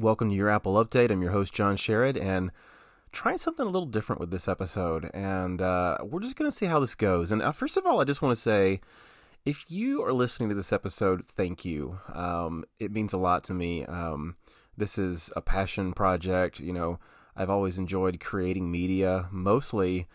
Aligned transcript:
Welcome 0.00 0.30
to 0.30 0.36
your 0.36 0.48
Apple 0.48 0.74
Update. 0.74 1.10
I'm 1.10 1.22
your 1.22 1.32
host, 1.32 1.52
John 1.52 1.76
Sherrod, 1.76 2.22
and 2.22 2.52
trying 3.10 3.36
something 3.36 3.66
a 3.66 3.68
little 3.68 3.88
different 3.88 4.20
with 4.20 4.30
this 4.30 4.46
episode. 4.46 5.10
And 5.12 5.60
uh, 5.60 5.98
we're 6.04 6.20
just 6.20 6.36
going 6.36 6.48
to 6.48 6.56
see 6.56 6.66
how 6.66 6.78
this 6.78 6.94
goes. 6.94 7.32
And 7.32 7.42
uh, 7.42 7.50
first 7.50 7.76
of 7.76 7.84
all, 7.84 8.00
I 8.00 8.04
just 8.04 8.22
want 8.22 8.30
to 8.32 8.40
say 8.40 8.80
if 9.44 9.64
you 9.68 10.04
are 10.04 10.12
listening 10.12 10.50
to 10.50 10.54
this 10.54 10.72
episode, 10.72 11.24
thank 11.24 11.64
you. 11.64 11.98
Um, 12.14 12.64
it 12.78 12.92
means 12.92 13.12
a 13.12 13.18
lot 13.18 13.42
to 13.44 13.54
me. 13.54 13.86
Um, 13.86 14.36
this 14.76 14.98
is 14.98 15.32
a 15.34 15.40
passion 15.40 15.92
project. 15.92 16.60
You 16.60 16.74
know, 16.74 17.00
I've 17.34 17.50
always 17.50 17.76
enjoyed 17.76 18.20
creating 18.20 18.70
media. 18.70 19.26
Mostly, 19.32 20.06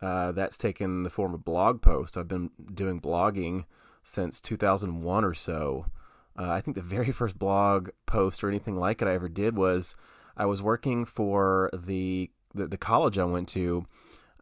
uh, 0.00 0.32
that's 0.32 0.56
taken 0.56 1.02
the 1.02 1.10
form 1.10 1.34
of 1.34 1.44
blog 1.44 1.82
posts. 1.82 2.16
I've 2.16 2.26
been 2.26 2.52
doing 2.72 3.02
blogging 3.02 3.66
since 4.02 4.40
2001 4.40 5.24
or 5.26 5.34
so. 5.34 5.84
Uh, 6.38 6.50
I 6.50 6.60
think 6.60 6.74
the 6.76 6.82
very 6.82 7.12
first 7.12 7.38
blog 7.38 7.90
post 8.06 8.42
or 8.42 8.48
anything 8.48 8.76
like 8.76 9.02
it 9.02 9.08
I 9.08 9.14
ever 9.14 9.28
did 9.28 9.56
was 9.56 9.94
I 10.36 10.46
was 10.46 10.62
working 10.62 11.04
for 11.04 11.70
the 11.72 12.30
the, 12.54 12.66
the 12.66 12.78
college 12.78 13.18
I 13.18 13.24
went 13.24 13.48
to 13.50 13.84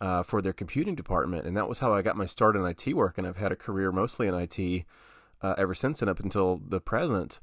uh, 0.00 0.22
for 0.22 0.40
their 0.40 0.52
computing 0.52 0.94
department, 0.94 1.46
and 1.46 1.56
that 1.56 1.68
was 1.68 1.78
how 1.78 1.94
I 1.94 2.02
got 2.02 2.16
my 2.16 2.26
start 2.26 2.56
in 2.56 2.64
IT 2.64 2.94
work. 2.94 3.18
And 3.18 3.26
I've 3.26 3.36
had 3.36 3.52
a 3.52 3.56
career 3.56 3.90
mostly 3.90 4.28
in 4.28 4.34
IT 4.34 4.84
uh, 5.42 5.54
ever 5.58 5.74
since 5.74 6.00
and 6.00 6.10
up 6.10 6.20
until 6.20 6.60
the 6.66 6.80
present. 6.80 7.40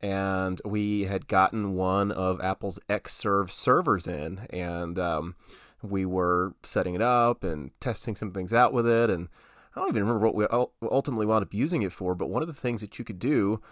And 0.00 0.60
we 0.64 1.04
had 1.04 1.28
gotten 1.28 1.74
one 1.74 2.12
of 2.12 2.40
Apple's 2.40 2.78
Xserve 2.88 3.50
servers 3.50 4.06
in, 4.06 4.46
and 4.50 4.98
um, 4.98 5.34
we 5.82 6.04
were 6.04 6.54
setting 6.62 6.94
it 6.94 7.00
up 7.00 7.42
and 7.42 7.70
testing 7.80 8.14
some 8.14 8.32
things 8.32 8.52
out 8.52 8.72
with 8.72 8.86
it. 8.86 9.08
And 9.08 9.28
I 9.74 9.80
don't 9.80 9.88
even 9.88 10.02
remember 10.02 10.26
what 10.26 10.34
we 10.34 10.46
ultimately 10.88 11.26
wound 11.26 11.44
up 11.44 11.54
using 11.54 11.82
it 11.82 11.92
for, 11.92 12.14
but 12.14 12.28
one 12.28 12.42
of 12.42 12.48
the 12.48 12.54
things 12.54 12.80
that 12.80 12.98
you 12.98 13.04
could 13.04 13.18
do 13.18 13.62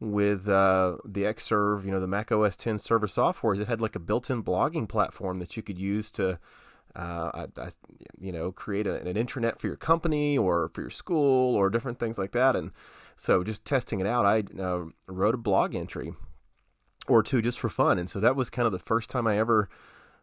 with 0.00 0.48
uh, 0.48 0.96
the 1.04 1.22
Xserve, 1.22 1.84
you 1.84 1.90
know, 1.90 2.00
the 2.00 2.06
Mac 2.06 2.30
OS 2.30 2.56
10 2.56 2.78
server 2.78 3.08
software, 3.08 3.54
is 3.54 3.60
it 3.60 3.68
had 3.68 3.80
like 3.80 3.96
a 3.96 4.00
built-in 4.00 4.42
blogging 4.42 4.88
platform 4.88 5.38
that 5.40 5.56
you 5.56 5.62
could 5.62 5.78
use 5.78 6.10
to, 6.12 6.38
uh, 6.94 7.30
I, 7.34 7.46
I, 7.56 7.68
you 8.20 8.30
know, 8.30 8.52
create 8.52 8.86
a, 8.86 9.00
an 9.00 9.14
intranet 9.14 9.58
for 9.58 9.66
your 9.66 9.76
company 9.76 10.38
or 10.38 10.70
for 10.72 10.82
your 10.82 10.90
school 10.90 11.56
or 11.56 11.68
different 11.68 11.98
things 11.98 12.18
like 12.18 12.32
that. 12.32 12.54
And 12.54 12.70
so, 13.16 13.42
just 13.42 13.64
testing 13.64 14.00
it 14.00 14.06
out, 14.06 14.24
I 14.24 14.44
uh, 14.60 14.84
wrote 15.08 15.34
a 15.34 15.38
blog 15.38 15.74
entry 15.74 16.12
or 17.08 17.22
two 17.22 17.42
just 17.42 17.58
for 17.58 17.68
fun. 17.68 17.98
And 17.98 18.08
so 18.08 18.20
that 18.20 18.36
was 18.36 18.50
kind 18.50 18.66
of 18.66 18.72
the 18.72 18.78
first 18.78 19.10
time 19.10 19.26
I 19.26 19.38
ever 19.38 19.68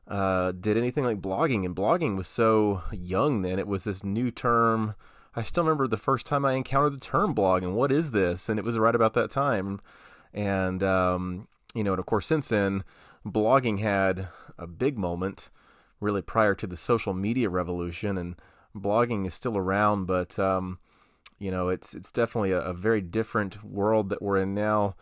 uh, 0.07 0.51
did 0.53 0.77
anything 0.77 1.03
like 1.03 1.21
blogging. 1.21 1.65
And 1.65 1.75
blogging 1.75 2.15
was 2.15 2.27
so 2.27 2.83
young 2.91 3.41
then; 3.41 3.59
it 3.59 3.67
was 3.67 3.83
this 3.83 4.03
new 4.03 4.31
term 4.31 4.95
I 5.35 5.43
still 5.43 5.63
remember 5.63 5.87
the 5.87 5.97
first 5.97 6.25
time 6.25 6.45
I 6.45 6.53
encountered 6.53 6.93
the 6.93 6.99
term 6.99 7.33
blog 7.33 7.61
and 7.61 7.75
What 7.75 7.91
is 7.91 8.11
this? 8.11 8.47
And 8.47 8.57
it 8.57 8.65
was 8.65 8.77
right 8.77 8.95
about 8.95 9.13
that 9.15 9.29
time. 9.29 9.81
And, 10.33 10.81
um, 10.81 11.47
you 11.73 11.83
know, 11.83 11.91
and 11.91 11.99
of 11.99 12.05
course, 12.05 12.25
since 12.25 12.49
then, 12.49 12.83
blogging 13.25 13.79
had 13.79 14.29
a 14.57 14.67
big 14.67 14.97
moment 14.97 15.49
really 15.99 16.21
prior 16.21 16.55
to 16.55 16.67
the 16.67 16.77
social 16.77 17.13
media 17.13 17.49
revolution. 17.49 18.17
And 18.17 18.35
blogging 18.75 19.27
is 19.27 19.33
still 19.33 19.57
around, 19.57 20.05
but, 20.05 20.39
um, 20.39 20.79
you 21.37 21.51
know, 21.51 21.67
it's, 21.67 21.93
it's 21.93 22.11
definitely 22.11 22.51
a, 22.51 22.61
a 22.61 22.73
very 22.73 23.01
different 23.01 23.63
world 23.63 24.09
that 24.09 24.21
we're 24.21 24.37
in 24.37 24.53
now 24.53 24.95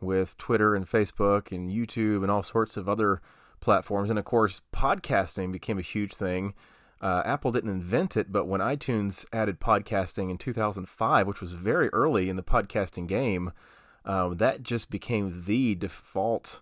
with 0.00 0.38
Twitter 0.38 0.74
and 0.74 0.86
Facebook 0.86 1.50
and 1.50 1.68
YouTube 1.70 2.22
and 2.22 2.30
all 2.30 2.42
sorts 2.44 2.76
of 2.76 2.88
other 2.88 3.20
platforms. 3.60 4.08
And 4.08 4.18
of 4.18 4.24
course, 4.24 4.62
podcasting 4.72 5.50
became 5.52 5.78
a 5.78 5.82
huge 5.82 6.14
thing. 6.14 6.54
Uh, 7.00 7.22
Apple 7.24 7.50
didn't 7.50 7.70
invent 7.70 8.16
it, 8.16 8.30
but 8.30 8.46
when 8.46 8.60
iTunes 8.60 9.24
added 9.32 9.58
podcasting 9.58 10.30
in 10.30 10.36
2005, 10.36 11.26
which 11.26 11.40
was 11.40 11.52
very 11.52 11.88
early 11.90 12.28
in 12.28 12.36
the 12.36 12.42
podcasting 12.42 13.06
game, 13.06 13.52
um, 14.04 14.36
that 14.36 14.62
just 14.62 14.90
became 14.90 15.44
the 15.46 15.74
default 15.74 16.60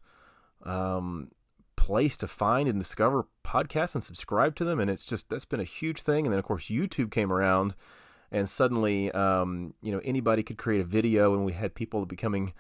um, 0.65 1.31
place 1.77 2.17
to 2.17 2.29
find 2.29 2.69
and 2.69 2.79
discover 2.79 3.27
podcasts 3.45 3.95
and 3.95 4.05
subscribe 4.05 4.55
to 4.57 4.65
them. 4.65 4.79
And 4.79 4.91
it's 4.91 5.05
just 5.05 5.29
that's 5.29 5.45
been 5.45 5.61
a 5.61 5.65
huge 5.65 6.03
thing. 6.03 6.27
And 6.27 6.33
then 6.33 6.39
of 6.39 6.45
course 6.45 6.67
YouTube 6.67 7.11
came 7.11 7.33
around, 7.33 7.75
and 8.31 8.49
suddenly 8.49 9.11
um, 9.13 9.75
you 9.83 9.91
know 9.91 10.01
anybody 10.05 10.45
could 10.45 10.59
create 10.59 10.81
a 10.81 10.85
video, 10.85 11.35
and 11.35 11.45
we 11.45 11.53
had 11.53 11.75
people 11.75 12.07
becoming 12.07 12.53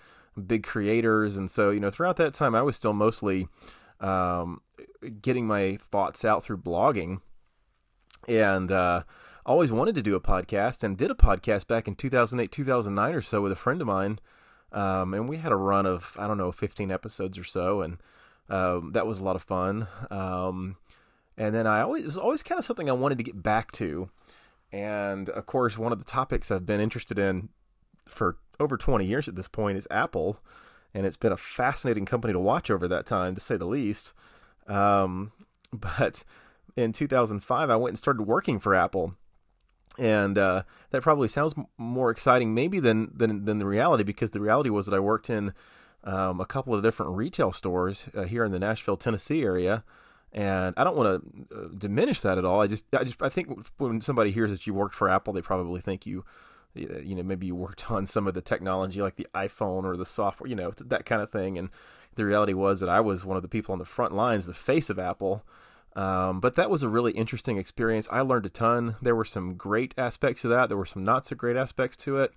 big 0.47 0.64
creators. 0.64 1.36
And 1.36 1.48
so 1.48 1.70
you 1.70 1.80
know 1.80 1.91
throughout 1.91 2.16
that 2.16 2.34
time, 2.34 2.56
I 2.56 2.62
was 2.62 2.74
still 2.74 2.92
mostly 2.92 3.48
um, 4.00 4.62
getting 5.20 5.47
my 5.47 5.76
thoughts 5.80 6.24
out 6.24 6.42
through 6.42 6.58
blogging 6.58 7.20
and 8.28 8.71
uh, 8.71 9.03
always 9.47 9.72
wanted 9.72 9.94
to 9.94 10.03
do 10.03 10.15
a 10.15 10.21
podcast 10.21 10.84
and 10.84 10.97
did 10.97 11.11
a 11.11 11.15
podcast 11.15 11.66
back 11.66 11.89
in 11.89 11.94
2008 11.94 12.53
2009 12.53 13.15
or 13.15 13.22
so 13.22 13.41
with 13.41 13.50
a 13.50 13.56
friend 13.56 13.81
of 13.81 13.87
mine. 13.87 14.19
Um, 14.71 15.15
and 15.15 15.27
we 15.27 15.39
had 15.39 15.50
a 15.50 15.56
run 15.56 15.87
of 15.87 16.15
i 16.19 16.27
don't 16.27 16.37
know 16.37 16.53
15 16.53 16.93
episodes 16.93 17.39
or 17.39 17.44
so. 17.44 17.81
And 17.81 17.97
um, 18.50 18.93
that 18.93 19.06
was 19.06 19.19
a 19.19 19.25
lot 19.25 19.37
of 19.37 19.43
fun. 19.43 19.89
Um, 20.11 20.77
and 21.37 21.55
then 21.55 21.66
i 21.66 21.81
always 21.81 22.03
it 22.03 22.06
was 22.06 22.19
always 22.19 22.43
kind 22.43 22.59
of 22.59 22.65
something 22.65 22.91
i 22.91 22.93
wanted 22.93 23.19
to 23.19 23.25
get 23.25 23.43
back 23.43 23.72
to. 23.72 24.11
And 24.71 25.31
of 25.31 25.47
course 25.47 25.78
one 25.78 25.93
of 25.93 25.99
the 25.99 26.05
topics 26.05 26.50
i've 26.50 26.66
been 26.66 26.81
interested 26.81 27.19
in 27.19 27.49
for 28.06 28.37
over 28.60 28.77
20 28.77 29.06
years 29.06 29.28
at 29.28 29.37
this 29.37 29.49
point 29.49 29.78
is 29.78 29.89
apple. 29.91 30.39
And 30.93 31.06
it's 31.06 31.16
been 31.16 31.33
a 31.33 31.37
fascinating 31.37 32.06
company 32.06 32.33
to 32.33 32.41
watch 32.41 32.71
over 32.71 32.89
that 32.89 33.06
time 33.06 33.34
to 33.34 33.41
say 33.41 33.56
the 33.56 33.66
least. 33.66 34.12
Um, 34.66 35.33
but 35.72 36.25
in 36.78 36.93
2005, 36.93 37.71
I 37.71 37.77
went 37.77 37.93
and 37.93 37.99
started 37.99 38.22
working 38.22 38.61
for 38.61 38.75
Apple. 38.75 39.15
And 39.99 40.39
uh, 40.39 40.62
that 40.91 41.03
probably 41.03 41.27
sounds 41.27 41.55
more 41.77 42.11
exciting, 42.11 42.55
maybe 42.55 42.78
than, 42.78 43.11
than 43.12 43.44
than 43.47 43.59
the 43.59 43.66
reality, 43.66 44.05
because 44.05 44.31
the 44.31 44.41
reality 44.41 44.71
was 44.71 44.87
that 44.87 44.94
I 44.94 45.00
worked 45.00 45.28
in 45.28 45.53
um, 46.05 46.41
a 46.41 46.47
couple 46.47 46.72
of 46.72 46.84
different 46.84 47.16
retail 47.16 47.50
stores 47.50 48.09
uh, 48.15 48.22
here 48.22 48.44
in 48.44 48.53
the 48.53 48.61
Nashville, 48.61 48.97
Tennessee 48.97 49.43
area. 49.43 49.83
And 50.33 50.72
I 50.77 50.84
don't 50.84 50.97
want 50.97 51.49
to 51.50 51.56
uh, 51.56 51.69
diminish 51.77 52.21
that 52.21 52.39
at 52.39 52.44
all. 52.44 52.61
I 52.61 52.69
just, 52.69 52.87
I 52.95 53.03
just, 53.03 53.21
I 53.21 53.28
think 53.28 53.66
when 53.78 54.00
somebody 54.00 54.31
hears 54.31 54.53
that 54.53 54.66
you 54.66 54.75
worked 54.75 54.95
for 54.95 55.09
Apple, 55.09 55.33
they 55.33 55.41
probably 55.41 55.81
think 55.81 56.06
you, 56.06 56.25
you 56.75 57.16
know, 57.16 57.25
maybe 57.25 57.47
you 57.47 57.56
worked 57.56 57.91
on 57.91 58.06
some 58.06 58.28
of 58.28 58.34
the 58.34 58.41
technology 58.41 59.03
like 59.03 59.16
the 59.16 59.27
iPhone 59.34 59.84
or 59.84 59.97
the 59.97 60.06
software, 60.06 60.49
you 60.49 60.55
know, 60.55 60.71
that 60.84 61.06
kind 61.06 61.22
of 61.22 61.31
thing. 61.31 61.59
And 61.59 61.71
the 62.15 62.25
reality 62.25 62.53
was 62.53 62.78
that 62.81 62.89
I 62.89 63.00
was 63.00 63.25
one 63.25 63.37
of 63.37 63.43
the 63.43 63.49
people 63.49 63.72
on 63.72 63.81
the 63.81 63.84
front 63.84 64.15
lines, 64.15 64.47
the 64.47 64.55
face 64.55 64.91
of 64.91 64.99
Apple. 65.00 65.45
Um, 65.97 66.41
but 66.41 66.54
that 66.54 66.71
was 66.71 66.82
a 66.82 66.88
really 66.88 67.12
interesting 67.12 67.59
experience. 67.59 68.09
I 68.10 68.21
learned 68.21 68.47
a 68.47 68.50
ton. 68.50 68.97
There 69.03 69.16
were 69.16 69.25
some 69.25 69.54
great 69.54 69.94
aspects 69.99 70.43
to 70.43 70.49
that. 70.49 70.69
There 70.69 70.78
were 70.78 70.87
some 70.87 71.03
not 71.03 71.26
so 71.26 71.34
great 71.34 71.56
aspects 71.56 71.97
to 71.99 72.19
it. 72.19 72.32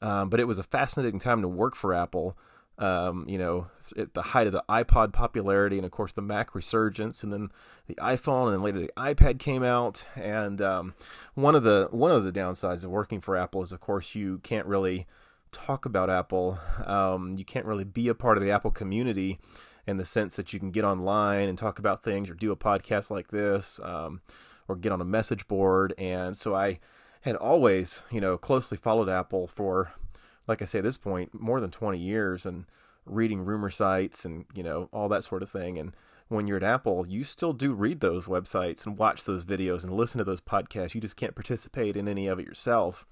Um, 0.00 0.28
but 0.28 0.40
it 0.40 0.44
was 0.44 0.58
a 0.58 0.64
fascinating 0.64 1.20
time 1.20 1.42
to 1.42 1.48
work 1.48 1.74
for 1.74 1.92
Apple. 1.92 2.36
Um, 2.78 3.24
you 3.28 3.38
know, 3.38 3.66
at 3.96 4.14
the 4.14 4.22
height 4.22 4.46
of 4.46 4.52
the 4.52 4.62
iPod 4.68 5.12
popularity, 5.12 5.78
and 5.78 5.84
of 5.84 5.90
course 5.90 6.12
the 6.12 6.22
Mac 6.22 6.54
resurgence, 6.54 7.24
and 7.24 7.32
then 7.32 7.50
the 7.88 7.96
iPhone, 7.96 8.46
and 8.46 8.54
then 8.54 8.62
later 8.62 8.78
the 8.78 8.92
iPad 8.96 9.40
came 9.40 9.64
out. 9.64 10.04
And 10.14 10.62
um, 10.62 10.94
one 11.34 11.56
of 11.56 11.64
the 11.64 11.88
one 11.90 12.12
of 12.12 12.22
the 12.22 12.30
downsides 12.30 12.84
of 12.84 12.90
working 12.90 13.20
for 13.20 13.36
Apple 13.36 13.62
is, 13.62 13.72
of 13.72 13.80
course, 13.80 14.14
you 14.14 14.38
can't 14.44 14.66
really 14.66 15.08
talk 15.50 15.86
about 15.86 16.08
Apple. 16.08 16.60
Um, 16.84 17.34
you 17.36 17.44
can't 17.44 17.66
really 17.66 17.84
be 17.84 18.06
a 18.06 18.14
part 18.14 18.36
of 18.36 18.44
the 18.44 18.52
Apple 18.52 18.70
community 18.70 19.40
in 19.88 19.96
the 19.96 20.04
sense 20.04 20.36
that 20.36 20.52
you 20.52 20.60
can 20.60 20.70
get 20.70 20.84
online 20.84 21.48
and 21.48 21.56
talk 21.56 21.78
about 21.78 22.02
things 22.02 22.28
or 22.28 22.34
do 22.34 22.52
a 22.52 22.56
podcast 22.56 23.10
like 23.10 23.28
this 23.28 23.80
um, 23.82 24.20
or 24.68 24.76
get 24.76 24.92
on 24.92 25.00
a 25.00 25.04
message 25.04 25.48
board. 25.48 25.94
And 25.96 26.36
so 26.36 26.54
I 26.54 26.78
had 27.22 27.36
always, 27.36 28.04
you 28.10 28.20
know, 28.20 28.36
closely 28.36 28.76
followed 28.76 29.08
Apple 29.08 29.46
for, 29.46 29.94
like 30.46 30.60
I 30.60 30.66
say, 30.66 30.80
at 30.80 30.84
this 30.84 30.98
point, 30.98 31.32
more 31.32 31.58
than 31.58 31.70
20 31.70 31.98
years 31.98 32.44
and 32.44 32.66
reading 33.06 33.46
rumor 33.46 33.70
sites 33.70 34.26
and, 34.26 34.44
you 34.54 34.62
know, 34.62 34.90
all 34.92 35.08
that 35.08 35.24
sort 35.24 35.42
of 35.42 35.48
thing. 35.48 35.78
And 35.78 35.94
when 36.28 36.46
you're 36.46 36.58
at 36.58 36.62
Apple, 36.62 37.06
you 37.08 37.24
still 37.24 37.54
do 37.54 37.72
read 37.72 38.00
those 38.00 38.26
websites 38.26 38.84
and 38.84 38.98
watch 38.98 39.24
those 39.24 39.46
videos 39.46 39.84
and 39.84 39.94
listen 39.94 40.18
to 40.18 40.24
those 40.24 40.42
podcasts. 40.42 40.94
You 40.94 41.00
just 41.00 41.16
can't 41.16 41.34
participate 41.34 41.96
in 41.96 42.08
any 42.08 42.26
of 42.26 42.38
it 42.38 42.44
yourself. 42.46 43.06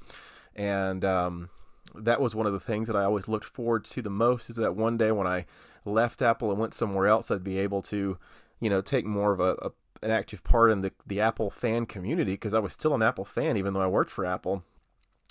And, 0.54 1.06
um, 1.06 1.48
that 1.94 2.20
was 2.20 2.34
one 2.34 2.46
of 2.46 2.52
the 2.52 2.60
things 2.60 2.88
that 2.88 2.96
I 2.96 3.04
always 3.04 3.28
looked 3.28 3.44
forward 3.44 3.84
to 3.86 4.02
the 4.02 4.10
most 4.10 4.50
is 4.50 4.56
that 4.56 4.74
one 4.76 4.96
day 4.96 5.12
when 5.12 5.26
I 5.26 5.46
left 5.84 6.22
Apple 6.22 6.50
and 6.50 6.60
went 6.60 6.74
somewhere 6.74 7.06
else, 7.06 7.30
I'd 7.30 7.44
be 7.44 7.58
able 7.58 7.82
to, 7.82 8.18
you 8.60 8.70
know, 8.70 8.80
take 8.80 9.06
more 9.06 9.32
of 9.32 9.40
a, 9.40 9.52
a 9.62 9.70
an 10.02 10.10
active 10.10 10.44
part 10.44 10.70
in 10.70 10.82
the 10.82 10.92
the 11.06 11.20
Apple 11.20 11.50
fan 11.50 11.86
community 11.86 12.32
because 12.32 12.54
I 12.54 12.58
was 12.58 12.72
still 12.72 12.94
an 12.94 13.02
Apple 13.02 13.24
fan 13.24 13.56
even 13.56 13.72
though 13.72 13.80
I 13.80 13.86
worked 13.86 14.10
for 14.10 14.26
Apple. 14.26 14.62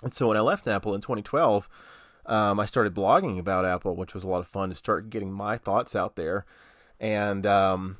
And 0.04 0.13
so 0.13 0.28
when 0.28 0.38
I 0.38 0.42
left 0.42 0.68
Apple 0.68 0.94
in 0.94 1.02
2012, 1.02 1.69
um, 2.25 2.60
I 2.60 2.66
started 2.66 2.94
blogging 2.94 3.40
about 3.40 3.66
Apple, 3.66 3.96
which 3.96 4.13
was 4.13 4.24
a 4.24 4.28
lot 4.28 4.40
of 4.40 4.48
fun 4.48 4.69
to 4.69 4.75
start 4.75 5.10
getting 5.10 5.31
my 5.31 5.57
thoughts 5.57 5.96
out 5.96 6.16
there, 6.16 6.46
and 7.00 7.46
um, 7.46 7.98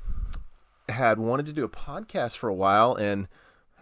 had 0.88 1.18
wanted 1.18 1.46
to 1.46 1.52
do 1.52 1.64
a 1.64 1.68
podcast 1.68 2.36
for 2.36 2.48
a 2.48 2.54
while. 2.54 2.94
And 2.94 3.28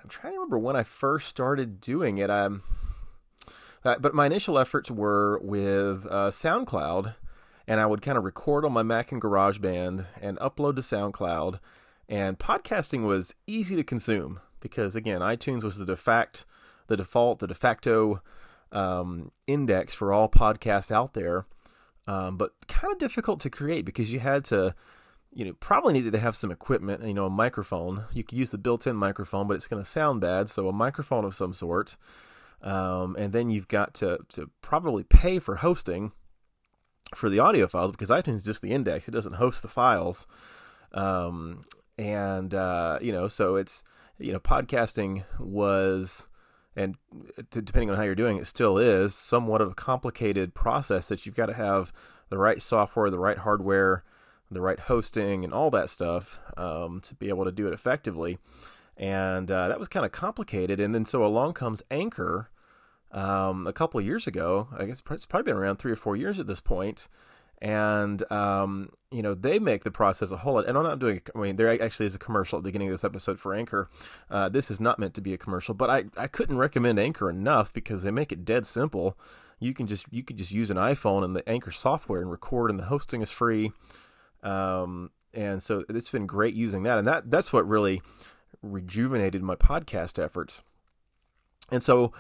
I'm 0.01 0.09
trying 0.09 0.35
to 0.35 0.39
remember 0.39 0.59
when 0.59 0.77
I 0.77 0.83
first 0.83 1.29
started 1.29 1.81
doing 1.81 2.19
it. 2.19 2.31
I'm 2.31 2.63
uh, 3.85 3.97
but 3.99 4.15
my 4.15 4.27
initial 4.27 4.59
efforts 4.59 4.91
were 4.91 5.39
with 5.43 6.07
uh, 6.07 6.31
SoundCloud, 6.31 7.15
and 7.67 7.81
I 7.81 7.87
would 7.87 8.03
kind 8.03 8.19
of 8.19 8.25
record 8.25 8.65
on 8.65 8.73
my 8.73 8.83
Mac 8.83 9.13
and 9.13 9.21
GarageBand 9.21 10.07
and 10.21 10.39
upload 10.39 10.77
to 10.77 10.83
SoundCloud. 10.83 11.61
And 12.09 12.39
podcasting 12.39 13.07
was 13.07 13.35
easy 13.47 13.77
to 13.77 13.85
consume 13.85 14.41
because, 14.61 14.95
again, 14.95 15.21
iTunes 15.21 15.65
was 15.65 15.79
the 15.79 15.87
de 15.87 15.97
facto, 15.97 16.45
the 16.87 16.97
default, 16.97 17.39
the 17.39 17.47
de 17.47 17.55
facto 17.55 18.21
um, 18.73 19.31
index 19.47 19.95
for 19.95 20.13
all 20.13 20.29
podcasts 20.29 20.91
out 20.91 21.15
there. 21.15 21.47
um, 22.07 22.37
but 22.37 22.53
kind 22.69 22.93
of 22.93 22.99
difficult 22.99 23.41
to 23.41 23.51
create 23.51 23.85
because 23.85 24.13
you 24.13 24.21
had 24.21 24.45
to, 24.47 24.75
you 25.33 25.45
know, 25.45 25.53
probably 25.55 25.93
needed 25.93 26.13
to 26.13 26.19
have 26.19 26.37
some 26.37 26.51
equipment, 26.51 27.03
you 27.05 27.15
know, 27.15 27.27
a 27.27 27.31
microphone. 27.31 28.05
You 28.13 28.23
could 28.23 28.39
use 28.39 28.51
the 28.51 28.59
built-in 28.59 28.97
microphone, 28.97 29.47
but 29.49 29.55
it's 29.55 29.67
going 29.67 29.83
to 29.83 29.89
sound 29.89 30.21
bad, 30.21 30.51
so 30.51 30.69
a 30.69 30.73
microphone 30.73 31.25
of 31.25 31.35
some 31.35 31.55
sort. 31.55 31.97
Um, 32.65 33.15
and 33.17 33.33
then 33.33 33.51
you've 33.51 33.69
got 33.69 33.95
to 33.95 34.19
to 34.31 34.51
probably 34.63 35.05
pay 35.05 35.39
for 35.39 35.57
hosting 35.57 36.13
for 37.15 37.29
the 37.29 37.39
audio 37.39 37.69
files 37.69 37.93
because 37.93 38.11
iTunes 38.11 38.37
is 38.37 38.45
just 38.45 38.63
the 38.63 38.73
index; 38.73 39.07
it 39.07 39.13
doesn't 39.13 39.35
host 39.35 39.63
the 39.63 39.69
files. 39.69 40.27
Um, 40.93 41.63
and 41.99 42.55
uh, 42.55 42.99
you 43.01 43.13
know, 43.13 43.29
so 43.29 43.57
it's 43.57 43.85
you 44.19 44.33
know, 44.33 44.41
podcasting 44.41 45.25
was 45.39 46.27
and 46.77 46.97
depending 47.51 47.91
on 47.91 47.97
how 47.97 48.03
you're 48.03 48.17
doing 48.17 48.37
it 48.37 48.47
still 48.47 48.79
is 48.79 49.15
somewhat 49.15 49.61
of 49.61 49.71
a 49.71 49.75
complicated 49.75 50.55
process 50.55 51.09
that 51.09 51.25
you've 51.25 51.37
got 51.37 51.47
to 51.47 51.55
have 51.55 51.93
the 52.31 52.39
right 52.39 52.61
software 52.61 53.11
the 53.11 53.19
right 53.19 53.39
hardware 53.39 54.03
the 54.51 54.61
right 54.61 54.81
hosting 54.81 55.45
and 55.45 55.53
all 55.53 55.71
that 55.71 55.91
stuff 55.91 56.41
um, 56.57 57.01
to 57.01 57.15
be 57.15 57.29
able 57.29 57.45
to 57.45 57.53
do 57.53 57.67
it 57.67 57.75
effectively. 57.75 58.39
And 58.97 59.51
uh, 59.51 59.69
that 59.69 59.79
was 59.79 59.89
kind 59.89 60.07
of 60.07 60.13
complicated. 60.13 60.81
And 60.81 60.95
then 60.95 61.05
so 61.05 61.25
along 61.25 61.55
comes 61.55 61.83
anchor 61.91 62.51
um, 63.15 63.67
a 63.67 63.73
couple 63.73 63.99
of 63.99 64.05
years 64.05 64.27
ago 64.27 64.69
i 64.77 64.85
guess 64.85 65.03
it's 65.11 65.27
probably 65.27 65.51
been 65.51 65.61
around 65.61 65.79
three 65.79 65.93
or 65.93 65.97
four 65.97 66.17
years 66.17 66.39
at 66.39 66.47
this 66.47 66.61
point 66.61 67.09
and 67.65 68.31
um, 68.31 68.91
you 69.11 69.23
know 69.23 69.35
they 69.35 69.59
make 69.59 69.85
the 69.85 69.91
process 69.91 70.31
a 70.31 70.37
whole 70.37 70.55
lot. 70.55 70.67
And 70.67 70.77
I'm 70.77 70.85
not 70.85 70.99
doing. 70.99 71.23
I 71.35 71.39
mean, 71.39 71.57
there 71.57 71.83
actually 71.83 72.05
is 72.05 72.15
a 72.15 72.19
commercial 72.19 72.59
at 72.59 72.63
the 72.63 72.69
beginning 72.69 72.89
of 72.89 72.93
this 72.93 73.05
episode 73.05 73.41
for 73.41 73.55
Anchor. 73.55 73.89
Uh, 74.31 74.51
this 74.51 74.71
is 74.71 74.81
not 74.81 74.99
meant 74.99 75.15
to 75.15 75.23
be 75.23 75.33
a 75.33 75.39
commercial, 75.39 75.75
but 75.75 75.89
I 75.89 76.05
I 76.17 76.27
couldn't 76.27 76.59
recommend 76.59 76.99
Anchor 76.99 77.31
enough 77.31 77.73
because 77.73 78.03
they 78.03 78.11
make 78.11 78.33
it 78.33 78.45
dead 78.45 78.67
simple. 78.67 79.17
You 79.61 79.73
can 79.73 79.87
just 79.87 80.05
you 80.11 80.23
could 80.23 80.37
just 80.37 80.51
use 80.51 80.71
an 80.71 80.77
iPhone 80.77 81.25
and 81.25 81.35
the 81.35 81.49
Anchor 81.49 81.71
software 81.71 82.21
and 82.21 82.31
record, 82.31 82.71
and 82.71 82.79
the 82.79 82.85
hosting 82.85 83.23
is 83.23 83.31
free. 83.31 83.73
Um, 84.43 85.11
and 85.33 85.63
so 85.63 85.85
it's 85.89 86.11
been 86.11 86.27
great 86.27 86.55
using 86.55 86.83
that, 86.83 86.99
and 86.99 87.07
that 87.07 87.31
that's 87.31 87.51
what 87.51 87.67
really 87.67 88.03
rejuvenated 88.63 89.43
my 89.43 89.55
podcast 89.57 90.23
efforts. 90.23 90.63
And 91.71 91.83
so 91.83 92.13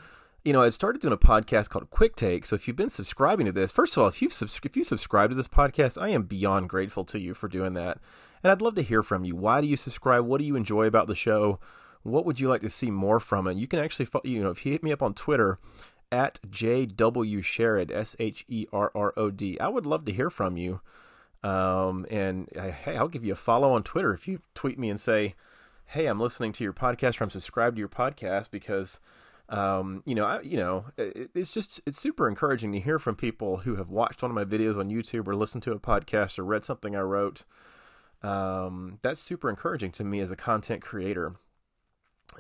you 0.45 0.53
know, 0.53 0.63
I 0.63 0.69
started 0.69 1.01
doing 1.01 1.15
a 1.15 1.19
podcast 1.19 1.71
called 1.71 1.89
Quick 1.89 2.17
Take. 2.17 2.45
So 2.45 2.55
if 2.55 2.69
you've 2.69 2.77
been 2.77 2.91
subscribing 2.91 3.47
to 3.47 3.53
this, 3.53 3.73
first 3.73 3.97
of 3.97 4.03
all, 4.03 4.09
if 4.09 4.21
you've 4.21 4.33
subs- 4.33 4.61
if 4.63 4.77
you 4.77 4.85
subscribe 4.85 5.31
to 5.31 5.37
this 5.37 5.49
podcast, 5.49 6.01
I 6.01 6.11
am 6.11 6.25
beyond 6.25 6.69
grateful 6.69 7.05
to 7.07 7.19
you 7.19 7.33
for 7.33 7.49
doing 7.49 7.73
that. 7.75 7.99
And 8.43 8.53
I'd 8.53 8.61
love 8.61 8.75
to 8.75 8.83
hear 8.83 9.03
from 9.03 9.25
you. 9.25 9.35
Why 9.35 9.63
do 9.63 9.67
you 9.67 9.77
subscribe? 9.77 10.27
What 10.27 10.39
do 10.39 10.45
you 10.45 10.55
enjoy 10.55 10.87
about 10.87 11.07
the 11.07 11.15
show? 11.15 11.59
What 12.03 12.27
would 12.27 12.41
you 12.41 12.49
like 12.49 12.61
to 12.61 12.69
see 12.69 12.91
more 12.91 13.21
from 13.21 13.47
it? 13.47 13.57
You 13.57 13.67
can 13.67 13.79
actually, 13.79 14.07
you 14.25 14.43
know, 14.43 14.51
if 14.51 14.67
you 14.67 14.73
hit 14.73 14.83
me 14.83 14.93
up 14.93 15.03
on 15.03 15.15
Twitter 15.15 15.59
at 16.13 16.39
JW 16.47 17.39
Sherrod, 17.39 17.91
S 17.91 18.15
H 18.19 18.45
E 18.47 18.67
R 18.71 18.93
R 18.95 19.15
O 19.17 19.31
D, 19.31 19.59
I 19.59 19.69
would 19.69 19.87
love 19.87 20.05
to 20.05 20.13
hear 20.13 20.29
from 20.29 20.59
you. 20.59 20.83
Um, 21.43 22.05
and 22.11 22.51
uh, 22.55 22.71
hey, 22.71 22.99
I'll 22.99 23.09
give 23.09 23.25
you 23.25 23.33
a 23.33 23.37
follow 23.37 23.73
on 23.73 23.83
Twitter 23.83 24.13
if 24.13 24.29
you 24.29 24.41
tweet 24.55 24.79
me 24.79 24.91
and 24.91 25.01
say, 25.01 25.35
"Hey, 25.87 26.05
I'm 26.05 26.21
listening 26.21 26.53
to 26.55 26.65
your 26.65 26.75
podcast," 26.75 27.21
or 27.21 27.25
"I'm 27.25 27.31
subscribed 27.31 27.77
to 27.77 27.81
your 27.81 27.89
podcast," 27.89 28.51
because 28.51 29.01
um, 29.49 30.03
you 30.07 30.15
know, 30.15 30.25
I, 30.25 30.41
you 30.41 30.57
know, 30.57 30.87
it, 30.97 31.31
it's 31.35 31.53
just 31.53 31.81
it's 31.87 32.01
super 32.01 32.29
encouraging 32.29 32.73
to 32.73 32.81
hear 32.81 32.99
from 32.99 33.15
people 33.15 33.59
who 33.59 33.77
have 33.77 33.91
watched 33.91 34.23
one 34.23 34.31
of 34.31 34.35
my 34.35 34.45
videos 34.45 34.79
on 34.79 34.91
YouTube 34.91 35.29
or 35.29 35.35
listened 35.35 35.63
to 35.65 35.73
a 35.73 35.79
podcast 35.79 36.39
or 36.39 36.45
read 36.45 36.65
something 36.65 36.97
I 36.97 37.01
wrote. 37.01 37.45
Um, 38.23 38.99
that's 39.03 39.21
super 39.21 39.51
encouraging 39.51 39.93
to 39.93 40.05
me 40.05 40.21
as 40.21 40.31
a 40.31 40.37
content 40.37 40.83
creator. 40.83 41.35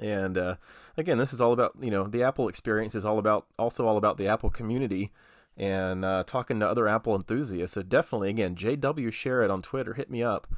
And 0.00 0.38
uh, 0.38 0.56
again, 0.96 1.18
this 1.18 1.34
is 1.34 1.40
all 1.40 1.52
about 1.52 1.74
you 1.80 1.90
know 1.90 2.06
the 2.06 2.22
Apple 2.22 2.48
experience 2.48 2.94
is 2.94 3.04
all 3.04 3.18
about 3.18 3.46
also 3.58 3.86
all 3.86 3.98
about 3.98 4.16
the 4.16 4.26
Apple 4.26 4.50
community 4.50 5.12
and 5.56 6.04
uh, 6.04 6.24
talking 6.26 6.58
to 6.60 6.68
other 6.68 6.88
Apple 6.88 7.14
enthusiasts. 7.14 7.74
So 7.74 7.82
definitely, 7.82 8.30
again, 8.30 8.56
JW 8.56 9.08
Sherrod 9.08 9.52
on 9.52 9.62
Twitter, 9.62 9.94
hit 9.94 10.10
me 10.10 10.22
up. 10.22 10.48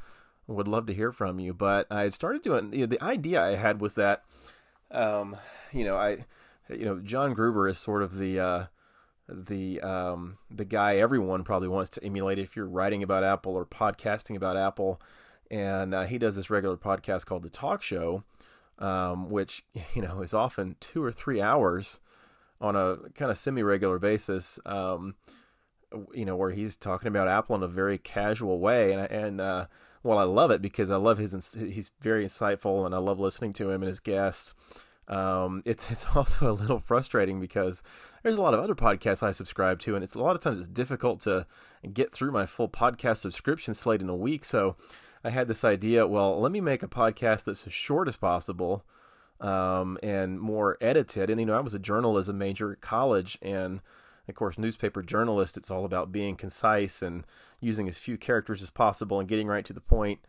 Would 0.47 0.67
love 0.67 0.85
to 0.85 0.93
hear 0.93 1.11
from 1.11 1.39
you. 1.39 1.53
But 1.53 1.91
I 1.91 2.07
started 2.07 2.41
doing 2.41 2.71
you 2.71 2.79
know, 2.79 2.85
the 2.85 3.03
idea 3.03 3.43
I 3.43 3.55
had 3.55 3.81
was 3.81 3.95
that 3.95 4.23
um, 4.91 5.35
you 5.71 5.83
know 5.83 5.97
I 5.97 6.25
you 6.69 6.85
know, 6.85 6.99
John 6.99 7.33
Gruber 7.33 7.67
is 7.67 7.77
sort 7.77 8.03
of 8.03 8.17
the 8.17 8.39
uh, 8.39 8.65
the 9.29 9.81
um, 9.81 10.37
the 10.49 10.65
guy 10.65 10.97
everyone 10.97 11.43
probably 11.43 11.67
wants 11.67 11.89
to 11.91 12.03
emulate 12.03 12.39
if 12.39 12.55
you're 12.55 12.67
writing 12.67 13.03
about 13.03 13.23
Apple 13.23 13.53
or 13.53 13.65
podcasting 13.65 14.35
about 14.35 14.57
Apple. 14.57 15.01
And 15.49 15.93
uh, 15.93 16.03
he 16.03 16.17
does 16.17 16.35
this 16.35 16.49
regular 16.49 16.75
podcast 16.75 17.25
called 17.25 17.43
The 17.43 17.49
Talk 17.49 17.81
Show, 17.81 18.23
um, 18.79 19.29
which 19.29 19.63
you 19.93 20.01
know 20.01 20.21
is 20.21 20.33
often 20.33 20.75
two 20.79 21.03
or 21.03 21.11
three 21.11 21.41
hours 21.41 21.99
on 22.59 22.75
a 22.75 22.97
kind 23.13 23.31
of 23.31 23.37
semi-regular 23.37 23.99
basis. 23.99 24.59
Um, 24.65 25.15
you 26.13 26.25
know, 26.25 26.35
where 26.35 26.51
he's 26.51 26.75
talking 26.75 27.07
about 27.07 27.29
Apple 27.29 27.55
in 27.55 27.63
a 27.63 27.67
very 27.67 27.97
casual 27.97 28.59
way, 28.59 28.91
and 28.91 29.09
and 29.09 29.41
uh, 29.41 29.67
well, 30.07 30.19
I 30.19 30.23
love 30.23 30.51
it 30.51 30.61
because 30.61 30.89
I 30.89 30.95
love 30.95 31.17
his 31.17 31.53
he's 31.53 31.91
very 31.99 32.25
insightful, 32.25 32.85
and 32.85 32.95
I 32.95 32.97
love 32.97 33.19
listening 33.19 33.51
to 33.53 33.69
him 33.69 33.81
and 33.81 33.89
his 33.89 33.99
guests. 33.99 34.55
Um, 35.09 35.61
it's 35.65 35.91
it's 35.91 36.05
also 36.15 36.49
a 36.49 36.53
little 36.53 36.79
frustrating 36.79 37.41
because 37.41 37.83
there's 38.23 38.37
a 38.37 38.41
lot 38.41 38.53
of 38.53 38.61
other 38.61 38.73
podcasts 38.73 39.21
I 39.21 39.33
subscribe 39.33 39.79
to, 39.79 39.95
and 39.95 40.05
it's 40.05 40.15
a 40.15 40.19
lot 40.19 40.33
of 40.33 40.41
times 40.41 40.59
it's 40.59 40.67
difficult 40.69 41.19
to 41.21 41.45
get 41.93 42.13
through 42.13 42.31
my 42.31 42.45
full 42.45 42.69
podcast 42.69 43.17
subscription 43.17 43.73
slate 43.73 44.01
in 44.01 44.07
a 44.07 44.15
week. 44.15 44.45
So 44.45 44.77
I 45.25 45.29
had 45.29 45.49
this 45.49 45.65
idea. 45.65 46.07
Well, 46.07 46.39
let 46.39 46.53
me 46.53 46.61
make 46.61 46.83
a 46.83 46.87
podcast 46.87 47.43
that's 47.43 47.67
as 47.67 47.73
short 47.73 48.07
as 48.07 48.15
possible 48.15 48.85
um, 49.41 49.97
and 50.01 50.39
more 50.39 50.77
edited. 50.79 51.29
And 51.29 51.41
you 51.41 51.45
know, 51.45 51.57
I 51.57 51.59
was 51.59 51.73
a 51.73 51.79
journalism 51.79 52.37
major 52.37 52.71
at 52.71 52.79
college, 52.79 53.37
and 53.41 53.81
of 54.27 54.35
course, 54.35 54.57
newspaper 54.57 55.01
journalist. 55.01 55.57
It's 55.57 55.71
all 55.71 55.85
about 55.85 56.11
being 56.11 56.35
concise 56.35 57.01
and 57.01 57.25
using 57.59 57.87
as 57.87 57.97
few 57.97 58.17
characters 58.17 58.61
as 58.61 58.69
possible 58.69 59.19
and 59.19 59.27
getting 59.27 59.47
right 59.47 59.65
to 59.65 59.73
the 59.73 59.81
point. 59.81 60.19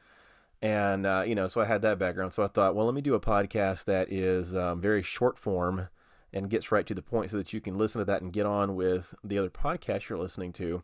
and 0.60 1.06
uh, 1.06 1.24
you 1.26 1.34
know, 1.34 1.46
so 1.46 1.60
I 1.60 1.64
had 1.64 1.82
that 1.82 1.98
background. 1.98 2.32
So 2.32 2.42
I 2.42 2.48
thought, 2.48 2.74
well, 2.74 2.86
let 2.86 2.94
me 2.94 3.00
do 3.00 3.14
a 3.14 3.20
podcast 3.20 3.84
that 3.84 4.12
is 4.12 4.54
um, 4.54 4.80
very 4.80 5.02
short 5.02 5.38
form 5.38 5.88
and 6.32 6.50
gets 6.50 6.70
right 6.70 6.86
to 6.86 6.94
the 6.94 7.02
point, 7.02 7.30
so 7.30 7.38
that 7.38 7.52
you 7.52 7.60
can 7.60 7.78
listen 7.78 8.00
to 8.00 8.04
that 8.04 8.20
and 8.22 8.32
get 8.32 8.44
on 8.44 8.74
with 8.76 9.14
the 9.24 9.38
other 9.38 9.50
podcast 9.50 10.08
you're 10.08 10.18
listening 10.18 10.52
to. 10.54 10.82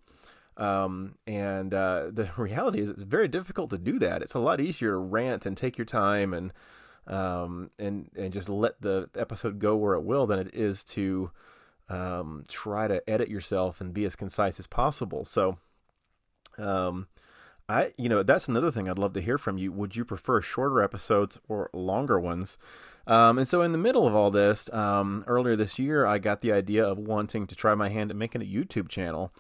Um, 0.57 1.17
and 1.27 1.75
uh, 1.75 2.07
the 2.13 2.31
reality 2.37 2.81
is, 2.81 2.91
it's 2.91 3.03
very 3.03 3.29
difficult 3.29 3.71
to 3.71 3.79
do 3.79 3.99
that. 3.99 4.23
It's 4.23 4.35
a 4.35 4.39
lot 4.39 4.61
easier 4.61 4.93
to 4.93 4.97
rant 4.99 5.47
and 5.47 5.57
take 5.57 5.77
your 5.77 5.85
time 5.85 6.33
and 6.33 6.53
um, 7.07 7.71
and 7.79 8.11
and 8.17 8.33
just 8.33 8.49
let 8.49 8.81
the 8.81 9.11
episode 9.15 9.59
go 9.59 9.77
where 9.77 9.95
it 9.95 10.05
will 10.05 10.27
than 10.27 10.39
it 10.39 10.55
is 10.55 10.83
to 10.85 11.31
um, 11.89 12.45
try 12.49 12.89
to 12.89 13.09
edit 13.09 13.29
yourself 13.29 13.81
and 13.81 13.93
be 13.95 14.05
as 14.05 14.17
concise 14.17 14.59
as 14.59 14.67
possible. 14.67 15.25
So. 15.25 15.59
Um, 16.57 17.09
I, 17.69 17.93
you 17.97 18.11
know, 18.11 18.23
that's 18.23 18.47
another 18.47 18.71
thing 18.71 18.89
I'd 18.89 18.99
love 18.99 19.15
to 19.15 19.23
hear 19.23 19.39
from 19.39 19.57
you. 19.57 19.73
Would 19.73 19.97
you 19.97 20.05
prefer 20.05 20.43
shorter 20.43 20.83
episodes 20.83 21.39
or 21.49 21.71
longer 21.73 22.21
ones? 22.21 22.59
Um, 23.07 23.39
and 23.39 23.49
so, 23.49 23.63
in 23.63 23.73
the 23.73 23.79
middle 23.79 24.07
of 24.07 24.15
all 24.15 24.31
this, 24.31 24.73
um, 24.73 25.25
earlier 25.27 25.57
this 25.57 25.79
year, 25.79 26.07
I 26.07 26.19
got 26.19 26.41
the 26.41 26.53
idea 26.53 26.85
of 26.85 26.99
wanting 26.99 27.47
to 27.47 27.55
try 27.55 27.75
my 27.75 27.89
hand 27.89 28.11
at 28.11 28.17
making 28.17 28.43
a 28.43 28.47
YouTube 28.47 28.89
channel, 28.89 29.33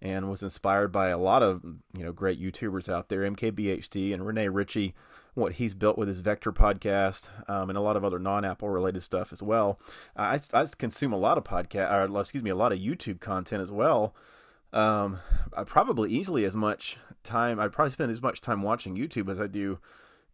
and 0.00 0.28
was 0.28 0.42
inspired 0.42 0.90
by 0.90 1.08
a 1.08 1.18
lot 1.18 1.42
of 1.42 1.62
you 1.96 2.04
know 2.04 2.12
great 2.12 2.40
YouTubers 2.40 2.88
out 2.92 3.08
there, 3.08 3.20
MKBHD 3.22 4.12
and 4.12 4.26
Renee 4.26 4.48
Ritchie, 4.48 4.94
what 5.34 5.54
he's 5.54 5.74
built 5.74 5.96
with 5.96 6.08
his 6.08 6.20
Vector 6.20 6.52
podcast, 6.52 7.30
um, 7.48 7.70
and 7.70 7.78
a 7.78 7.80
lot 7.80 7.96
of 7.96 8.04
other 8.04 8.18
non-Apple 8.18 8.68
related 8.68 9.02
stuff 9.02 9.32
as 9.32 9.42
well. 9.42 9.80
I, 10.16 10.38
I 10.52 10.66
consume 10.78 11.12
a 11.12 11.18
lot 11.18 11.38
of 11.38 11.44
podcast, 11.44 12.10
or 12.10 12.20
excuse 12.20 12.42
me, 12.42 12.50
a 12.50 12.56
lot 12.56 12.72
of 12.72 12.78
YouTube 12.78 13.20
content 13.20 13.62
as 13.62 13.72
well. 13.72 14.14
Um, 14.72 15.20
I 15.56 15.64
probably 15.64 16.10
easily 16.10 16.44
as 16.44 16.56
much 16.56 16.98
time. 17.22 17.58
I 17.60 17.68
probably 17.68 17.90
spend 17.90 18.10
as 18.10 18.22
much 18.22 18.40
time 18.40 18.62
watching 18.62 18.96
YouTube 18.96 19.30
as 19.30 19.40
I 19.40 19.46
do 19.46 19.78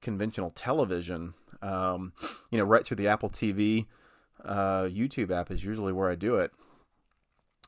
conventional 0.00 0.50
television. 0.50 1.34
Um, 1.62 2.12
you 2.50 2.58
know, 2.58 2.64
right 2.64 2.84
through 2.84 2.98
the 2.98 3.08
Apple 3.08 3.30
TV, 3.30 3.86
uh, 4.44 4.82
YouTube 4.82 5.30
app 5.30 5.50
is 5.50 5.64
usually 5.64 5.92
where 5.92 6.10
I 6.10 6.14
do 6.14 6.36
it, 6.36 6.52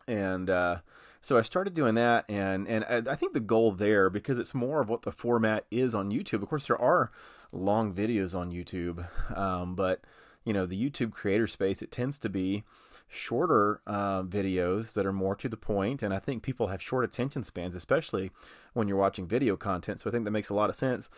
and 0.06 0.48
uh, 0.48 0.78
so 1.20 1.36
I 1.36 1.42
started 1.42 1.74
doing 1.74 1.94
that, 1.96 2.24
and 2.28 2.66
and 2.66 2.84
I 3.08 3.14
think 3.14 3.32
the 3.32 3.40
goal 3.40 3.72
there 3.72 4.10
because 4.10 4.38
it's 4.38 4.54
more 4.54 4.80
of 4.80 4.88
what 4.88 5.02
the 5.02 5.12
format 5.12 5.66
is 5.70 5.94
on 5.94 6.10
YouTube. 6.10 6.42
Of 6.42 6.48
course, 6.48 6.66
there 6.66 6.80
are 6.80 7.10
long 7.52 7.92
videos 7.92 8.38
on 8.38 8.52
YouTube, 8.52 9.06
um, 9.36 9.74
but 9.74 10.00
you 10.44 10.52
know 10.52 10.66
the 10.66 10.90
YouTube 10.90 11.12
creator 11.12 11.46
space 11.46 11.82
it 11.82 11.90
tends 11.90 12.18
to 12.20 12.28
be 12.28 12.64
shorter 13.10 13.80
uh, 13.86 14.22
videos 14.22 14.94
that 14.94 15.04
are 15.04 15.12
more 15.12 15.34
to 15.34 15.48
the 15.48 15.56
point 15.56 16.00
and 16.00 16.14
i 16.14 16.18
think 16.20 16.44
people 16.44 16.68
have 16.68 16.80
short 16.80 17.04
attention 17.04 17.42
spans 17.42 17.74
especially 17.74 18.30
when 18.72 18.86
you're 18.86 18.96
watching 18.96 19.26
video 19.26 19.56
content 19.56 19.98
so 19.98 20.08
i 20.08 20.12
think 20.12 20.24
that 20.24 20.30
makes 20.30 20.48
a 20.48 20.54
lot 20.54 20.70
of 20.70 20.76
sense 20.76 21.10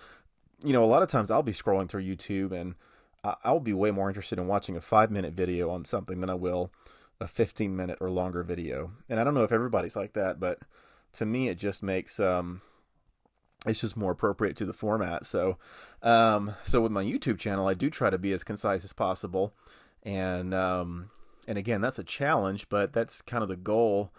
you 0.64 0.73
know 0.73 0.82
a 0.82 0.87
lot 0.87 1.02
of 1.02 1.11
times 1.11 1.30
i'll 1.30 1.42
be 1.42 1.52
scrolling 1.52 1.87
through 1.87 2.02
youtube 2.02 2.50
and 2.50 2.75
i'll 3.44 3.61
be 3.61 3.75
way 3.75 3.90
more 3.90 4.09
interested 4.09 4.38
in 4.38 4.47
watching 4.47 4.75
a 4.75 4.80
five 4.80 5.11
minute 5.11 5.35
video 5.35 5.68
on 5.68 5.85
something 5.85 6.21
than 6.21 6.30
i 6.30 6.35
will 6.35 6.73
a 7.21 7.28
15 7.28 7.76
minute 7.76 7.99
or 8.00 8.11
longer 8.11 8.42
video 8.42 8.92
and 9.09 9.21
i 9.21 9.25
don't 9.25 9.35
know 9.35 9.45
if 9.45 9.52
everybody's 9.52 9.97
like 9.97 10.12
that 10.14 10.40
but 10.40 10.59
to 11.12 11.25
me 11.25 11.49
it 11.49 11.59
just 11.59 11.83
makes 11.83 12.19
um, 12.19 12.61
it's 13.66 13.81
just 13.81 13.97
more 13.97 14.11
appropriate 14.11 14.57
to 14.57 14.66
the 14.66 14.73
format. 14.73 15.25
So, 15.25 15.57
um, 16.02 16.57
so 16.64 16.81
with 16.81 16.90
my 16.90 17.04
YouTube 17.04 17.38
channel, 17.38 17.69
I 17.69 17.75
do 17.75 17.90
try 17.90 18.11
to 18.11 18.19
be 18.19 18.33
as 18.33 18.42
concise 18.42 18.85
as 18.85 18.92
possible, 18.92 19.54
and 20.02 20.52
um, 20.52 21.11
and 21.47 21.59
again, 21.59 21.81
that's 21.81 21.99
a 21.99 22.04
challenge, 22.04 22.69
but 22.69 22.92
that's 22.92 23.23
kind 23.23 23.42
of 23.42 23.49
the 23.49 23.57
goal 23.57 24.11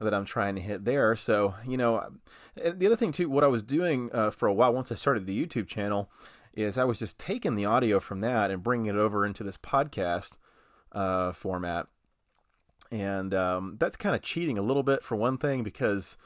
that 0.00 0.14
I'm 0.14 0.24
trying 0.24 0.56
to 0.56 0.60
hit 0.60 0.84
there. 0.84 1.14
So, 1.14 1.54
you 1.66 1.76
know, 1.76 2.12
the 2.56 2.86
other 2.86 2.96
thing 2.96 3.12
too, 3.12 3.30
what 3.30 3.44
I 3.44 3.48
was 3.48 3.62
doing 3.62 4.10
uh, 4.12 4.30
for 4.30 4.48
a 4.48 4.54
while 4.54 4.72
once 4.72 4.90
I 4.90 4.96
started 4.96 5.26
the 5.26 5.46
YouTube 5.46 5.68
channel 5.68 6.10
is 6.54 6.76
I 6.76 6.84
was 6.84 6.98
just 6.98 7.18
taking 7.18 7.54
the 7.54 7.64
audio 7.64 8.00
from 8.00 8.20
that 8.20 8.50
and 8.50 8.62
bringing 8.64 8.86
it 8.86 8.98
over 8.98 9.24
into 9.24 9.44
this 9.44 9.56
podcast 9.56 10.38
uh, 10.90 11.32
format. 11.32 11.86
And 12.92 13.32
um, 13.32 13.76
that's 13.80 13.96
kind 13.96 14.14
of 14.14 14.20
cheating 14.20 14.58
a 14.58 14.62
little 14.62 14.82
bit 14.82 15.02
for 15.02 15.16
one 15.16 15.38
thing 15.38 15.62
because, 15.62 16.18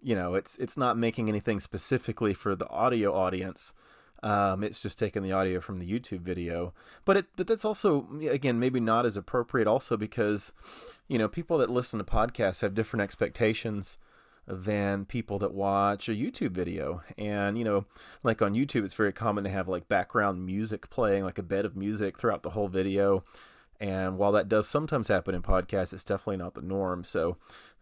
you 0.00 0.14
know, 0.14 0.34
it's 0.34 0.56
it's 0.58 0.76
not 0.76 0.96
making 0.96 1.28
anything 1.28 1.58
specifically 1.58 2.32
for 2.32 2.54
the 2.54 2.68
audio 2.68 3.12
audience. 3.12 3.74
Um, 4.22 4.62
it's 4.62 4.80
just 4.80 4.98
taking 4.98 5.22
the 5.22 5.32
audio 5.32 5.60
from 5.60 5.80
the 5.80 5.90
YouTube 5.90 6.20
video, 6.20 6.72
but 7.04 7.16
it 7.16 7.26
but 7.36 7.48
that's 7.48 7.64
also 7.64 8.08
again 8.30 8.60
maybe 8.60 8.78
not 8.78 9.04
as 9.04 9.16
appropriate 9.16 9.66
also 9.66 9.96
because, 9.96 10.52
you 11.08 11.18
know, 11.18 11.28
people 11.28 11.58
that 11.58 11.68
listen 11.68 11.98
to 11.98 12.04
podcasts 12.04 12.60
have 12.62 12.74
different 12.74 13.02
expectations 13.02 13.98
than 14.46 15.04
people 15.04 15.38
that 15.38 15.52
watch 15.52 16.08
a 16.08 16.12
YouTube 16.12 16.52
video. 16.52 17.02
And, 17.18 17.58
you 17.58 17.64
know, 17.64 17.86
like 18.22 18.40
on 18.40 18.54
YouTube, 18.54 18.84
it's 18.84 18.94
very 18.94 19.12
common 19.12 19.42
to 19.44 19.50
have 19.50 19.68
like 19.68 19.88
background 19.88 20.46
music 20.46 20.90
playing, 20.90 21.24
like 21.24 21.38
a 21.38 21.42
bed 21.42 21.64
of 21.64 21.76
music 21.76 22.18
throughout 22.18 22.42
the 22.42 22.50
whole 22.50 22.68
video. 22.68 23.24
And 23.80 24.18
while 24.18 24.32
that 24.32 24.48
does 24.48 24.68
sometimes 24.68 25.08
happen 25.08 25.34
in 25.34 25.42
podcasts, 25.42 25.92
it's 25.92 26.04
definitely 26.04 26.38
not 26.38 26.54
the 26.54 26.62
norm. 26.62 27.04
So, 27.04 27.36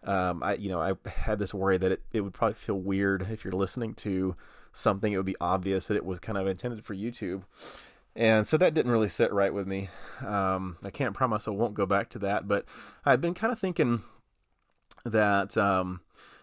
um, 0.04 0.42
I, 0.42 0.54
you 0.54 0.68
know, 0.68 0.80
I 0.80 0.92
had 1.08 1.38
this 1.38 1.54
worry 1.54 1.78
that 1.78 1.92
it, 1.92 2.02
it 2.12 2.20
would 2.22 2.32
probably 2.32 2.54
feel 2.54 2.78
weird 2.78 3.26
if 3.30 3.44
you're 3.44 3.52
listening 3.52 3.94
to 3.94 4.36
something, 4.72 5.12
it 5.12 5.16
would 5.16 5.26
be 5.26 5.36
obvious 5.40 5.88
that 5.88 5.96
it 5.96 6.04
was 6.04 6.18
kind 6.18 6.38
of 6.38 6.46
intended 6.46 6.84
for 6.84 6.94
YouTube. 6.94 7.42
And 8.14 8.46
so 8.46 8.56
that 8.56 8.74
didn't 8.74 8.92
really 8.92 9.08
sit 9.08 9.32
right 9.32 9.52
with 9.52 9.66
me. 9.66 9.88
Um, 10.24 10.76
I 10.82 10.90
can't 10.90 11.14
promise 11.14 11.46
I 11.46 11.52
won't 11.52 11.74
go 11.74 11.86
back 11.86 12.10
to 12.10 12.18
that, 12.20 12.48
but 12.48 12.66
I've 13.04 13.20
been 13.20 13.34
kind 13.34 13.52
of 13.52 13.58
thinking 13.58 14.02
that, 15.04 15.56
um, 15.56 16.00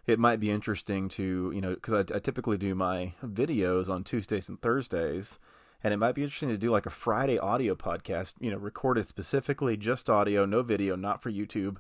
it 0.10 0.20
might 0.20 0.39
be 0.39 0.50
interesting 0.50 1.08
to 1.08 1.51
you 1.53 1.62
know 1.62 1.75
because 1.75 1.94
I, 1.94 2.15
I, 2.15 2.20
typically 2.20 2.58
do 2.58 2.74
my 2.74 3.13
videos 3.24 3.89
on 3.89 4.03
Tuesdays 4.03 4.50
and 4.50 4.60
Thursdays, 4.60 5.38
and 5.83 5.93
it 5.93 5.98
might 5.98 6.15
be 6.15 6.24
interesting 6.24 6.50
to 6.50 6.57
do 6.57 6.71
like 6.71 6.86
a 6.86 6.91
Friday 6.91 7.39
audio 7.39 7.75
podcast. 7.75 8.36
You 8.39 8.51
know, 8.51 8.57
recorded 8.57 9.07
specifically 9.07 9.77
just 9.77 10.09
audio, 10.09 10.45
no 10.45 10.62
video, 10.62 10.95
not 10.95 11.21
for 11.21 11.31
YouTube, 11.31 11.77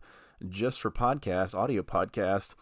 just 0.47 0.79
for 0.79 0.91
podcast, 0.91 1.53
audio 1.53 1.81
podcast. 1.81 2.55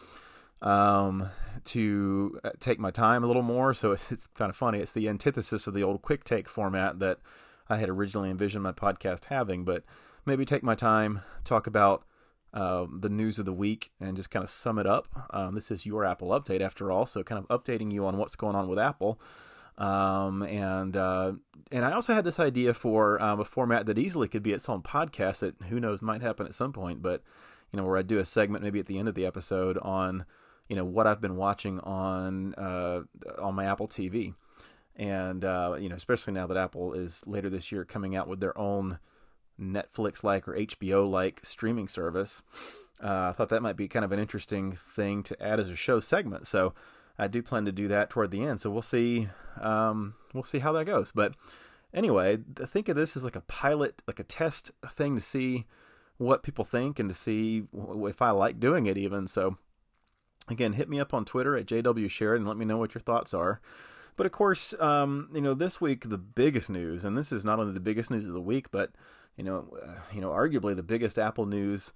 Um, 0.60 1.30
to 1.62 2.40
uh, 2.42 2.50
take 2.58 2.80
my 2.80 2.90
time 2.90 3.22
a 3.22 3.26
little 3.28 3.42
more. 3.42 3.72
So 3.74 3.92
it's, 3.92 4.10
it's 4.10 4.26
kind 4.34 4.50
of 4.50 4.56
funny. 4.56 4.80
It's 4.80 4.92
the 4.92 5.08
antithesis 5.08 5.66
of 5.66 5.74
the 5.74 5.84
old 5.84 6.02
quick 6.02 6.24
take 6.24 6.48
format 6.48 6.98
that 6.98 7.18
I 7.68 7.76
had 7.76 7.88
originally 7.88 8.30
envisioned 8.30 8.64
my 8.64 8.72
podcast 8.72 9.26
having, 9.26 9.64
but 9.64 9.84
maybe 10.26 10.44
take 10.44 10.62
my 10.62 10.74
time, 10.74 11.20
talk 11.44 11.66
about 11.66 12.04
uh, 12.54 12.86
the 12.92 13.08
news 13.08 13.38
of 13.38 13.44
the 13.44 13.52
week 13.52 13.90
and 14.00 14.16
just 14.16 14.30
kind 14.30 14.42
of 14.42 14.50
sum 14.50 14.78
it 14.78 14.86
up. 14.86 15.28
Um, 15.30 15.54
this 15.54 15.70
is 15.70 15.84
your 15.84 16.04
Apple 16.04 16.28
update, 16.28 16.60
after 16.60 16.90
all, 16.90 17.06
so 17.06 17.22
kind 17.22 17.44
of 17.44 17.62
updating 17.62 17.92
you 17.92 18.06
on 18.06 18.16
what's 18.16 18.36
going 18.36 18.56
on 18.56 18.68
with 18.68 18.78
Apple. 18.78 19.20
Um, 19.78 20.42
and 20.42 20.96
uh, 20.96 21.32
and 21.70 21.84
I 21.84 21.92
also 21.92 22.12
had 22.12 22.24
this 22.24 22.40
idea 22.40 22.74
for 22.74 23.22
um, 23.22 23.40
a 23.40 23.44
format 23.44 23.86
that 23.86 23.98
easily 23.98 24.28
could 24.28 24.42
be 24.42 24.52
its 24.52 24.68
own 24.68 24.82
podcast 24.82 25.38
that 25.38 25.54
who 25.68 25.78
knows 25.78 26.02
might 26.02 26.20
happen 26.20 26.46
at 26.46 26.54
some 26.54 26.72
point, 26.72 27.00
but 27.00 27.22
you 27.72 27.76
know 27.76 27.86
where 27.86 27.96
I 27.96 28.02
do 28.02 28.18
a 28.18 28.24
segment 28.24 28.64
maybe 28.64 28.80
at 28.80 28.86
the 28.86 28.98
end 28.98 29.08
of 29.08 29.14
the 29.14 29.24
episode 29.24 29.78
on 29.78 30.24
you 30.68 30.74
know 30.74 30.84
what 30.84 31.06
I've 31.06 31.20
been 31.20 31.36
watching 31.36 31.78
on 31.80 32.54
uh, 32.54 33.02
on 33.40 33.54
my 33.54 33.66
Apple 33.66 33.86
TV, 33.86 34.34
and 34.96 35.44
uh, 35.44 35.76
you 35.78 35.88
know 35.88 35.96
especially 35.96 36.32
now 36.32 36.48
that 36.48 36.56
Apple 36.56 36.92
is 36.92 37.24
later 37.26 37.48
this 37.48 37.70
year 37.70 37.84
coming 37.84 38.16
out 38.16 38.26
with 38.26 38.40
their 38.40 38.58
own 38.58 38.98
Netflix 39.60 40.24
like 40.24 40.48
or 40.48 40.54
HBO 40.54 41.08
like 41.08 41.40
streaming 41.44 41.86
service. 41.86 42.42
Uh, 43.00 43.28
I 43.28 43.32
thought 43.32 43.48
that 43.50 43.62
might 43.62 43.76
be 43.76 43.86
kind 43.86 44.04
of 44.04 44.10
an 44.10 44.18
interesting 44.18 44.72
thing 44.72 45.22
to 45.22 45.40
add 45.40 45.60
as 45.60 45.68
a 45.68 45.76
show 45.76 46.00
segment. 46.00 46.48
So 46.48 46.74
I 47.18 47.26
do 47.26 47.42
plan 47.42 47.64
to 47.64 47.72
do 47.72 47.88
that 47.88 48.10
toward 48.10 48.30
the 48.30 48.44
end. 48.44 48.60
So 48.60 48.70
we'll 48.70 48.82
see. 48.82 49.28
Um, 49.60 50.14
we'll 50.32 50.44
see 50.44 50.60
how 50.60 50.72
that 50.72 50.84
goes. 50.84 51.12
But 51.12 51.34
anyway, 51.92 52.38
think 52.66 52.88
of 52.88 52.96
this 52.96 53.16
as 53.16 53.24
like 53.24 53.36
a 53.36 53.42
pilot, 53.42 54.02
like 54.06 54.20
a 54.20 54.24
test 54.24 54.70
thing 54.88 55.16
to 55.16 55.20
see 55.20 55.66
what 56.16 56.42
people 56.42 56.64
think 56.64 56.98
and 56.98 57.08
to 57.08 57.14
see 57.14 57.64
if 57.72 58.20
I 58.20 58.30
like 58.30 58.60
doing 58.60 58.86
it 58.86 58.98
even. 58.98 59.26
So 59.26 59.56
again, 60.48 60.74
hit 60.74 60.88
me 60.88 61.00
up 61.00 61.14
on 61.14 61.24
Twitter 61.24 61.56
at 61.56 61.66
JW 61.66 62.36
and 62.36 62.46
let 62.46 62.56
me 62.56 62.64
know 62.64 62.76
what 62.76 62.94
your 62.94 63.00
thoughts 63.00 63.32
are. 63.34 63.60
But 64.16 64.26
of 64.26 64.32
course, 64.32 64.74
um, 64.80 65.30
you 65.32 65.40
know, 65.40 65.54
this 65.54 65.80
week 65.80 66.08
the 66.08 66.18
biggest 66.18 66.68
news, 66.70 67.04
and 67.04 67.16
this 67.16 67.30
is 67.30 67.44
not 67.44 67.60
only 67.60 67.72
the 67.72 67.80
biggest 67.80 68.10
news 68.10 68.26
of 68.26 68.34
the 68.34 68.40
week, 68.40 68.70
but 68.70 68.90
you 69.36 69.44
know, 69.44 69.68
uh, 69.80 69.92
you 70.12 70.20
know, 70.20 70.30
arguably 70.30 70.74
the 70.74 70.82
biggest 70.82 71.18
Apple 71.18 71.46
news 71.46 71.92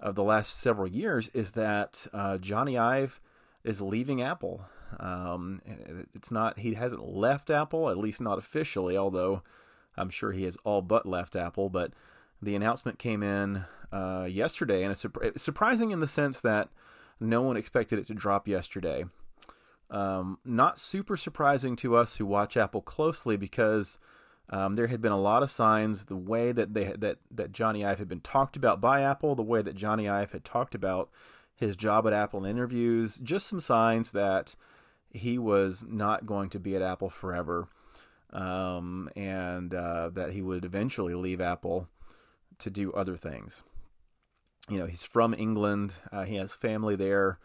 of 0.00 0.14
the 0.14 0.24
last 0.24 0.58
several 0.58 0.88
years 0.88 1.28
is 1.34 1.52
that 1.52 2.06
uh, 2.14 2.38
Jony 2.38 2.80
Ive 2.80 3.20
is 3.66 3.80
leaving 3.80 4.22
Apple. 4.22 4.64
Um, 5.00 5.60
it's 6.14 6.30
not 6.30 6.60
he 6.60 6.74
hasn't 6.74 7.06
left 7.06 7.50
Apple, 7.50 7.90
at 7.90 7.98
least 7.98 8.20
not 8.20 8.38
officially, 8.38 8.96
although 8.96 9.42
I'm 9.96 10.10
sure 10.10 10.32
he 10.32 10.44
has 10.44 10.56
all 10.64 10.82
but 10.82 11.06
left 11.06 11.36
Apple. 11.36 11.68
But 11.68 11.92
the 12.40 12.54
announcement 12.54 12.98
came 12.98 13.22
in 13.22 13.64
uh, 13.92 14.28
yesterday, 14.30 14.84
and 14.84 14.92
it's, 14.92 15.42
surprising 15.42 15.90
in 15.90 16.00
the 16.00 16.08
sense 16.08 16.40
that 16.40 16.68
no 17.18 17.42
one 17.42 17.56
expected 17.56 17.98
it 17.98 18.06
to 18.06 18.14
drop 18.14 18.46
yesterday. 18.46 19.04
Um, 19.90 20.38
not 20.44 20.78
super 20.78 21.16
surprising 21.16 21.76
to 21.76 21.96
us 21.96 22.16
who 22.16 22.26
watch 22.26 22.56
Apple 22.56 22.82
closely 22.82 23.36
because 23.36 23.98
um, 24.50 24.74
there 24.74 24.88
had 24.88 25.00
been 25.00 25.12
a 25.12 25.20
lot 25.20 25.42
of 25.42 25.50
signs 25.50 26.06
the 26.06 26.16
way 26.16 26.52
that 26.52 26.74
they 26.74 26.92
that 26.98 27.18
that 27.30 27.52
Jony 27.52 27.84
Ive 27.84 27.98
had 27.98 28.08
been 28.08 28.20
talked 28.20 28.56
about 28.56 28.80
by 28.80 29.02
Apple, 29.02 29.34
the 29.34 29.42
way 29.42 29.62
that 29.62 29.76
Jony 29.76 30.10
Ive 30.10 30.32
had 30.32 30.44
talked 30.44 30.74
about 30.74 31.10
his 31.56 31.76
job 31.76 32.06
at 32.06 32.12
Apple 32.12 32.44
in 32.44 32.50
interviews, 32.50 33.18
just 33.18 33.46
some 33.46 33.60
signs 33.60 34.12
that 34.12 34.54
he 35.10 35.38
was 35.38 35.84
not 35.88 36.26
going 36.26 36.50
to 36.50 36.60
be 36.60 36.76
at 36.76 36.82
Apple 36.82 37.08
forever, 37.08 37.68
um, 38.32 39.08
and 39.16 39.74
uh, 39.74 40.10
that 40.10 40.32
he 40.32 40.42
would 40.42 40.64
eventually 40.64 41.14
leave 41.14 41.40
Apple 41.40 41.88
to 42.58 42.70
do 42.70 42.92
other 42.92 43.16
things. 43.16 43.62
You 44.68 44.78
know, 44.78 44.86
he's 44.86 45.04
from 45.04 45.34
England. 45.34 45.94
Uh, 46.12 46.24
he 46.24 46.36
has 46.36 46.54
family 46.54 46.96
there. 46.96 47.38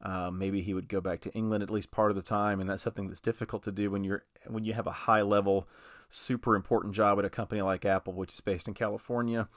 Uh, 0.00 0.30
maybe 0.30 0.60
he 0.60 0.74
would 0.74 0.88
go 0.88 1.00
back 1.00 1.20
to 1.22 1.32
England 1.32 1.62
at 1.62 1.70
least 1.70 1.90
part 1.90 2.10
of 2.10 2.16
the 2.16 2.22
time, 2.22 2.60
and 2.60 2.68
that's 2.68 2.82
something 2.82 3.08
that's 3.08 3.20
difficult 3.20 3.62
to 3.64 3.72
do 3.72 3.90
when 3.90 4.04
you're 4.04 4.22
when 4.46 4.64
you 4.64 4.74
have 4.74 4.86
a 4.86 4.92
high 4.92 5.22
level 5.22 5.66
super 6.08 6.54
important 6.54 6.94
job 6.94 7.18
at 7.18 7.24
a 7.24 7.30
company 7.30 7.62
like 7.62 7.84
Apple, 7.84 8.12
which 8.12 8.32
is 8.32 8.40
based 8.40 8.68
in 8.68 8.74
California. 8.74 9.48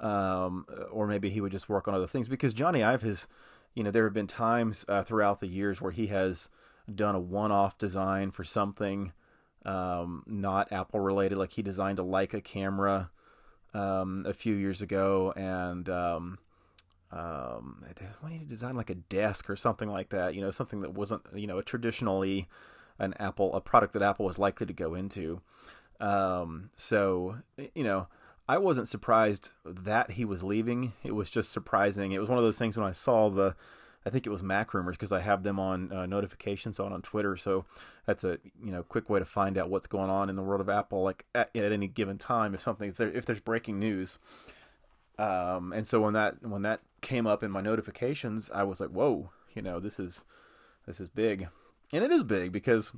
Um, 0.00 0.66
or 0.90 1.06
maybe 1.06 1.30
he 1.30 1.40
would 1.40 1.52
just 1.52 1.68
work 1.68 1.88
on 1.88 1.94
other 1.94 2.06
things 2.06 2.28
because 2.28 2.54
Jony 2.54 2.84
Ive 2.84 3.02
has, 3.02 3.26
you 3.74 3.82
know, 3.82 3.90
there 3.90 4.04
have 4.04 4.14
been 4.14 4.28
times 4.28 4.84
uh, 4.88 5.02
throughout 5.02 5.40
the 5.40 5.48
years 5.48 5.80
where 5.80 5.90
he 5.90 6.06
has 6.06 6.50
done 6.92 7.14
a 7.14 7.20
one-off 7.20 7.76
design 7.78 8.30
for 8.30 8.44
something 8.44 9.12
um, 9.64 10.22
not 10.26 10.72
Apple 10.72 11.00
related. 11.00 11.38
Like 11.38 11.52
he 11.52 11.62
designed 11.62 11.98
a 11.98 12.02
Leica 12.02 12.42
camera 12.42 13.10
um, 13.74 14.24
a 14.26 14.32
few 14.32 14.54
years 14.54 14.82
ago, 14.82 15.32
and 15.36 15.88
um, 15.88 16.38
um, 17.12 17.84
he 18.30 18.44
designed 18.44 18.76
like 18.76 18.90
a 18.90 18.94
desk 18.94 19.50
or 19.50 19.56
something 19.56 19.88
like 19.88 20.10
that. 20.10 20.34
You 20.34 20.40
know, 20.40 20.50
something 20.50 20.80
that 20.80 20.94
wasn't 20.94 21.22
you 21.34 21.46
know 21.46 21.58
a 21.58 21.62
traditionally 21.62 22.48
an 22.98 23.14
Apple 23.18 23.54
a 23.54 23.60
product 23.60 23.92
that 23.92 24.02
Apple 24.02 24.26
was 24.26 24.38
likely 24.38 24.66
to 24.66 24.72
go 24.72 24.94
into. 24.94 25.40
Um, 26.00 26.70
so 26.74 27.38
you 27.74 27.84
know, 27.84 28.08
I 28.48 28.56
wasn't 28.58 28.88
surprised 28.88 29.52
that 29.64 30.12
he 30.12 30.24
was 30.24 30.42
leaving. 30.42 30.94
It 31.04 31.14
was 31.14 31.30
just 31.30 31.52
surprising. 31.52 32.12
It 32.12 32.18
was 32.18 32.30
one 32.30 32.38
of 32.38 32.44
those 32.44 32.58
things 32.58 32.76
when 32.76 32.86
I 32.86 32.92
saw 32.92 33.28
the, 33.28 33.54
I 34.06 34.10
think 34.10 34.26
it 34.26 34.30
was 34.30 34.42
MacRumors 34.42 34.92
because 34.92 35.12
I 35.12 35.20
have 35.20 35.42
them 35.42 35.60
on 35.60 35.92
uh, 35.92 36.06
notifications 36.06 36.80
on 36.80 36.92
on 36.92 37.02
Twitter. 37.02 37.36
So 37.36 37.66
that's 38.06 38.24
a 38.24 38.38
you 38.64 38.70
know 38.70 38.82
quick 38.82 39.10
way 39.10 39.18
to 39.18 39.26
find 39.26 39.58
out 39.58 39.68
what's 39.68 39.86
going 39.86 40.08
on 40.08 40.30
in 40.30 40.36
the 40.36 40.42
world 40.42 40.62
of 40.62 40.70
Apple, 40.70 41.02
like 41.02 41.26
at, 41.34 41.54
at 41.54 41.72
any 41.72 41.88
given 41.88 42.16
time 42.16 42.54
if 42.54 42.60
something's 42.60 42.96
there, 42.96 43.10
if 43.10 43.26
there's 43.26 43.40
breaking 43.40 43.78
news. 43.78 44.18
Um, 45.18 45.72
and 45.72 45.86
so 45.86 46.00
when 46.00 46.14
that 46.14 46.42
when 46.42 46.62
that 46.62 46.80
came 47.02 47.26
up 47.26 47.42
in 47.42 47.50
my 47.50 47.60
notifications, 47.60 48.50
I 48.50 48.62
was 48.62 48.80
like, 48.80 48.90
whoa, 48.90 49.30
you 49.54 49.60
know, 49.60 49.78
this 49.78 50.00
is 50.00 50.24
this 50.86 51.00
is 51.00 51.10
big, 51.10 51.48
and 51.92 52.02
it 52.02 52.10
is 52.10 52.24
big 52.24 52.50
because 52.50 52.94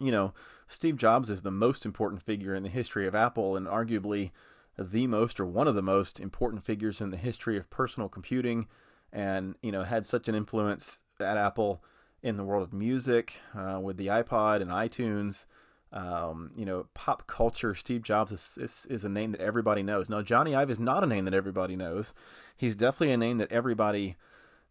you 0.00 0.10
know, 0.10 0.34
Steve 0.66 0.96
Jobs 0.96 1.30
is 1.30 1.42
the 1.42 1.52
most 1.52 1.86
important 1.86 2.22
figure 2.22 2.56
in 2.56 2.64
the 2.64 2.68
history 2.68 3.06
of 3.06 3.14
Apple 3.14 3.56
and 3.56 3.68
arguably 3.68 4.32
the 4.78 5.06
most 5.06 5.38
or 5.38 5.46
one 5.46 5.68
of 5.68 5.74
the 5.74 5.82
most 5.82 6.20
important 6.20 6.64
figures 6.64 7.00
in 7.00 7.10
the 7.10 7.16
history 7.16 7.56
of 7.56 7.70
personal 7.70 8.08
computing 8.08 8.66
and, 9.12 9.54
you 9.62 9.70
know, 9.70 9.84
had 9.84 10.04
such 10.04 10.28
an 10.28 10.34
influence 10.34 11.00
at 11.20 11.36
Apple 11.36 11.82
in 12.22 12.36
the 12.36 12.44
world 12.44 12.62
of 12.62 12.72
music 12.72 13.38
uh, 13.54 13.78
with 13.80 13.96
the 13.96 14.08
iPod 14.08 14.60
and 14.60 14.70
iTunes. 14.70 15.46
Um, 15.92 16.50
you 16.56 16.64
know, 16.64 16.86
pop 16.94 17.28
culture, 17.28 17.74
Steve 17.76 18.02
Jobs 18.02 18.32
is, 18.32 18.58
is, 18.60 18.86
is, 18.90 19.04
a 19.04 19.08
name 19.08 19.30
that 19.30 19.40
everybody 19.40 19.84
knows. 19.84 20.10
Now, 20.10 20.22
Jony 20.22 20.56
Ive 20.56 20.70
is 20.70 20.80
not 20.80 21.04
a 21.04 21.06
name 21.06 21.24
that 21.26 21.34
everybody 21.34 21.76
knows. 21.76 22.14
He's 22.56 22.74
definitely 22.74 23.12
a 23.12 23.16
name 23.16 23.38
that 23.38 23.52
everybody 23.52 24.16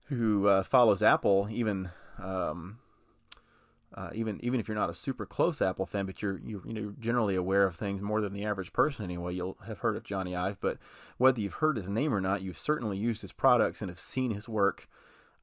who 0.08 0.48
uh, 0.48 0.64
follows 0.64 1.02
Apple, 1.02 1.48
even 1.50 1.92
um, 2.22 2.80
uh, 3.96 4.10
even 4.14 4.40
even 4.44 4.60
if 4.60 4.68
you're 4.68 4.76
not 4.76 4.90
a 4.90 4.94
super 4.94 5.26
close 5.26 5.62
Apple 5.62 5.86
fan, 5.86 6.06
but 6.06 6.22
you're 6.22 6.40
you, 6.40 6.62
you 6.66 6.74
know 6.74 6.94
generally 7.00 7.36
aware 7.36 7.66
of 7.66 7.76
things 7.76 8.02
more 8.02 8.22
than 8.22 8.34
the 8.34 8.46
average 8.46 8.74
person 8.74 9.04
anyway. 9.04 9.34
You'll 9.34 9.58
have 9.66 9.80
heard 9.80 9.96
of 9.96 10.04
Jony 10.04 10.36
Ive, 10.36 10.60
but 10.60 10.78
whether 11.18 11.40
you've 11.40 11.56
heard 11.56 11.78
his 11.78 11.90
name 11.90 12.14
or 12.14 12.22
not, 12.22 12.42
you've 12.42 12.58
certainly 12.58 12.98
used 12.98 13.22
his 13.22 13.32
products 13.32 13.82
and 13.82 13.90
have 13.90 14.00
seen 14.00 14.32
his 14.32 14.50
work 14.50 14.88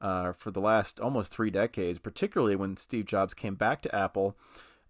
uh, 0.00 0.33
for 0.33 0.50
the 0.50 0.61
last 0.61 1.00
almost 1.00 1.33
three 1.33 1.50
decades, 1.50 1.99
particularly 1.99 2.57
when 2.57 2.76
Steve 2.76 3.07
Jobs 3.07 3.35
came 3.35 3.54
back 3.54 3.83
to 3.83 3.95
Apple 3.95 4.37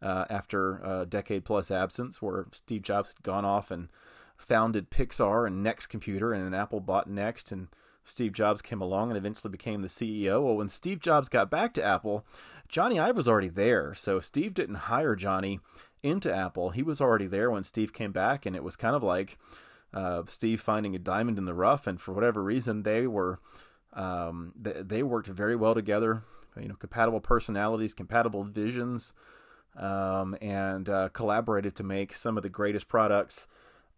uh, 0.00 0.24
after 0.30 0.76
a 0.78 1.06
decade 1.06 1.44
plus 1.44 1.70
absence, 1.70 2.22
where 2.22 2.46
Steve 2.52 2.82
Jobs 2.82 3.10
had 3.10 3.22
gone 3.22 3.44
off 3.44 3.70
and 3.70 3.88
founded 4.36 4.90
Pixar 4.90 5.46
and 5.46 5.64
NeXT 5.64 5.88
Computer, 5.88 6.32
and 6.32 6.44
then 6.44 6.58
Apple 6.58 6.80
bought 6.80 7.08
NeXT, 7.08 7.52
and 7.52 7.68
Steve 8.04 8.32
Jobs 8.32 8.62
came 8.62 8.80
along 8.80 9.10
and 9.10 9.16
eventually 9.16 9.50
became 9.50 9.82
the 9.82 9.88
CEO. 9.88 10.42
Well, 10.42 10.56
when 10.56 10.68
Steve 10.68 11.00
Jobs 11.00 11.28
got 11.28 11.50
back 11.50 11.74
to 11.74 11.84
Apple, 11.84 12.24
Jony 12.68 13.00
Ive 13.00 13.16
was 13.16 13.28
already 13.28 13.48
there. 13.48 13.94
So 13.94 14.20
Steve 14.20 14.54
didn't 14.54 14.76
hire 14.76 15.16
Jony 15.16 15.60
into 16.02 16.34
Apple. 16.34 16.70
He 16.70 16.82
was 16.82 17.00
already 17.00 17.26
there 17.26 17.50
when 17.50 17.64
Steve 17.64 17.92
came 17.92 18.12
back, 18.12 18.46
and 18.46 18.56
it 18.56 18.64
was 18.64 18.76
kind 18.76 18.96
of 18.96 19.02
like 19.02 19.38
uh, 19.92 20.22
Steve 20.26 20.60
finding 20.60 20.94
a 20.94 20.98
diamond 20.98 21.38
in 21.38 21.44
the 21.44 21.54
rough. 21.54 21.86
And 21.86 22.00
for 22.00 22.12
whatever 22.12 22.42
reason, 22.42 22.82
they 22.82 23.06
were 23.06 23.38
um, 23.92 24.52
they, 24.60 24.82
they, 24.82 25.02
worked 25.02 25.26
very 25.26 25.56
well 25.56 25.74
together. 25.74 26.22
You 26.60 26.68
know, 26.68 26.76
compatible 26.76 27.20
personalities, 27.20 27.92
compatible 27.92 28.44
visions, 28.44 29.12
um, 29.76 30.36
and 30.40 30.88
uh, 30.88 31.08
collaborated 31.08 31.74
to 31.76 31.82
make 31.82 32.12
some 32.12 32.36
of 32.36 32.42
the 32.42 32.48
greatest 32.48 32.86
products 32.86 33.48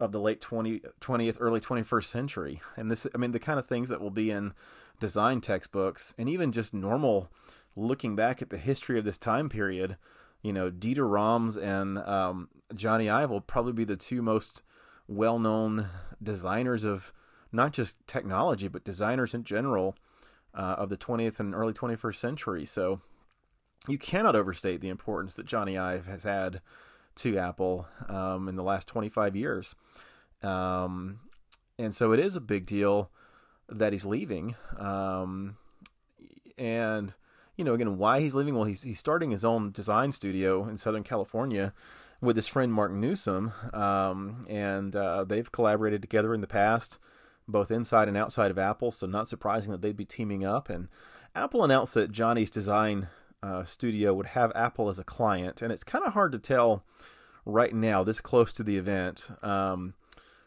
of 0.01 0.13
the 0.13 0.21
late 0.21 0.41
20, 0.41 0.81
20th, 1.01 1.37
early 1.41 1.61
21st 1.61 2.05
century. 2.05 2.61
And 2.77 2.91
this, 2.91 3.07
I 3.15 3.19
mean, 3.19 3.33
the 3.33 3.39
kind 3.39 3.59
of 3.59 3.67
things 3.67 3.89
that 3.89 4.01
will 4.01 4.11
be 4.11 4.31
in 4.31 4.53
design 5.01 5.41
textbooks 5.41 6.15
and 6.19 6.29
even 6.29 6.53
just 6.53 6.75
normal 6.75 7.31
looking 7.77 8.17
back 8.17 8.43
at 8.43 8.51
the 8.51 8.59
history 8.59 8.99
of 8.99 9.05
this 9.05 9.19
time 9.19 9.49
period. 9.49 9.97
You 10.43 10.53
know, 10.53 10.71
Dieter 10.71 11.09
Rams 11.09 11.57
and 11.57 11.99
um, 11.99 12.49
Jony 12.75 13.11
Ive 13.11 13.31
will 13.31 13.41
probably 13.41 13.73
be 13.73 13.85
the 13.85 13.97
two 13.97 14.23
most 14.23 14.63
well 15.09 15.39
known 15.39 15.89
designers 16.23 16.85
of 16.85 17.13
not 17.53 17.73
just 17.73 18.05
technology, 18.07 18.69
but 18.69 18.85
designers 18.85 19.35
in 19.35 19.45
general 19.45 19.95
uh, 20.55 20.77
of 20.79 20.89
the 20.89 20.97
20th 20.97 21.39
and 21.39 21.55
early 21.55 21.73
21st 21.73 22.17
century. 22.17 22.65
So 22.65 23.01
you 23.89 23.99
cannot 23.99 24.37
overstate 24.37 24.81
the 24.81 24.89
importance 24.89 25.35
that 25.35 25.47
Jony 25.47 25.79
Ive 25.81 26.07
has 26.07 26.25
had 26.25 26.61
to 27.17 27.39
Apple 27.39 27.87
um, 28.09 28.49
in 28.49 28.57
the 28.57 28.63
last 28.63 28.89
25 28.89 29.37
years. 29.37 29.75
Um, 30.43 31.21
and 31.79 31.95
so 31.95 32.13
it 32.13 32.21
is 32.21 32.37
a 32.37 32.41
big 32.41 32.67
deal 32.67 33.11
that 33.69 33.93
he's 33.93 34.05
leaving. 34.05 34.55
Um, 34.79 35.57
and, 36.59 37.15
you 37.57 37.65
know, 37.65 37.75
again, 37.75 37.99
why 37.99 38.21
he's 38.21 38.35
leaving? 38.35 38.55
Well, 38.55 38.65
he's, 38.65 38.83
he's 38.83 38.99
starting 38.99 39.31
his 39.31 39.45
own 39.45 39.73
design 39.73 40.13
studio 40.13 40.69
in 40.69 40.77
Southern 40.77 41.05
California 41.05 41.73
with 42.21 42.37
his 42.37 42.47
friend 42.47 42.73
Marc 42.73 42.93
Newson. 42.93 43.53
Um, 43.73 44.47
and 44.49 44.95
uh, 44.95 45.25
they've 45.25 45.51
collaborated 45.51 46.03
together 46.03 46.35
in 46.35 46.41
the 46.41 46.47
past, 46.47 46.99
both 47.49 47.71
inside 47.71 48.09
and 48.09 48.17
outside 48.17 48.51
of 48.51 48.59
Apple. 48.59 48.91
So, 48.91 49.07
not 49.07 49.29
surprising 49.29 49.73
that 49.73 49.83
they'd 49.83 49.97
be 49.97 50.05
teaming 50.05 50.45
up. 50.45 50.69
And 50.69 50.89
Apple 51.35 51.65
announced 51.65 51.95
that 51.95 52.13
Jony's 52.13 52.51
design 52.51 53.09
uh, 53.43 53.65
studio 53.65 54.15
would 54.15 54.27
have 54.27 54.53
Apple 54.55 54.89
as 54.89 54.99
a 54.99 55.05
client, 55.05 55.63
and 55.63 55.73
it's 55.73 55.85
kind 55.85 56.05
of 56.05 56.13
hard 56.13 56.33
to 56.33 56.39
tell 56.39 56.85
right 57.45 57.75
now, 57.75 58.05
this 58.05 58.21
close 58.21 58.53
to 58.53 58.63
the 58.63 58.77
event, 58.77 59.31
um, 59.43 59.95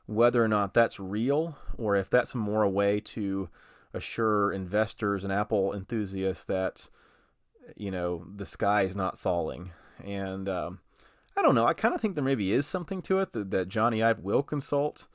whether 0.06 0.44
or 0.44 0.48
not 0.48 0.74
that's 0.74 1.00
real 1.00 1.58
or 1.78 1.96
if 1.96 2.10
that's 2.10 2.36
more 2.36 2.64
a 2.64 2.70
way 2.70 3.00
to 3.00 3.50
assure 3.94 4.52
investors 4.52 5.24
and 5.24 5.34
Apple 5.34 5.74
enthusiasts 5.74 6.46
that 6.46 6.90
you 7.76 7.90
know 7.90 8.26
the 8.34 8.46
sky 8.46 8.84
is 8.84 8.96
not 8.96 9.20
falling. 9.20 9.72
And 10.04 10.48
um, 10.48 10.80
I 11.36 11.42
don't 11.42 11.56
know. 11.56 11.66
I 11.66 11.74
kind 11.74 11.96
of 11.96 12.02
think 12.02 12.16
there 12.16 12.24
maybe 12.24 12.54
is 12.54 12.68
something 12.68 13.02
to 13.04 13.20
it 13.20 13.34
that, 13.34 13.52
that 13.52 13.70
Jony 13.70 14.04
Ive 14.04 14.20
will 14.20 14.44
consult. 14.44 15.08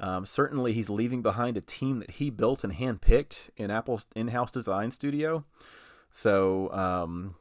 Um, 0.00 0.24
certainly, 0.24 0.72
he's 0.72 0.88
leaving 0.88 1.22
behind 1.22 1.56
a 1.56 1.62
team 1.62 1.98
that 1.98 2.12
he 2.12 2.30
built 2.30 2.62
and 2.62 2.72
handpicked 2.72 3.50
in 3.56 3.70
Apple's 3.70 4.06
in-house 4.14 4.52
design 4.52 4.92
studio. 4.92 5.44
So 6.10 6.72
um, 6.72 7.34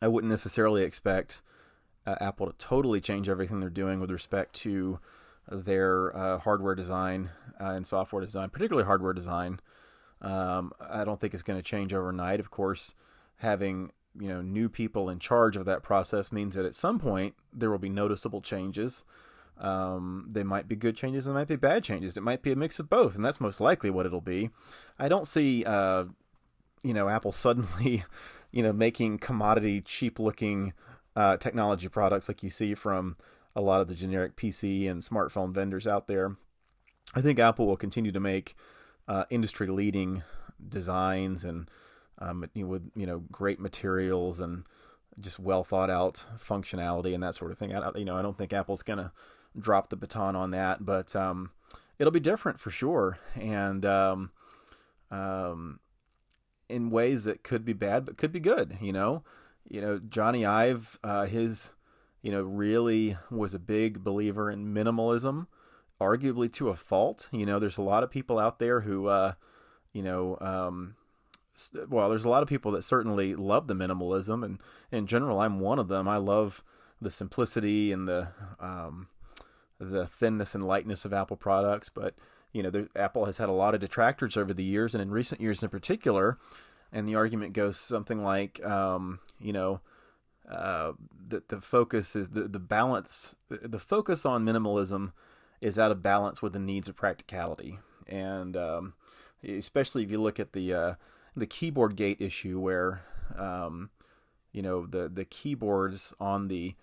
I 0.00 0.08
wouldn't 0.08 0.30
necessarily 0.30 0.82
expect 0.82 1.42
uh, 2.06 2.16
Apple 2.20 2.46
to 2.46 2.52
totally 2.58 3.00
change 3.00 3.28
everything 3.28 3.60
they're 3.60 3.70
doing 3.70 4.00
with 4.00 4.10
respect 4.10 4.54
to 4.54 4.98
their 5.50 6.14
uh, 6.16 6.38
hardware 6.38 6.74
design 6.74 7.30
uh, 7.60 7.70
and 7.70 7.86
software 7.86 8.22
design, 8.22 8.50
particularly 8.50 8.86
hardware 8.86 9.12
design. 9.12 9.60
Um, 10.20 10.72
I 10.80 11.04
don't 11.04 11.20
think 11.20 11.34
it's 11.34 11.42
going 11.42 11.58
to 11.58 11.62
change 11.62 11.92
overnight. 11.92 12.40
Of 12.40 12.50
course, 12.50 12.94
having 13.36 13.92
you 14.18 14.28
know 14.28 14.42
new 14.42 14.68
people 14.68 15.08
in 15.08 15.18
charge 15.18 15.56
of 15.56 15.64
that 15.66 15.82
process 15.82 16.32
means 16.32 16.54
that 16.54 16.64
at 16.64 16.74
some 16.74 16.98
point 16.98 17.34
there 17.52 17.70
will 17.70 17.78
be 17.78 17.88
noticeable 17.88 18.40
changes. 18.40 19.04
Um, 19.58 20.28
they 20.30 20.44
might 20.44 20.68
be 20.68 20.76
good 20.76 20.96
changes, 20.96 21.24
they 21.24 21.32
might 21.32 21.48
be 21.48 21.56
bad 21.56 21.82
changes. 21.82 22.16
It 22.16 22.22
might 22.22 22.42
be 22.42 22.52
a 22.52 22.56
mix 22.56 22.78
of 22.78 22.88
both, 22.88 23.16
and 23.16 23.24
that's 23.24 23.40
most 23.40 23.60
likely 23.60 23.90
what 23.90 24.06
it'll 24.06 24.20
be. 24.20 24.50
I 24.98 25.08
don't 25.08 25.26
see 25.26 25.64
uh, 25.64 26.04
you 26.82 26.94
know 26.94 27.08
Apple 27.08 27.32
suddenly 27.32 28.04
you 28.50 28.62
know 28.62 28.72
making 28.72 29.18
commodity 29.18 29.80
cheap 29.80 30.18
looking 30.18 30.72
uh, 31.16 31.36
technology 31.36 31.88
products 31.88 32.28
like 32.28 32.42
you 32.42 32.50
see 32.50 32.74
from 32.74 33.16
a 33.56 33.60
lot 33.60 33.80
of 33.80 33.88
the 33.88 33.94
generic 33.94 34.36
PC 34.36 34.88
and 34.88 35.02
smartphone 35.02 35.52
vendors 35.52 35.86
out 35.86 36.06
there. 36.06 36.36
I 37.14 37.20
think 37.20 37.38
Apple 37.38 37.66
will 37.66 37.76
continue 37.76 38.12
to 38.12 38.20
make 38.20 38.54
uh, 39.08 39.24
industry 39.30 39.66
leading 39.66 40.22
designs 40.68 41.44
and 41.44 41.68
um, 42.20 42.48
you 42.54 42.62
know, 42.62 42.68
with 42.68 42.90
you 42.94 43.06
know 43.06 43.24
great 43.32 43.60
materials 43.60 44.40
and 44.40 44.64
just 45.20 45.38
well 45.38 45.64
thought 45.64 45.90
out 45.90 46.24
functionality 46.36 47.14
and 47.14 47.22
that 47.22 47.34
sort 47.34 47.50
of 47.50 47.58
thing. 47.58 47.74
I, 47.74 47.90
you 47.96 48.04
know, 48.04 48.16
I 48.16 48.22
don't 48.22 48.36
think 48.36 48.52
Apple's 48.52 48.82
gonna 48.82 49.12
drop 49.58 49.88
the 49.88 49.96
baton 49.96 50.36
on 50.36 50.50
that, 50.52 50.84
but 50.84 51.14
um, 51.16 51.50
it'll 51.98 52.12
be 52.12 52.20
different 52.20 52.60
for 52.60 52.70
sure. 52.70 53.18
And 53.34 53.84
um, 53.84 54.30
um, 55.10 55.80
in 56.68 56.90
ways 56.90 57.24
that 57.24 57.42
could 57.42 57.64
be 57.64 57.72
bad 57.72 58.04
but 58.04 58.16
could 58.18 58.32
be 58.32 58.40
good. 58.40 58.78
You 58.80 58.92
know, 58.92 59.22
you 59.68 59.80
know 59.80 59.98
Jony 59.98 60.46
Ive, 60.46 60.98
uh, 61.02 61.26
his 61.26 61.72
you 62.22 62.32
know 62.32 62.42
really 62.42 63.16
was 63.30 63.54
a 63.54 63.58
big 63.58 64.02
believer 64.04 64.50
in 64.50 64.74
minimalism, 64.74 65.46
arguably 66.00 66.52
to 66.54 66.68
a 66.68 66.76
fault. 66.76 67.28
You 67.32 67.46
know, 67.46 67.58
there's 67.58 67.78
a 67.78 67.82
lot 67.82 68.02
of 68.02 68.10
people 68.10 68.38
out 68.38 68.58
there 68.58 68.80
who 68.80 69.06
uh, 69.06 69.32
you 69.92 70.02
know. 70.02 70.38
Um, 70.40 70.94
well, 71.88 72.08
there's 72.08 72.24
a 72.24 72.28
lot 72.28 72.44
of 72.44 72.48
people 72.48 72.70
that 72.70 72.82
certainly 72.82 73.34
love 73.34 73.66
the 73.66 73.74
minimalism, 73.74 74.44
and 74.44 74.60
in 74.92 75.08
general, 75.08 75.40
I'm 75.40 75.58
one 75.58 75.80
of 75.80 75.88
them. 75.88 76.06
I 76.06 76.16
love 76.16 76.62
the 77.00 77.10
simplicity 77.10 77.90
and 77.90 78.06
the 78.06 78.28
um, 78.60 79.08
the 79.78 80.06
thinness 80.06 80.54
and 80.54 80.66
lightness 80.66 81.04
of 81.04 81.12
Apple 81.12 81.36
products, 81.36 81.88
but 81.88 82.14
you 82.52 82.62
know, 82.62 82.88
Apple 82.96 83.26
has 83.26 83.38
had 83.38 83.48
a 83.48 83.52
lot 83.52 83.74
of 83.74 83.80
detractors 83.80 84.36
over 84.36 84.54
the 84.54 84.64
years, 84.64 84.94
and 84.94 85.02
in 85.02 85.10
recent 85.10 85.40
years 85.40 85.62
in 85.62 85.68
particular. 85.68 86.38
And 86.90 87.06
the 87.06 87.16
argument 87.16 87.52
goes 87.52 87.78
something 87.78 88.22
like, 88.22 88.64
um, 88.64 89.20
you 89.38 89.52
know, 89.52 89.80
uh, 90.48 90.92
the 91.28 91.42
the 91.48 91.60
focus 91.60 92.16
is 92.16 92.30
the 92.30 92.48
the 92.48 92.58
balance. 92.58 93.36
The, 93.48 93.68
the, 93.68 93.78
focus 93.78 94.24
on 94.24 94.46
minimalism 94.46 95.12
is 95.60 95.78
out 95.78 95.90
of 95.90 96.02
balance 96.02 96.40
with 96.40 96.54
the 96.54 96.58
needs 96.58 96.88
of 96.88 96.96
practicality, 96.96 97.78
and 98.06 98.56
um, 98.56 98.94
especially 99.46 100.02
if 100.04 100.10
you 100.10 100.20
look 100.20 100.40
at 100.40 100.54
the 100.54 100.72
uh, 100.72 100.94
the 101.36 101.46
keyboard 101.46 101.96
gate 101.96 102.22
issue, 102.22 102.58
where 102.58 103.02
um, 103.36 103.90
you 104.52 104.62
know 104.62 104.86
the 104.86 105.10
the 105.10 105.26
keyboards 105.26 106.14
on 106.18 106.48
the 106.48 106.74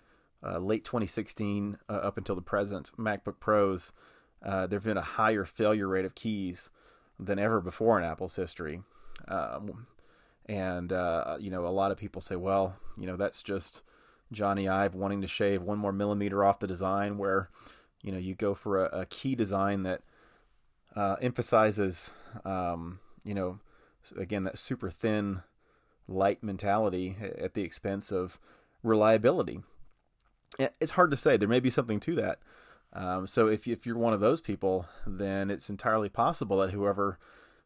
uh, 0.44 0.58
late 0.58 0.84
2016 0.84 1.78
uh, 1.88 1.92
up 1.92 2.16
until 2.16 2.36
the 2.36 2.42
present 2.42 2.92
MacBook 2.96 3.40
Pros 3.40 3.92
uh, 4.46 4.66
there 4.66 4.78
have 4.78 4.84
been 4.84 4.96
a 4.96 5.02
higher 5.02 5.44
failure 5.44 5.88
rate 5.88 6.06
of 6.06 6.14
keys 6.14 6.70
than 7.18 7.38
ever 7.38 7.60
before 7.60 7.98
in 7.98 8.04
Apple's 8.04 8.36
history. 8.36 8.80
Um, 9.28 9.86
and, 10.46 10.92
uh, 10.92 11.36
you 11.40 11.50
know, 11.50 11.66
a 11.66 11.68
lot 11.68 11.90
of 11.90 11.98
people 11.98 12.22
say, 12.22 12.36
well, 12.36 12.76
you 12.96 13.06
know, 13.06 13.16
that's 13.16 13.42
just 13.42 13.82
Jony 14.32 14.70
Ive 14.70 14.94
wanting 14.94 15.20
to 15.22 15.26
shave 15.26 15.62
one 15.62 15.78
more 15.78 15.92
millimeter 15.92 16.44
off 16.44 16.60
the 16.60 16.66
design, 16.66 17.18
where, 17.18 17.50
you 18.02 18.12
know, 18.12 18.18
you 18.18 18.34
go 18.34 18.54
for 18.54 18.86
a, 18.86 19.00
a 19.00 19.06
key 19.06 19.34
design 19.34 19.82
that 19.82 20.02
uh, 20.94 21.16
emphasizes, 21.20 22.12
um, 22.44 23.00
you 23.24 23.34
know, 23.34 23.58
again, 24.16 24.44
that 24.44 24.58
super 24.58 24.90
thin, 24.90 25.42
light 26.06 26.42
mentality 26.42 27.16
at 27.38 27.54
the 27.54 27.62
expense 27.62 28.12
of 28.12 28.38
reliability. 28.84 29.62
It's 30.80 30.92
hard 30.92 31.10
to 31.10 31.16
say. 31.16 31.36
There 31.36 31.48
may 31.48 31.60
be 31.60 31.70
something 31.70 31.98
to 32.00 32.14
that. 32.14 32.38
Um, 32.92 33.26
so 33.26 33.48
if 33.48 33.66
if 33.66 33.86
you're 33.86 33.98
one 33.98 34.12
of 34.12 34.20
those 34.20 34.40
people, 34.40 34.86
then 35.06 35.50
it's 35.50 35.68
entirely 35.68 36.08
possible 36.08 36.58
that 36.58 36.70
whoever, 36.70 37.18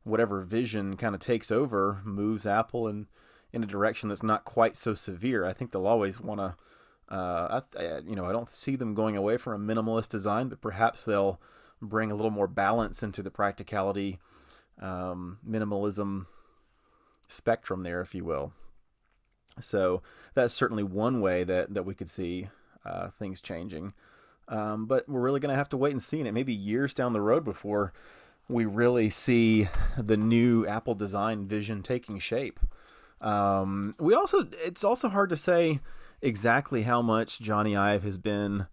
whatever 0.03 0.41
vision 0.43 0.97
kind 0.97 1.15
of 1.15 1.21
takes 1.21 1.51
over, 1.51 2.01
moves 2.05 2.47
Apple 2.47 2.89
in 2.89 3.07
in 3.53 3.63
a 3.63 3.67
direction 3.67 4.09
that's 4.09 4.23
not 4.23 4.45
quite 4.45 4.77
so 4.77 4.95
severe. 4.95 5.45
I 5.45 5.53
think 5.53 5.73
they'll 5.73 5.87
always 5.87 6.21
want 6.21 6.41
to. 6.41 7.15
Uh, 7.15 7.63
I, 7.77 7.99
you 8.07 8.15
know, 8.15 8.27
I 8.27 8.33
don't 8.33 8.51
see 8.51 8.77
them 8.77 8.95
going 8.95 9.17
away 9.17 9.37
from 9.37 9.71
a 9.71 9.75
minimalist 9.75 10.09
design, 10.11 10.49
but 10.49 10.61
perhaps 10.61 11.05
they'll 11.05 11.41
bring 11.83 12.13
a 12.13 12.15
little 12.15 12.31
more 12.31 12.47
balance 12.47 13.03
into 13.03 13.21
the 13.23 13.33
practicality, 13.33 14.21
um, 14.81 15.39
minimalism 15.49 16.27
spectrum 17.27 17.83
there, 17.83 18.01
if 18.01 18.15
you 18.15 18.25
will. 18.25 18.53
So 19.61 20.03
that's 20.35 20.55
certainly 20.55 20.85
one 20.85 21.21
way 21.21 21.45
that 21.45 21.75
that 21.75 21.85
we 21.85 21.95
could 21.95 22.09
see 22.09 22.49
uh, 22.85 23.11
things 23.11 23.41
changing. 23.41 23.93
Um, 24.51 24.87
but 24.87 25.09
we're 25.09 25.21
really 25.21 25.41
going 25.41 25.53
to 25.53 25.57
have 25.57 25.69
to 25.71 25.77
wait 25.77 25.93
and 25.93 26.03
see, 26.03 26.19
and 26.19 26.29
it 26.29 26.33
may 26.33 26.43
be 26.43 26.53
years 26.53 26.93
down 26.93 27.13
the 27.13 27.21
road 27.21 27.45
before 27.45 27.93
we 28.49 28.67
really 28.67 29.09
see 29.09 29.69
the 29.97 30.17
new 30.17 30.67
Apple 30.67 30.97
design 30.97 31.47
vision 31.47 31.83
taking 31.83 32.19
shape. 32.19 32.59
Um, 33.21 33.95
we 33.99 34.13
also 34.13 34.49
it's 34.65 34.83
also 34.83 35.09
hard 35.09 35.31
to 35.31 35.37
say 35.37 35.81
exactly 36.21 36.83
how 36.83 37.01
much 37.01 37.39
Jony 37.39 37.79
Ive 37.79 38.03
has 38.03 38.19
been 38.19 38.67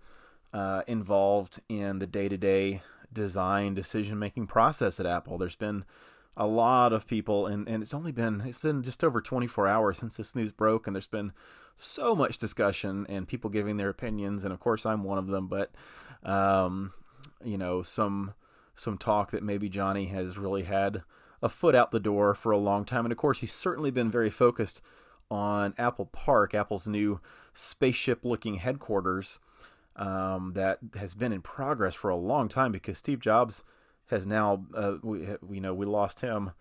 uh, 0.51 0.81
involved 0.87 1.59
in 1.69 1.99
the 1.99 2.07
day 2.07 2.27
to 2.27 2.37
day 2.37 2.81
design 3.13 3.73
decision 3.73 4.17
making 4.17 4.47
process 4.47 4.99
at 4.99 5.05
Apple. 5.05 5.37
There's 5.37 5.55
been 5.55 5.85
a 6.35 6.47
lot 6.47 6.93
of 6.93 7.07
people 7.07 7.47
and, 7.47 7.67
and 7.67 7.81
it's 7.83 7.93
only 7.93 8.11
been 8.11 8.41
it's 8.41 8.59
been 8.59 8.83
just 8.83 9.03
over 9.03 9.21
24 9.21 9.67
hours 9.67 9.97
since 9.97 10.17
this 10.17 10.35
news 10.35 10.51
broke 10.51 10.87
and 10.87 10.95
there's 10.95 11.07
been 11.07 11.33
so 11.77 12.15
much 12.15 12.37
discussion 12.37 13.05
and 13.07 13.27
people 13.27 13.49
giving 13.49 13.77
their 13.77 13.89
opinions 13.89 14.43
and 14.43 14.53
of 14.53 14.59
course 14.59 14.85
I'm 14.85 15.03
one 15.03 15.17
of 15.17 15.27
them 15.27 15.47
but 15.47 15.71
um, 16.23 16.91
you 17.43 17.57
know 17.57 17.81
some 17.81 18.33
some 18.75 18.97
talk 18.97 19.31
that 19.31 19.43
maybe 19.43 19.69
Jony 19.69 20.09
has 20.11 20.37
really 20.37 20.63
had 20.63 21.03
a 21.41 21.49
foot 21.49 21.75
out 21.75 21.91
the 21.91 21.99
door 21.99 22.33
for 22.33 22.51
a 22.51 22.57
long 22.57 22.85
time. 22.85 23.05
And 23.05 23.11
of 23.11 23.17
course 23.17 23.39
he's 23.39 23.53
certainly 23.53 23.91
been 23.91 24.09
very 24.09 24.29
focused 24.29 24.81
on 25.29 25.73
Apple 25.77 26.05
Park 26.05 26.53
Apple's 26.53 26.87
new 26.87 27.19
spaceship 27.53 28.23
looking 28.23 28.55
headquarters 28.55 29.39
um, 29.95 30.53
that 30.53 30.79
has 30.95 31.15
been 31.15 31.33
in 31.33 31.41
progress 31.41 31.95
for 31.95 32.09
a 32.09 32.15
long 32.15 32.47
time 32.47 32.71
because 32.71 32.97
Steve 32.97 33.19
Jobs 33.19 33.63
has 34.09 34.25
now 34.25 34.65
uh, 34.73 34.95
we 35.01 35.27
you 35.49 35.59
know 35.59 35.73
we 35.73 35.85
lost 35.85 36.21
him 36.21 36.51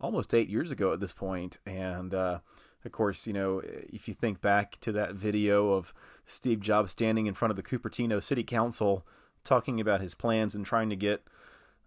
almost 0.00 0.34
eight 0.34 0.48
years 0.48 0.70
ago 0.70 0.92
at 0.92 1.00
this 1.00 1.12
point, 1.12 1.58
and 1.64 2.12
uh, 2.12 2.38
of 2.86 2.92
course 2.92 3.26
you 3.26 3.32
know 3.32 3.60
if 3.64 4.08
you 4.08 4.14
think 4.14 4.40
back 4.40 4.78
to 4.80 4.92
that 4.92 5.14
video 5.14 5.72
of 5.72 5.92
Steve 6.24 6.60
Jobs 6.60 6.90
standing 6.92 7.26
in 7.26 7.34
front 7.34 7.50
of 7.50 7.56
the 7.56 7.62
Cupertino 7.62 8.22
City 8.22 8.42
Council 8.42 9.06
talking 9.44 9.80
about 9.80 10.00
his 10.00 10.14
plans 10.14 10.54
and 10.54 10.64
trying 10.64 10.90
to 10.90 10.96
get 10.96 11.22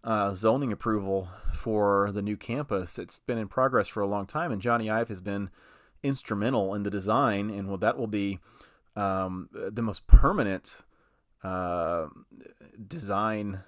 uh, 0.04 0.34
zoning 0.34 0.72
approval 0.72 1.28
for 1.54 2.12
the 2.12 2.22
new 2.22 2.38
campus, 2.38 2.98
it's 2.98 3.20
been 3.20 3.38
in 3.38 3.48
progress 3.48 3.88
for 3.88 4.02
a 4.02 4.08
long 4.08 4.26
time, 4.26 4.52
and 4.52 4.62
Jony 4.62 4.90
Ive 4.90 5.10
has 5.10 5.20
been 5.22 5.50
instrumental 6.04 6.74
in 6.74 6.84
the 6.84 6.90
design, 6.90 7.50
and 7.50 7.68
well, 7.68 7.78
that 7.78 7.98
will 7.98 8.08
be 8.08 8.40
um, 8.96 9.50
the 9.52 9.82
most 9.82 10.08
permanent 10.08 10.84
uh, 11.44 12.08
design 12.88 13.60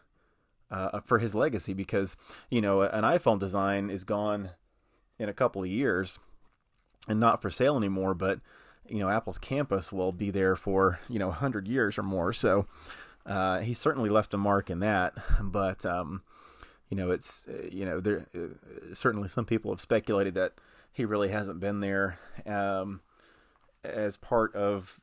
uh, 0.69 1.01
for 1.01 1.19
his 1.19 1.35
legacy 1.35 1.73
because 1.73 2.15
you 2.49 2.61
know 2.61 2.81
an 2.81 3.03
iPhone 3.03 3.39
design 3.39 3.89
is 3.89 4.05
gone 4.05 4.51
in 5.19 5.27
a 5.27 5.33
couple 5.33 5.61
of 5.61 5.67
years 5.67 6.17
and 7.07 7.19
not 7.19 7.41
for 7.41 7.49
sale 7.49 7.77
anymore. 7.77 8.13
But 8.13 8.39
you 8.87 8.99
know 8.99 9.09
Apple's 9.09 9.37
campus 9.37 9.91
will 9.91 10.11
be 10.11 10.31
there 10.31 10.55
for 10.55 10.99
you 11.09 11.19
know 11.19 11.31
hundred 11.31 11.67
years 11.67 11.97
or 11.97 12.03
more. 12.03 12.33
So 12.33 12.67
uh, 13.25 13.59
he 13.59 13.73
certainly 13.73 14.09
left 14.09 14.33
a 14.33 14.37
mark 14.37 14.69
in 14.69 14.79
that. 14.79 15.13
But 15.41 15.85
um, 15.85 16.23
you 16.89 16.97
know 16.97 17.11
it's 17.11 17.47
you 17.71 17.85
know 17.85 17.99
there 17.99 18.27
uh, 18.35 18.93
certainly 18.93 19.27
some 19.27 19.45
people 19.45 19.71
have 19.71 19.81
speculated 19.81 20.35
that 20.35 20.53
he 20.91 21.05
really 21.05 21.29
hasn't 21.29 21.59
been 21.59 21.79
there 21.79 22.19
um, 22.45 22.99
as 23.83 24.17
part 24.17 24.53
of 24.55 24.99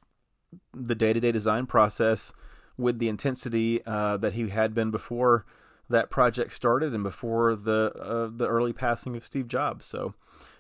the 0.75 0.95
day-to-day 0.95 1.33
design 1.33 1.67
process 1.67 2.33
with 2.77 2.99
the 2.99 3.09
intensity 3.09 3.85
uh, 3.87 4.17
that 4.17 4.35
he 4.35 4.49
had 4.49 4.75
been 4.75 4.91
before 4.91 5.45
that 5.91 6.11
project 6.11 6.53
started 6.53 6.95
and 6.95 7.03
before 7.03 7.55
the 7.55 7.93
uh, 8.01 8.29
the 8.31 8.47
early 8.47 8.73
passing 8.73 9.17
of 9.17 9.25
Steve 9.25 9.49
Jobs. 9.49 9.87
So, 9.87 10.15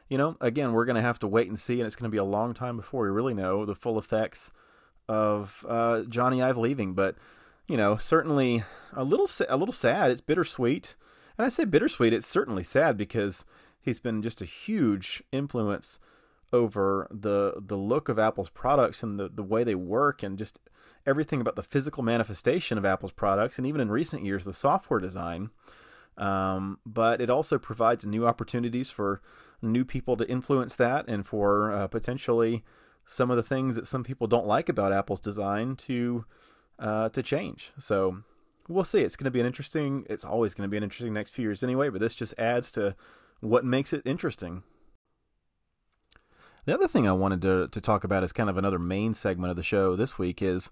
you 0.09 0.17
know, 0.17 0.37
again, 0.41 0.73
we're 0.73 0.85
going 0.85 0.97
to 0.97 1.03
have 1.03 1.19
to 1.21 1.29
wait 1.29 1.49
and 1.49 1.59
see, 1.59 1.81
and 1.81 1.87
it's 1.87 1.97
going 1.97 2.11
to 2.11 2.15
be 2.15 2.19
a 2.19 2.25
long 2.25 2.55
time 2.55 2.77
before 2.77 3.03
we 3.03 3.11
really 3.11 3.35
know 3.35 3.65
the 3.65 3.75
full 3.75 3.99
effects 3.99 4.51
of 5.09 5.65
uh, 5.69 6.03
Jony 6.09 6.43
Ive 6.43 6.59
leaving. 6.59 6.95
But 6.95 7.17
you 7.67 7.77
know, 7.77 7.97
certainly 7.97 8.65
a 8.95 9.05
little 9.05 9.29
a 9.49 9.57
little 9.57 9.73
sad. 9.73 10.11
It's 10.11 10.21
bittersweet, 10.21 10.97
and 11.37 11.45
I 11.45 11.49
say 11.49 11.65
bittersweet. 11.65 12.13
It's 12.13 12.27
certainly 12.27 12.65
sad 12.65 12.97
because 12.97 13.45
he's 13.81 14.01
been 14.01 14.23
just 14.23 14.41
a 14.41 14.47
huge 14.47 15.23
influence 15.33 15.99
over 16.53 17.07
the 17.11 17.55
the 17.59 17.77
look 17.77 18.09
of 18.09 18.19
Apple's 18.19 18.49
products 18.49 19.03
and 19.03 19.19
the 19.21 19.29
the 19.29 19.43
way 19.43 19.65
they 19.65 19.75
work 19.75 20.23
and 20.23 20.39
just 20.39 20.59
everything 21.07 21.41
about 21.41 21.57
the 21.57 21.63
physical 21.63 22.03
manifestation 22.03 22.79
of 22.79 22.85
Apple's 22.85 23.13
products, 23.13 23.59
and 23.59 23.67
even 23.67 23.81
in 23.81 23.91
recent 23.91 24.25
years, 24.25 24.45
the 24.45 24.53
software 24.53 25.01
design. 25.01 25.51
Um, 26.17 26.81
but 26.85 27.21
it 27.21 27.31
also 27.31 27.59
provides 27.59 28.05
new 28.05 28.27
opportunities 28.27 28.91
for 28.91 29.23
new 29.61 29.85
people 29.85 30.17
to 30.17 30.29
influence 30.29 30.77
that 30.77 31.09
and 31.09 31.27
for 31.27 31.73
uh, 31.73 31.89
potentially 31.89 32.65
some 33.07 33.31
of 33.31 33.37
the 33.37 33.43
things 33.43 33.75
that 33.77 33.87
some 33.87 34.05
people 34.05 34.27
don't 34.27 34.47
like 34.47 34.69
about 34.69 34.93
Apple's 34.93 35.21
design 35.21 35.77
to 35.77 36.25
uh, 36.79 37.09
to 37.09 37.23
change. 37.23 37.73
So 37.79 38.19
we'll 38.69 38.85
see. 38.85 39.01
It's 39.01 39.17
going 39.17 39.25
to 39.25 39.31
be 39.31 39.41
an 39.41 39.47
interesting. 39.47 40.07
It's 40.09 40.25
always 40.25 40.55
going 40.55 40.69
to 40.69 40.71
be 40.71 40.77
an 40.77 40.83
interesting 40.83 41.13
next 41.13 41.31
few 41.31 41.45
years 41.45 41.63
anyway. 41.63 41.89
But 41.89 42.01
this 42.01 42.15
just 42.15 42.35
adds 42.39 42.71
to 42.73 42.95
what 43.41 43.65
makes 43.65 43.93
it 43.93 44.03
interesting. 44.05 44.63
The 46.67 46.75
other 46.75 46.87
thing 46.87 47.09
I 47.09 47.13
wanted 47.13 47.43
to 47.43 47.69
to 47.69 47.81
talk 47.81 48.05
about 48.05 48.23
is 48.23 48.33
kind 48.33 48.51
of 48.51 48.59
another 48.59 48.79
main 48.79 49.15
segment 49.15 49.51
of 49.51 49.57
the 49.57 49.63
show 49.63 49.97
this 49.97 50.19
week 50.19 50.43
is 50.43 50.71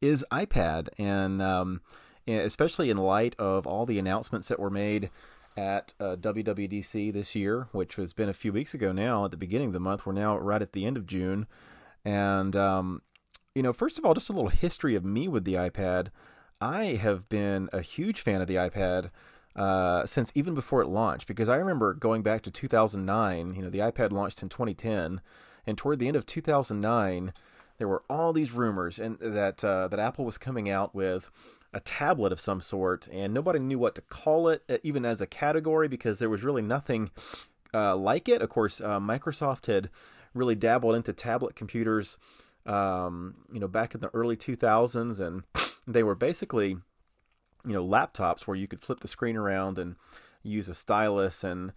is 0.00 0.24
iPad, 0.32 0.88
and 0.98 1.42
um, 1.42 1.82
especially 2.26 2.90
in 2.90 2.96
light 2.96 3.36
of 3.38 3.66
all 3.66 3.84
the 3.84 3.98
announcements 3.98 4.48
that 4.48 4.58
were 4.58 4.70
made 4.70 5.10
at 5.56 5.94
uh, 6.00 6.16
WWDC 6.16 7.12
this 7.12 7.34
year, 7.34 7.68
which 7.72 7.96
has 7.96 8.12
been 8.12 8.28
a 8.28 8.34
few 8.34 8.52
weeks 8.52 8.74
ago 8.74 8.92
now. 8.92 9.24
At 9.24 9.30
the 9.30 9.36
beginning 9.36 9.68
of 9.68 9.72
the 9.72 9.80
month, 9.80 10.04
we're 10.04 10.12
now 10.12 10.36
right 10.36 10.62
at 10.62 10.72
the 10.72 10.84
end 10.84 10.96
of 10.96 11.06
June, 11.06 11.46
and 12.04 12.54
um, 12.56 13.02
you 13.54 13.62
know, 13.62 13.72
first 13.72 13.98
of 13.98 14.04
all, 14.04 14.14
just 14.14 14.30
a 14.30 14.32
little 14.32 14.50
history 14.50 14.94
of 14.94 15.04
me 15.04 15.28
with 15.28 15.44
the 15.44 15.54
iPad. 15.54 16.08
I 16.60 16.96
have 17.00 17.28
been 17.28 17.68
a 17.72 17.82
huge 17.82 18.20
fan 18.20 18.40
of 18.40 18.48
the 18.48 18.54
iPad 18.54 19.10
uh, 19.54 20.06
since 20.06 20.32
even 20.34 20.54
before 20.54 20.82
it 20.82 20.88
launched, 20.88 21.26
because 21.26 21.48
I 21.48 21.56
remember 21.56 21.94
going 21.94 22.22
back 22.22 22.42
to 22.42 22.50
2009. 22.50 23.54
You 23.54 23.62
know, 23.62 23.70
the 23.70 23.78
iPad 23.78 24.12
launched 24.12 24.42
in 24.42 24.48
2010, 24.48 25.20
and 25.66 25.78
toward 25.78 25.98
the 25.98 26.08
end 26.08 26.16
of 26.16 26.26
2009 26.26 27.32
there 27.78 27.88
were 27.88 28.04
all 28.08 28.32
these 28.32 28.52
rumors 28.52 28.98
and 28.98 29.18
that 29.18 29.64
uh, 29.64 29.88
that 29.88 29.98
Apple 29.98 30.24
was 30.24 30.38
coming 30.38 30.70
out 30.70 30.94
with 30.94 31.30
a 31.74 31.80
tablet 31.80 32.32
of 32.32 32.40
some 32.40 32.60
sort, 32.60 33.08
and 33.12 33.34
nobody 33.34 33.58
knew 33.58 33.78
what 33.78 33.96
to 33.96 34.00
call 34.00 34.48
it, 34.48 34.62
uh, 34.68 34.78
even 34.82 35.04
as 35.04 35.20
a 35.20 35.26
category, 35.26 35.88
because 35.88 36.18
there 36.18 36.30
was 36.30 36.44
really 36.44 36.62
nothing 36.62 37.10
uh, 37.74 37.96
like 37.96 38.28
it. 38.28 38.40
Of 38.40 38.48
course, 38.48 38.80
uh, 38.80 39.00
Microsoft 39.00 39.66
had 39.66 39.90
really 40.32 40.54
dabbled 40.54 40.94
into 40.94 41.12
tablet 41.12 41.56
computers, 41.56 42.16
um, 42.64 43.34
you 43.52 43.60
know, 43.60 43.68
back 43.68 43.94
in 43.94 44.00
the 44.00 44.10
early 44.14 44.36
2000s, 44.36 45.20
and 45.20 45.42
they 45.86 46.02
were 46.02 46.14
basically, 46.14 46.68
you 46.68 47.72
know, 47.72 47.84
laptops 47.84 48.42
where 48.42 48.56
you 48.56 48.68
could 48.68 48.80
flip 48.80 49.00
the 49.00 49.08
screen 49.08 49.36
around 49.36 49.78
and 49.78 49.96
use 50.44 50.68
a 50.68 50.74
stylus 50.74 51.42
and 51.42 51.72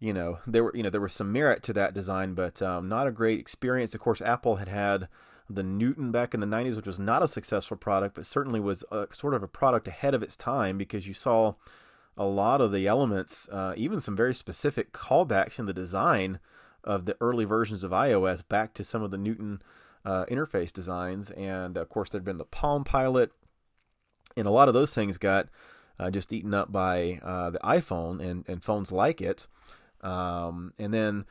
you 0.00 0.12
know 0.12 0.40
there 0.46 0.64
were 0.64 0.76
you 0.76 0.82
know 0.82 0.90
there 0.90 1.00
was 1.00 1.14
some 1.14 1.32
merit 1.32 1.62
to 1.62 1.72
that 1.72 1.94
design, 1.94 2.34
but 2.34 2.60
um, 2.60 2.88
not 2.88 3.06
a 3.06 3.12
great 3.12 3.40
experience. 3.40 3.94
Of 3.94 4.00
course, 4.00 4.20
Apple 4.20 4.56
had 4.56 4.68
had 4.68 5.08
the 5.48 5.62
Newton 5.62 6.10
back 6.10 6.34
in 6.34 6.40
the 6.40 6.46
90s, 6.46 6.76
which 6.76 6.86
was 6.86 6.98
not 6.98 7.22
a 7.22 7.28
successful 7.28 7.76
product, 7.76 8.14
but 8.14 8.26
certainly 8.26 8.60
was 8.60 8.84
a, 8.90 9.06
sort 9.10 9.34
of 9.34 9.42
a 9.42 9.48
product 9.48 9.86
ahead 9.86 10.14
of 10.14 10.22
its 10.22 10.36
time 10.36 10.76
because 10.76 11.06
you 11.06 11.14
saw 11.14 11.54
a 12.16 12.24
lot 12.24 12.60
of 12.60 12.72
the 12.72 12.86
elements, 12.86 13.48
uh, 13.50 13.74
even 13.76 14.00
some 14.00 14.16
very 14.16 14.34
specific 14.34 14.92
callbacks 14.92 15.58
in 15.58 15.66
the 15.66 15.72
design 15.72 16.40
of 16.82 17.04
the 17.04 17.16
early 17.20 17.44
versions 17.44 17.84
of 17.84 17.90
iOS 17.90 18.46
back 18.48 18.72
to 18.74 18.84
some 18.84 19.02
of 19.02 19.10
the 19.10 19.18
Newton 19.18 19.60
uh, 20.04 20.24
interface 20.26 20.72
designs. 20.72 21.30
And 21.32 21.76
of 21.76 21.88
course, 21.88 22.08
there'd 22.08 22.24
been 22.24 22.38
the 22.38 22.44
Palm 22.44 22.84
Pilot, 22.84 23.32
and 24.36 24.46
a 24.46 24.52
lot 24.52 24.68
of 24.68 24.74
those 24.74 24.94
things 24.94 25.18
got 25.18 25.48
uh, 25.98 26.10
just 26.10 26.32
eaten 26.32 26.54
up 26.54 26.72
by 26.72 27.20
uh, 27.22 27.50
the 27.50 27.58
iPhone 27.60 28.24
and, 28.24 28.44
and 28.48 28.62
phones 28.62 28.92
like 28.92 29.20
it. 29.20 29.46
Um, 30.00 30.72
and 30.78 30.94
then, 30.94 31.24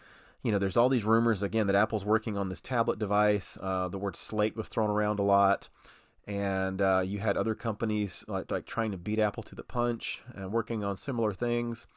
you 0.46 0.52
know, 0.52 0.60
there's 0.60 0.78
all 0.78 0.90
these 0.90 1.04
rumors 1.04 1.42
again 1.42 1.66
that 1.66 1.76
Apple's 1.76 2.06
working 2.06 2.38
on 2.38 2.50
this 2.50 2.62
tablet 2.62 3.00
device. 3.00 3.58
Uh, 3.60 3.88
the 3.88 3.98
word 3.98 4.16
slate 4.16 4.56
was 4.56 4.68
thrown 4.68 4.92
around 4.92 5.18
a 5.18 5.24
lot, 5.24 5.70
and 6.28 6.84
uh, 6.84 7.02
you 7.04 7.18
had 7.18 7.36
other 7.36 7.56
companies 7.56 8.24
like, 8.28 8.52
like 8.52 8.68
trying 8.68 8.92
to 8.92 8.98
beat 8.98 9.18
Apple 9.18 9.42
to 9.42 9.56
the 9.56 9.64
punch 9.64 10.22
and 10.36 10.54
working 10.54 10.84
on 10.84 10.98
similar 10.98 11.34
things. 11.34 11.88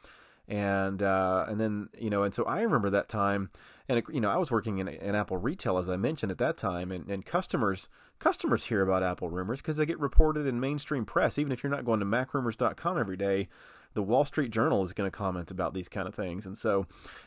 And 0.47 1.03
uh, 1.03 1.45
and 1.47 1.61
then 1.61 1.89
you 1.95 2.09
know, 2.09 2.23
and 2.23 2.33
so 2.33 2.43
I 2.45 2.63
remember 2.63 2.89
that 2.89 3.07
time, 3.07 3.51
and 3.87 4.01
you 4.11 4.19
know, 4.19 4.31
I 4.31 4.37
was 4.37 4.49
working 4.49 4.79
in, 4.79 4.87
in 4.87 5.13
Apple 5.13 5.37
retail 5.37 5.77
as 5.77 5.87
I 5.87 5.95
mentioned 5.95 6.31
at 6.31 6.39
that 6.39 6.57
time, 6.57 6.91
and, 6.91 7.07
and 7.07 7.23
customers 7.23 7.87
customers 8.17 8.65
hear 8.65 8.81
about 8.81 9.03
Apple 9.03 9.29
rumors 9.29 9.61
because 9.61 9.77
they 9.77 9.85
get 9.85 9.99
reported 9.99 10.47
in 10.47 10.59
mainstream 10.59 11.05
press. 11.05 11.37
Even 11.37 11.51
if 11.51 11.61
you're 11.61 11.71
not 11.71 11.85
going 11.85 11.99
to 11.99 12.05
MacRumors.com 12.07 12.97
every 12.97 13.15
day, 13.15 13.47
the 13.93 14.03
Wall 14.03 14.23
Street 14.23 14.51
Journal 14.51 14.83
is 14.83 14.93
going 14.93 15.09
to 15.09 15.17
comment 15.17 15.51
about 15.51 15.73
these 15.73 15.89
kind 15.89 16.07
of 16.07 16.13
things. 16.13 16.45
And 16.45 16.57
so 16.57 16.85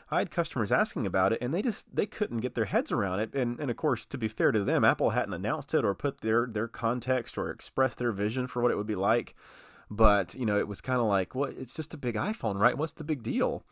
I 0.09 0.19
had 0.19 0.31
customers 0.31 0.71
asking 0.71 1.05
about 1.05 1.33
it 1.33 1.39
and 1.41 1.53
they 1.53 1.61
just 1.61 1.95
they 1.95 2.05
couldn't 2.05 2.39
get 2.39 2.55
their 2.55 2.65
heads 2.65 2.91
around 2.91 3.19
it. 3.19 3.33
And 3.33 3.59
and 3.59 3.69
of 3.69 3.77
course, 3.77 4.05
to 4.07 4.17
be 4.17 4.27
fair 4.27 4.51
to 4.51 4.63
them, 4.63 4.85
Apple 4.85 5.11
hadn't 5.11 5.33
announced 5.33 5.73
it 5.73 5.83
or 5.85 5.93
put 5.93 6.21
their 6.21 6.47
their 6.47 6.67
context 6.67 7.37
or 7.37 7.49
expressed 7.51 7.99
their 7.99 8.11
vision 8.11 8.47
for 8.47 8.61
what 8.61 8.71
it 8.71 8.77
would 8.77 8.87
be 8.87 8.95
like. 8.95 9.35
But, 9.89 10.33
you 10.33 10.45
know, 10.45 10.57
it 10.57 10.67
was 10.67 10.81
kind 10.81 10.99
of 10.99 11.05
like, 11.05 11.35
well, 11.35 11.51
it's 11.55 11.75
just 11.75 11.93
a 11.93 11.97
big 11.97 12.15
iPhone, 12.15 12.59
right? 12.59 12.77
What's 12.77 12.93
the 12.93 13.03
big 13.03 13.21
deal? 13.21 13.63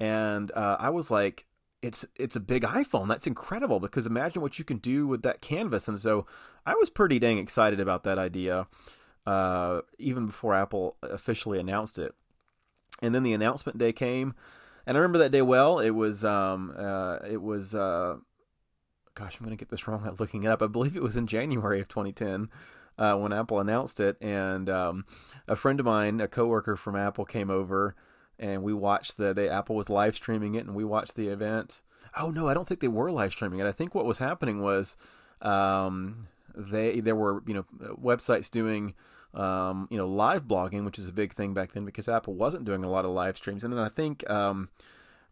And 0.00 0.50
uh, 0.52 0.76
I 0.80 0.90
was 0.90 1.10
like, 1.10 1.46
it's 1.82 2.06
it's 2.16 2.36
a 2.36 2.40
big 2.40 2.62
iPhone. 2.62 3.08
That's 3.08 3.26
incredible 3.26 3.80
because 3.80 4.06
imagine 4.06 4.40
what 4.40 4.58
you 4.58 4.64
can 4.64 4.78
do 4.78 5.06
with 5.06 5.22
that 5.22 5.40
canvas. 5.40 5.88
And 5.88 5.98
so 5.98 6.26
I 6.64 6.74
was 6.74 6.90
pretty 6.90 7.18
dang 7.18 7.38
excited 7.38 7.80
about 7.80 8.04
that 8.04 8.18
idea, 8.18 8.66
uh, 9.26 9.80
even 9.98 10.26
before 10.26 10.54
Apple 10.54 10.96
officially 11.02 11.58
announced 11.58 11.98
it. 11.98 12.14
And 13.02 13.14
then 13.14 13.24
the 13.24 13.34
announcement 13.34 13.76
day 13.76 13.92
came, 13.92 14.34
and 14.86 14.96
I 14.96 15.00
remember 15.00 15.18
that 15.18 15.32
day 15.32 15.42
well. 15.42 15.78
It 15.78 15.90
was 15.90 16.24
um 16.24 16.72
uh, 16.76 17.18
it 17.28 17.42
was 17.42 17.74
uh, 17.74 18.16
gosh, 19.14 19.38
I'm 19.38 19.44
gonna 19.44 19.56
get 19.56 19.68
this 19.68 19.86
wrong. 19.86 20.06
At 20.06 20.20
looking 20.20 20.44
it 20.44 20.48
up. 20.48 20.62
I 20.62 20.66
believe 20.68 20.96
it 20.96 21.02
was 21.02 21.16
in 21.16 21.26
January 21.26 21.80
of 21.80 21.88
2010. 21.88 22.48
Uh, 22.98 23.16
when 23.16 23.32
Apple 23.32 23.58
announced 23.58 24.00
it, 24.00 24.18
and 24.20 24.68
um, 24.68 25.06
a 25.48 25.56
friend 25.56 25.80
of 25.80 25.86
mine, 25.86 26.20
a 26.20 26.28
coworker 26.28 26.76
from 26.76 26.94
Apple, 26.94 27.24
came 27.24 27.48
over, 27.48 27.96
and 28.38 28.62
we 28.62 28.74
watched 28.74 29.16
the, 29.16 29.32
the 29.32 29.50
Apple 29.50 29.76
was 29.76 29.88
live 29.88 30.14
streaming 30.14 30.54
it, 30.54 30.66
and 30.66 30.74
we 30.74 30.84
watched 30.84 31.14
the 31.14 31.28
event. 31.28 31.80
Oh 32.18 32.30
no, 32.30 32.48
I 32.48 32.54
don't 32.54 32.68
think 32.68 32.80
they 32.80 32.88
were 32.88 33.10
live 33.10 33.32
streaming 33.32 33.60
it. 33.60 33.66
I 33.66 33.72
think 33.72 33.94
what 33.94 34.04
was 34.04 34.18
happening 34.18 34.60
was 34.60 34.98
um, 35.40 36.28
they 36.54 37.00
there 37.00 37.16
were 37.16 37.42
you 37.46 37.54
know 37.54 37.64
websites 38.00 38.50
doing 38.50 38.94
um, 39.34 39.88
you 39.90 39.96
know 39.96 40.06
live 40.06 40.44
blogging, 40.44 40.84
which 40.84 40.98
is 40.98 41.08
a 41.08 41.12
big 41.12 41.32
thing 41.32 41.54
back 41.54 41.72
then 41.72 41.84
because 41.84 42.08
Apple 42.08 42.34
wasn't 42.34 42.64
doing 42.64 42.84
a 42.84 42.90
lot 42.90 43.04
of 43.04 43.10
live 43.10 43.36
streams, 43.36 43.64
and 43.64 43.72
then 43.72 43.80
I 43.80 43.88
think. 43.88 44.28
Um, 44.30 44.68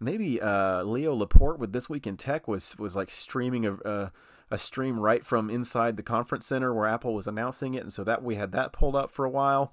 maybe 0.01 0.41
uh, 0.41 0.83
Leo 0.83 1.15
Laporte 1.15 1.59
with 1.59 1.73
This 1.73 1.89
Week 1.89 2.07
in 2.07 2.17
Tech 2.17 2.49
was 2.49 2.77
was 2.79 2.97
like 2.97 3.11
streaming 3.11 3.67
a, 3.67 3.75
a, 3.85 4.13
a 4.51 4.59
stream 4.59 4.99
right 4.99 5.25
from 5.25 5.51
inside 5.51 5.97
the 5.97 6.03
conference 6.03 6.47
center 6.47 6.75
where 6.75 6.87
Apple 6.87 7.15
was 7.15 7.27
announcing 7.27 7.75
it, 7.75 7.83
and 7.83 7.93
so 7.93 8.03
that 8.03 8.25
we 8.25 8.35
had 8.35 8.53
that 8.53 8.73
pulled 8.73 8.97
up 8.97 9.11
for 9.11 9.25
a 9.25 9.31
while. 9.31 9.73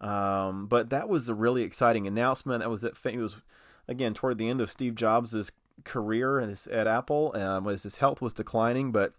Um, 0.00 0.66
but 0.66 0.90
that 0.90 1.08
was 1.08 1.28
a 1.28 1.34
really 1.34 1.62
exciting 1.62 2.06
announcement. 2.06 2.62
It 2.62 2.70
was 2.70 2.84
at 2.84 2.94
it 3.04 3.18
was 3.18 3.42
again 3.88 4.14
toward 4.14 4.38
the 4.38 4.48
end 4.48 4.60
of 4.60 4.70
Steve 4.70 4.94
Jobs' 4.94 5.52
career 5.84 6.40
at, 6.40 6.66
at 6.68 6.86
Apple, 6.86 7.32
um, 7.34 7.68
as 7.68 7.82
his 7.82 7.98
health 7.98 8.22
was 8.22 8.32
declining, 8.32 8.92
but 8.92 9.12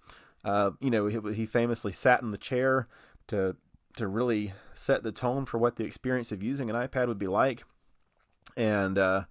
uh, 0.44 0.72
you 0.80 0.90
know 0.90 1.08
he, 1.08 1.20
he 1.34 1.46
famously 1.46 1.92
sat 1.92 2.22
in 2.22 2.32
the 2.32 2.38
chair 2.38 2.88
to 3.28 3.56
to 3.96 4.08
really 4.08 4.54
set 4.74 5.04
the 5.04 5.12
tone 5.12 5.46
for 5.46 5.58
what 5.58 5.76
the 5.76 5.86
experience 5.86 6.32
of 6.32 6.44
using 6.44 6.70
an 6.70 6.76
iPad 6.76 7.08
would 7.08 7.20
be 7.20 7.28
like, 7.28 7.64
and 8.56 8.98
uh, 8.98 9.24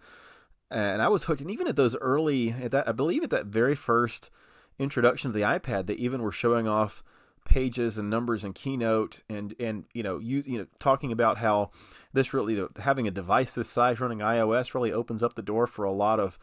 and 0.71 1.03
I 1.03 1.09
was 1.09 1.25
hooked. 1.25 1.41
And 1.41 1.51
even 1.51 1.67
at 1.67 1.77
those 1.77 1.97
early, 1.97 2.51
at 2.51 2.71
that 2.71 2.89
I 2.89 2.93
believe 2.93 3.23
at 3.23 3.31
that 3.31 3.47
very 3.47 3.75
first 3.75 4.31
introduction 4.79 5.29
of 5.29 5.35
the 5.35 5.43
iPad, 5.43 5.87
they 5.87 5.95
even 5.95 6.23
were 6.23 6.33
showing 6.33 6.67
off 6.67 7.03
pages 7.45 7.99
and 7.99 8.09
numbers 8.09 8.43
and 8.43 8.55
keynote 8.55 9.23
and 9.29 9.55
and 9.61 9.85
you 9.93 10.03
know 10.03 10.19
you 10.19 10.43
you 10.47 10.59
know 10.59 10.67
talking 10.79 11.13
about 11.13 11.39
how 11.39 11.71
this 12.13 12.33
really 12.33 12.67
having 12.79 13.07
a 13.07 13.11
device 13.11 13.55
this 13.55 13.69
size 13.69 14.01
running 14.01 14.19
iOS 14.19 14.75
really 14.75 14.91
opens 14.91 15.23
up 15.23 15.35
the 15.35 15.43
door 15.43 15.67
for 15.67 15.85
a 15.85 15.93
lot 15.93 16.19
of 16.19 16.39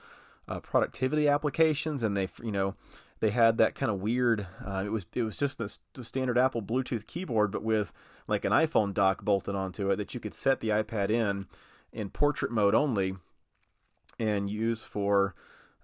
uh, 0.48 0.60
productivity 0.60 1.28
applications 1.28 2.04
and 2.04 2.16
they 2.16 2.28
you 2.44 2.52
know 2.52 2.76
they 3.22 3.30
had 3.30 3.58
that 3.60 3.76
kind 3.76 3.92
of 3.92 4.02
weird. 4.02 4.48
Uh, 4.66 4.84
it 4.86 4.92
was 4.92 5.06
it 5.14 5.24
was 5.24 5.38
just 5.38 5.60
the, 5.60 6.04
standard 6.04 6.38
Apple 6.38 6.62
Bluetooth 6.62 7.06
keyboard, 7.06 7.52
but 7.52 7.64
with 7.64 7.94
like 8.28 8.44
an 8.44 8.52
iPhone 8.52 8.94
dock 8.94 9.24
bolted 9.24 9.56
onto 9.56 9.90
it 9.92 9.96
that 9.98 10.14
you 10.14 10.20
could 10.20 10.34
set 10.34 10.60
the 10.60 10.70
iPad 10.70 11.10
in 11.10 11.46
in 11.94 12.10
portrait 12.10 12.52
mode 12.52 12.76
only, 12.76 13.16
and 14.20 14.50
use 14.50 14.84
for 14.84 15.36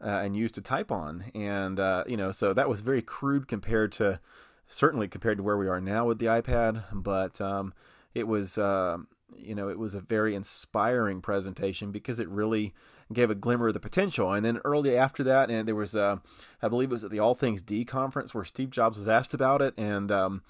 uh, 0.03 0.07
and 0.07 0.35
use 0.35 0.51
to 0.53 0.61
type 0.61 0.91
on. 0.91 1.25
And 1.35 1.79
uh, 1.79 2.03
you 2.07 2.17
know, 2.17 2.31
so 2.31 2.53
that 2.53 2.67
was 2.67 2.81
very 2.81 3.03
crude 3.03 3.47
compared 3.47 3.91
to 3.93 4.19
certainly 4.67 5.07
compared 5.07 5.37
to 5.37 5.43
where 5.43 5.57
we 5.57 5.67
are 5.67 5.79
now 5.79 6.05
with 6.05 6.17
the 6.17 6.25
iPad, 6.25 6.85
but 6.91 7.39
um, 7.39 7.71
it 8.15 8.27
was 8.27 8.57
uh, 8.57 8.97
you 9.35 9.53
know 9.53 9.69
it 9.69 9.77
was 9.77 9.93
a 9.93 10.01
very 10.01 10.33
inspiring 10.33 11.21
presentation 11.21 11.91
because 11.91 12.19
it 12.19 12.27
really 12.29 12.73
gave 13.11 13.29
a 13.29 13.35
glimmer 13.35 13.69
of 13.69 13.73
the 13.73 13.79
potential. 13.79 14.31
And 14.33 14.45
then 14.45 14.59
early 14.65 14.97
after 14.97 15.23
that, 15.23 15.49
and 15.49 15.67
there 15.67 15.75
was, 15.75 15.95
uh, 15.95 16.17
I 16.61 16.67
believe 16.67 16.89
it 16.89 16.93
was 16.93 17.03
at 17.03 17.11
the 17.11 17.19
All 17.19 17.35
Things 17.35 17.61
D 17.61 17.85
conference 17.85 18.33
where 18.33 18.45
Steve 18.45 18.69
Jobs 18.69 18.97
was 18.97 19.07
asked 19.07 19.33
about 19.33 19.61
it, 19.61 19.73
and 19.77 20.11
um, 20.11 20.43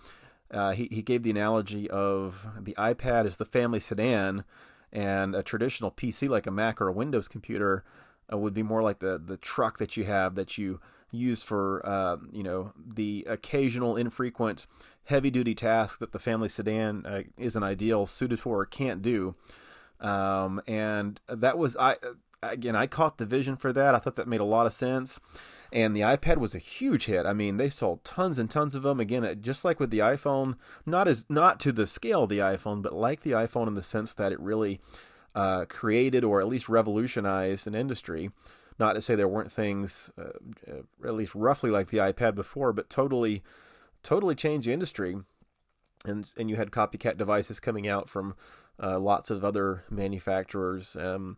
uh, 0.52 0.72
he 0.72 0.88
he 0.92 1.02
gave 1.02 1.24
the 1.24 1.32
analogy 1.32 1.90
of 1.90 2.48
the 2.60 2.76
iPad 2.78 3.26
as 3.26 3.38
the 3.38 3.46
family 3.46 3.80
sedan, 3.80 4.44
and 4.92 5.36
a 5.36 5.44
traditional 5.44 5.92
PC 5.92 6.30
like 6.30 6.48
a 6.48 6.52
Mac 6.52 6.82
or 6.82 6.88
a 6.88 6.94
Windows 6.94 7.28
computer 7.28 7.84
uh, 8.32 8.38
would 8.38 8.54
be 8.54 8.64
more 8.64 8.82
like 8.82 9.00
the 9.00 9.22
the 9.24 9.38
truck 9.38 9.78
that 9.78 9.98
you 9.98 10.06
have 10.06 10.36
that 10.36 10.58
you 10.58 10.80
use 11.12 11.44
for 11.44 11.86
uh, 11.86 12.18
you 12.32 12.44
know 12.44 12.74
the 12.76 13.26
occasional 13.30 13.96
infrequent 13.96 14.68
heavy 15.06 15.30
duty 15.30 15.56
task 15.56 16.00
that 16.00 16.12
the 16.12 16.20
family 16.20 16.50
sedan 16.50 17.06
uh, 17.06 17.24
isn't 17.38 17.64
ideal 17.64 18.06
suited 18.06 18.40
for 18.40 18.62
or 18.62 18.66
can't 18.66 19.02
do 19.02 19.34
um, 20.02 20.62
and 20.68 21.22
that 21.28 21.58
was 21.58 21.78
I 21.78 21.96
again, 22.44 22.76
I 22.76 22.88
caught 22.88 23.18
the 23.18 23.26
vision 23.26 23.56
for 23.56 23.74
that. 23.74 23.96
I 23.96 24.00
thought 24.00 24.16
that 24.16 24.28
made 24.28 24.42
a 24.42 24.46
lot 24.46 24.66
of 24.66 24.74
sense. 24.74 25.20
And 25.72 25.96
the 25.96 26.02
iPad 26.02 26.38
was 26.38 26.56
a 26.56 26.60
huge 26.60 27.06
hit. 27.06 27.26
I 27.26 27.34
mean, 27.34 27.58
they 27.58 27.70
sold 27.70 28.04
tons 28.04 28.40
and 28.40 28.50
tons 28.50 28.74
of 28.74 28.84
them. 28.84 29.00
Again, 29.00 29.38
just 29.42 29.66
like 29.66 29.80
with 29.80 29.90
the 29.90 30.00
iPhone, 30.00 30.56
not 30.86 31.08
as 31.08 31.26
not 31.30 31.60
to 31.62 31.72
the 31.72 31.88
scale 31.88 32.24
of 32.24 32.30
the 32.30 32.40
iPhone, 32.40 32.82
but 32.82 32.94
like 32.94 33.22
the 33.22 33.32
iPhone 33.32 33.68
in 33.68 33.74
the 33.74 33.84
sense 33.84 34.14
that 34.14 34.32
it 34.32 34.40
really 34.40 34.80
uh, 35.36 35.66
created 35.66 36.24
or 36.24 36.40
at 36.40 36.48
least 36.48 36.70
revolutionized 36.70 37.68
an 37.68 37.76
industry. 37.76 38.32
Not 38.80 38.94
to 38.94 39.02
say 39.02 39.16
there 39.16 39.28
weren't 39.28 39.52
things, 39.52 40.12
uh, 40.18 40.72
uh, 40.72 41.08
at 41.08 41.16
least 41.16 41.36
roughly 41.36 41.70
like 41.70 41.90
the 41.90 41.98
iPad 41.98 42.36
before, 42.36 42.72
but 42.72 42.90
totally, 42.90 43.44
totally 44.04 44.36
changed 44.36 44.68
the 44.68 44.74
industry. 44.74 45.18
And 46.06 46.32
and 46.38 46.50
you 46.50 46.56
had 46.56 46.72
copycat 46.72 47.18
devices 47.18 47.60
coming 47.60 47.88
out 47.88 48.08
from 48.08 48.36
uh, 48.82 49.00
lots 49.00 49.30
of 49.32 49.44
other 49.44 49.84
manufacturers. 49.90 50.96
Um, 50.96 51.38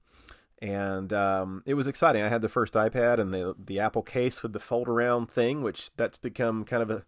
and 0.61 1.13
um, 1.13 1.63
it 1.65 1.73
was 1.75 1.87
exciting. 1.87 2.21
I 2.21 2.29
had 2.29 2.41
the 2.41 2.49
first 2.49 2.73
iPad 2.73 3.19
and 3.19 3.33
the 3.33 3.55
the 3.57 3.79
Apple 3.79 4.01
case 4.01 4.43
with 4.43 4.53
the 4.53 4.59
fold 4.59 4.87
around 4.87 5.31
thing, 5.31 5.63
which 5.63 5.95
that's 5.95 6.17
become 6.17 6.65
kind 6.65 6.83
of 6.83 6.91
a, 6.91 7.03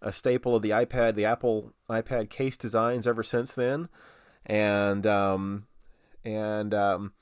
a 0.00 0.12
staple 0.12 0.56
of 0.56 0.62
the 0.62 0.70
iPad, 0.70 1.14
the 1.14 1.26
Apple 1.26 1.72
iPad 1.88 2.30
case 2.30 2.56
designs 2.56 3.06
ever 3.06 3.22
since 3.22 3.54
then. 3.54 3.88
And 4.46 5.06
um, 5.06 5.66
and 6.24 6.72
um, 6.72 7.12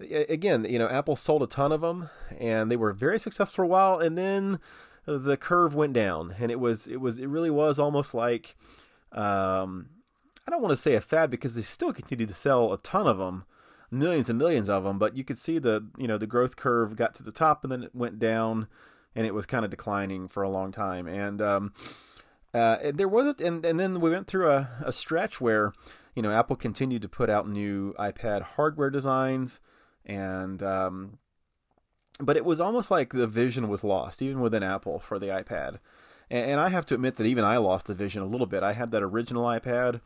again, 0.00 0.66
you 0.68 0.78
know, 0.78 0.88
Apple 0.88 1.16
sold 1.16 1.42
a 1.42 1.46
ton 1.46 1.70
of 1.70 1.82
them, 1.82 2.10
and 2.38 2.70
they 2.70 2.76
were 2.76 2.92
very 2.92 3.20
successful 3.20 3.56
for 3.56 3.64
a 3.64 3.68
while, 3.68 3.98
and 3.98 4.18
then 4.18 4.58
the 5.06 5.36
curve 5.36 5.74
went 5.74 5.92
down, 5.92 6.34
and 6.40 6.50
it 6.50 6.58
was 6.58 6.88
it 6.88 7.00
was 7.00 7.18
it 7.18 7.28
really 7.28 7.50
was 7.50 7.78
almost 7.78 8.12
like 8.12 8.56
um, 9.12 9.90
I 10.46 10.50
don't 10.50 10.62
want 10.62 10.72
to 10.72 10.76
say 10.76 10.94
a 10.94 11.00
fad 11.00 11.30
because 11.30 11.54
they 11.54 11.62
still 11.62 11.92
continued 11.92 12.28
to 12.28 12.34
sell 12.34 12.72
a 12.72 12.78
ton 12.78 13.06
of 13.06 13.18
them 13.18 13.44
millions 13.90 14.28
and 14.28 14.38
millions 14.38 14.68
of 14.68 14.84
them, 14.84 14.98
but 14.98 15.16
you 15.16 15.24
could 15.24 15.38
see 15.38 15.58
the 15.58 15.86
you 15.96 16.06
know 16.06 16.18
the 16.18 16.26
growth 16.26 16.56
curve 16.56 16.96
got 16.96 17.14
to 17.16 17.22
the 17.22 17.32
top 17.32 17.64
and 17.64 17.72
then 17.72 17.82
it 17.84 17.94
went 17.94 18.18
down, 18.18 18.68
and 19.14 19.26
it 19.26 19.34
was 19.34 19.46
kind 19.46 19.64
of 19.64 19.70
declining 19.70 20.28
for 20.28 20.42
a 20.42 20.50
long 20.50 20.72
time. 20.72 21.06
And 21.06 21.40
um, 21.40 21.72
uh, 22.54 22.76
there 22.94 23.08
wasn't, 23.08 23.40
and 23.40 23.64
and 23.64 23.78
then 23.78 24.00
we 24.00 24.10
went 24.10 24.26
through 24.26 24.50
a, 24.50 24.70
a 24.84 24.92
stretch 24.92 25.40
where 25.40 25.72
you 26.14 26.22
know 26.22 26.30
Apple 26.30 26.56
continued 26.56 27.02
to 27.02 27.08
put 27.08 27.30
out 27.30 27.48
new 27.48 27.94
iPad 27.98 28.42
hardware 28.42 28.90
designs, 28.90 29.60
and 30.04 30.62
um, 30.62 31.18
but 32.20 32.36
it 32.36 32.44
was 32.44 32.60
almost 32.60 32.90
like 32.90 33.12
the 33.12 33.26
vision 33.26 33.68
was 33.68 33.84
lost 33.84 34.22
even 34.22 34.40
within 34.40 34.62
Apple 34.62 34.98
for 34.98 35.18
the 35.18 35.26
iPad. 35.26 35.78
And, 36.30 36.52
and 36.52 36.60
I 36.60 36.68
have 36.68 36.86
to 36.86 36.94
admit 36.94 37.16
that 37.16 37.26
even 37.26 37.44
I 37.44 37.58
lost 37.58 37.86
the 37.86 37.94
vision 37.94 38.22
a 38.22 38.26
little 38.26 38.46
bit. 38.46 38.62
I 38.62 38.72
had 38.72 38.90
that 38.90 39.02
original 39.02 39.44
iPad 39.44 40.00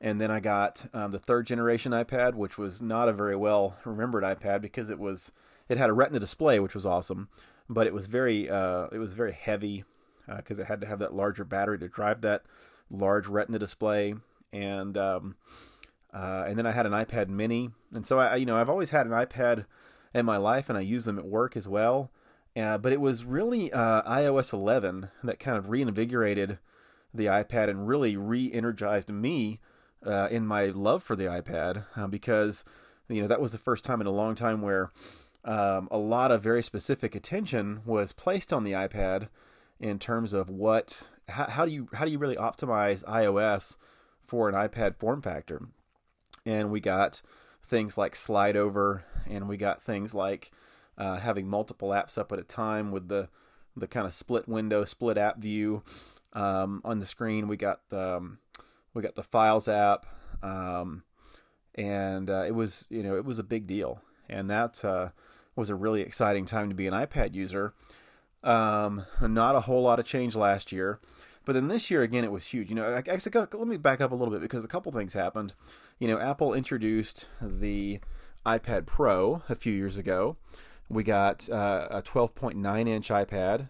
and 0.00 0.20
then 0.20 0.30
I 0.30 0.40
got 0.40 0.86
um, 0.92 1.10
the 1.10 1.18
third 1.18 1.46
generation 1.46 1.92
iPad, 1.92 2.34
which 2.34 2.58
was 2.58 2.82
not 2.82 3.08
a 3.08 3.12
very 3.12 3.36
well 3.36 3.76
remembered 3.84 4.24
iPad 4.24 4.60
because 4.60 4.90
it 4.90 4.98
was 4.98 5.32
it 5.68 5.78
had 5.78 5.90
a 5.90 5.94
Retina 5.94 6.20
display, 6.20 6.60
which 6.60 6.74
was 6.74 6.86
awesome, 6.86 7.28
but 7.68 7.86
it 7.86 7.94
was 7.94 8.06
very 8.06 8.48
uh, 8.50 8.88
it 8.92 8.98
was 8.98 9.14
very 9.14 9.32
heavy 9.32 9.84
because 10.36 10.58
uh, 10.58 10.62
it 10.62 10.66
had 10.66 10.80
to 10.80 10.86
have 10.86 10.98
that 10.98 11.14
larger 11.14 11.44
battery 11.44 11.78
to 11.78 11.88
drive 11.88 12.20
that 12.22 12.44
large 12.90 13.26
Retina 13.26 13.58
display, 13.58 14.14
and 14.52 14.96
um, 14.98 15.36
uh, 16.12 16.44
and 16.46 16.58
then 16.58 16.66
I 16.66 16.72
had 16.72 16.86
an 16.86 16.92
iPad 16.92 17.28
Mini, 17.28 17.70
and 17.92 18.06
so 18.06 18.18
I 18.18 18.36
you 18.36 18.46
know 18.46 18.56
I've 18.56 18.70
always 18.70 18.90
had 18.90 19.06
an 19.06 19.12
iPad 19.12 19.66
in 20.14 20.26
my 20.26 20.36
life, 20.36 20.68
and 20.68 20.76
I 20.76 20.82
use 20.82 21.04
them 21.04 21.18
at 21.18 21.26
work 21.26 21.56
as 21.56 21.68
well. 21.68 22.10
Uh, 22.54 22.78
but 22.78 22.90
it 22.90 23.02
was 23.02 23.26
really 23.26 23.70
uh, 23.70 24.00
iOS 24.10 24.50
11 24.50 25.10
that 25.24 25.38
kind 25.38 25.58
of 25.58 25.68
reinvigorated 25.68 26.58
the 27.12 27.26
iPad 27.26 27.68
and 27.68 27.86
really 27.86 28.16
re-energized 28.16 29.10
me 29.10 29.60
uh, 30.06 30.28
in 30.30 30.46
my 30.46 30.66
love 30.66 31.02
for 31.02 31.16
the 31.16 31.24
iPad 31.24 31.84
uh, 31.96 32.06
because 32.06 32.64
you 33.08 33.20
know 33.20 33.28
that 33.28 33.40
was 33.40 33.52
the 33.52 33.58
first 33.58 33.84
time 33.84 34.00
in 34.00 34.06
a 34.06 34.12
long 34.12 34.34
time 34.34 34.62
where 34.62 34.90
um, 35.44 35.88
a 35.90 35.98
lot 35.98 36.30
of 36.30 36.42
very 36.42 36.62
specific 36.62 37.14
attention 37.14 37.80
was 37.84 38.12
placed 38.12 38.52
on 38.52 38.64
the 38.64 38.72
iPad 38.72 39.28
in 39.78 39.98
terms 39.98 40.32
of 40.32 40.48
what 40.50 41.08
how, 41.28 41.48
how 41.48 41.64
do 41.64 41.72
you 41.72 41.88
how 41.92 42.04
do 42.04 42.10
you 42.10 42.18
really 42.18 42.36
optimize 42.36 43.04
iOS 43.04 43.76
for 44.24 44.48
an 44.48 44.54
iPad 44.54 44.96
form 44.96 45.22
factor, 45.22 45.62
and 46.44 46.70
we 46.70 46.80
got 46.80 47.22
things 47.64 47.96
like 47.96 48.16
slide 48.16 48.56
over, 48.56 49.04
and 49.28 49.48
we 49.48 49.56
got 49.56 49.82
things 49.82 50.14
like 50.14 50.50
uh, 50.98 51.16
having 51.16 51.48
multiple 51.48 51.90
apps 51.90 52.18
up 52.18 52.32
at 52.32 52.38
a 52.38 52.44
time 52.44 52.90
with 52.90 53.08
the 53.08 53.28
the 53.76 53.86
kind 53.86 54.06
of 54.06 54.14
split 54.14 54.48
window, 54.48 54.84
split 54.84 55.18
app 55.18 55.38
view 55.38 55.82
um, 56.32 56.80
on 56.84 56.98
the 56.98 57.06
screen. 57.06 57.46
We 57.46 57.56
got 57.56 57.80
um, 57.92 58.38
we 58.96 59.02
got 59.02 59.14
the 59.14 59.22
Files 59.22 59.68
app, 59.68 60.06
um, 60.42 61.04
and 61.74 62.30
uh, 62.30 62.44
it 62.46 62.54
was 62.54 62.86
you 62.88 63.02
know 63.02 63.14
it 63.16 63.26
was 63.26 63.38
a 63.38 63.44
big 63.44 63.66
deal, 63.66 64.00
and 64.28 64.50
that 64.50 64.82
uh, 64.82 65.10
was 65.54 65.68
a 65.68 65.74
really 65.74 66.00
exciting 66.00 66.46
time 66.46 66.70
to 66.70 66.74
be 66.74 66.86
an 66.86 66.94
iPad 66.94 67.34
user. 67.34 67.74
Um, 68.42 69.04
not 69.20 69.54
a 69.54 69.60
whole 69.60 69.82
lot 69.82 70.00
of 70.00 70.06
change 70.06 70.34
last 70.34 70.72
year, 70.72 70.98
but 71.44 71.52
then 71.52 71.68
this 71.68 71.90
year 71.90 72.02
again 72.02 72.24
it 72.24 72.32
was 72.32 72.46
huge. 72.46 72.70
You 72.70 72.76
know, 72.76 73.02
actually, 73.06 73.32
let 73.34 73.68
me 73.68 73.76
back 73.76 74.00
up 74.00 74.12
a 74.12 74.14
little 74.14 74.32
bit 74.32 74.40
because 74.40 74.64
a 74.64 74.68
couple 74.68 74.90
things 74.92 75.12
happened. 75.12 75.52
You 75.98 76.08
know, 76.08 76.18
Apple 76.18 76.54
introduced 76.54 77.28
the 77.40 78.00
iPad 78.46 78.86
Pro 78.86 79.42
a 79.50 79.54
few 79.54 79.74
years 79.74 79.98
ago. 79.98 80.38
We 80.88 81.02
got 81.02 81.50
uh, 81.50 81.88
a 81.90 82.00
12.9 82.00 82.88
inch 82.88 83.08
iPad. 83.10 83.68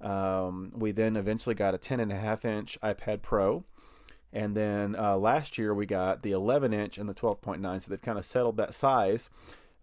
Um, 0.00 0.72
we 0.74 0.92
then 0.92 1.16
eventually 1.16 1.54
got 1.54 1.74
a 1.74 1.78
10.5 1.78 2.44
inch 2.46 2.78
iPad 2.82 3.20
Pro. 3.20 3.64
And 4.34 4.56
then 4.56 4.96
uh, 4.96 5.16
last 5.16 5.56
year 5.56 5.72
we 5.72 5.86
got 5.86 6.22
the 6.22 6.32
11 6.32 6.74
inch 6.74 6.98
and 6.98 7.08
the 7.08 7.14
12.9. 7.14 7.82
So 7.82 7.88
they've 7.88 8.02
kind 8.02 8.18
of 8.18 8.26
settled 8.26 8.56
that 8.56 8.74
size. 8.74 9.30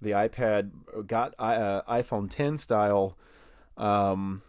The 0.01 0.11
iPad 0.11 1.07
got 1.07 1.33
uh, 1.39 1.83
iPhone 1.89 2.29
10 2.29 2.57
style 2.57 3.17
um, 3.77 4.41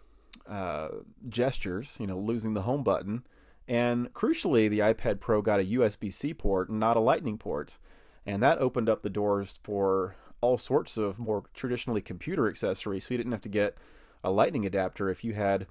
uh, 0.49 0.89
gestures, 1.29 1.97
you 2.01 2.09
know, 2.09 2.19
losing 2.19 2.55
the 2.55 2.63
home 2.63 2.83
button. 2.83 3.25
And 3.69 4.13
crucially, 4.13 4.69
the 4.69 4.81
iPad 4.81 5.21
Pro 5.21 5.41
got 5.41 5.61
a 5.61 5.65
USB 5.65 6.13
C 6.13 6.35
port, 6.35 6.69
and 6.69 6.81
not 6.81 6.97
a 6.97 7.01
Lightning 7.01 7.39
port. 7.39 7.79
And 8.27 8.43
that 8.43 8.59
opened 8.59 8.89
up 8.89 9.03
the 9.03 9.11
doors 9.11 9.61
for 9.63 10.17
all 10.41 10.59
sorts 10.59 10.97
of 10.97 11.21
more 11.21 11.45
traditionally 11.55 12.01
computer 12.01 12.49
accessories. 12.49 13.07
So 13.07 13.15
you 13.15 13.19
didn't 13.19 13.33
have 13.33 13.41
to 13.43 13.49
get 13.49 13.77
a 14.25 14.33
Lightning 14.33 14.67
adapter 14.67 15.11
if 15.11 15.23
you 15.23 15.35
had 15.35 15.67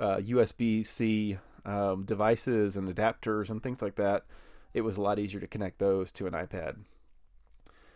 uh, 0.00 0.16
USB 0.16 0.86
C 0.86 1.38
um, 1.64 2.04
devices 2.04 2.76
and 2.76 2.94
adapters 2.94 3.50
and 3.50 3.62
things 3.62 3.82
like 3.82 3.96
that. 3.96 4.24
It 4.72 4.82
was 4.82 4.96
a 4.96 5.00
lot 5.00 5.18
easier 5.18 5.40
to 5.40 5.46
connect 5.46 5.78
those 5.78 6.10
to 6.12 6.26
an 6.26 6.32
iPad. 6.32 6.76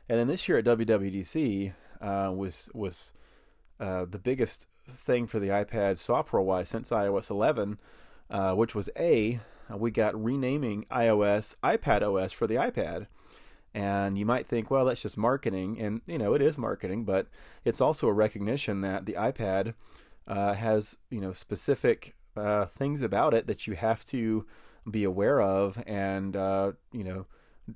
And 0.09 0.19
then 0.19 0.29
this 0.29 0.49
year 0.49 0.59
at 0.59 0.65
WWDC 0.65 1.75
uh, 2.01 2.33
was 2.35 2.71
was 2.75 3.13
uh, 3.81 4.07
the 4.07 4.19
biggest 4.19 4.69
thing 4.87 5.27
for 5.27 5.39
the 5.39 5.49
iPad 5.49 5.99
software 5.99 6.43
wise 6.43 6.69
since 6.69 6.91
iOS 6.91 7.31
11, 7.31 7.79
uh, 8.31 8.55
which 8.55 8.75
was 8.75 8.89
a 8.97 9.41
we 9.77 9.91
got 9.91 10.23
renaming 10.23 10.87
iOS 10.91 11.57
iPad 11.63 12.03
OS 12.03 12.33
for 12.33 12.47
the 12.47 12.55
iPad. 12.55 13.07
And 13.75 14.17
you 14.17 14.25
might 14.25 14.47
think, 14.47 14.71
well, 14.71 14.87
that's 14.87 15.03
just 15.03 15.19
marketing, 15.19 15.79
and 15.79 16.01
you 16.07 16.17
know 16.17 16.33
it 16.35 16.41
is 16.41 16.57
marketing, 16.57 17.05
but 17.05 17.27
it's 17.65 17.81
also 17.81 18.09
a 18.09 18.13
recognition 18.13 18.81
that 18.81 19.05
the 19.05 19.13
iPad 19.13 19.75
uh, 20.27 20.55
has 20.55 20.97
you 21.11 21.21
know 21.21 21.33
specific 21.33 22.15
uh, 22.39 22.67
things 22.67 23.03
about 23.03 23.35
it 23.35 23.47
that 23.47 23.67
you 23.67 23.75
have 23.75 24.05
to 24.07 24.47
be 24.91 25.05
aware 25.05 25.41
of, 25.41 25.83
and 25.87 26.37
uh, 26.37 26.73
you 26.93 27.05
know 27.05 27.27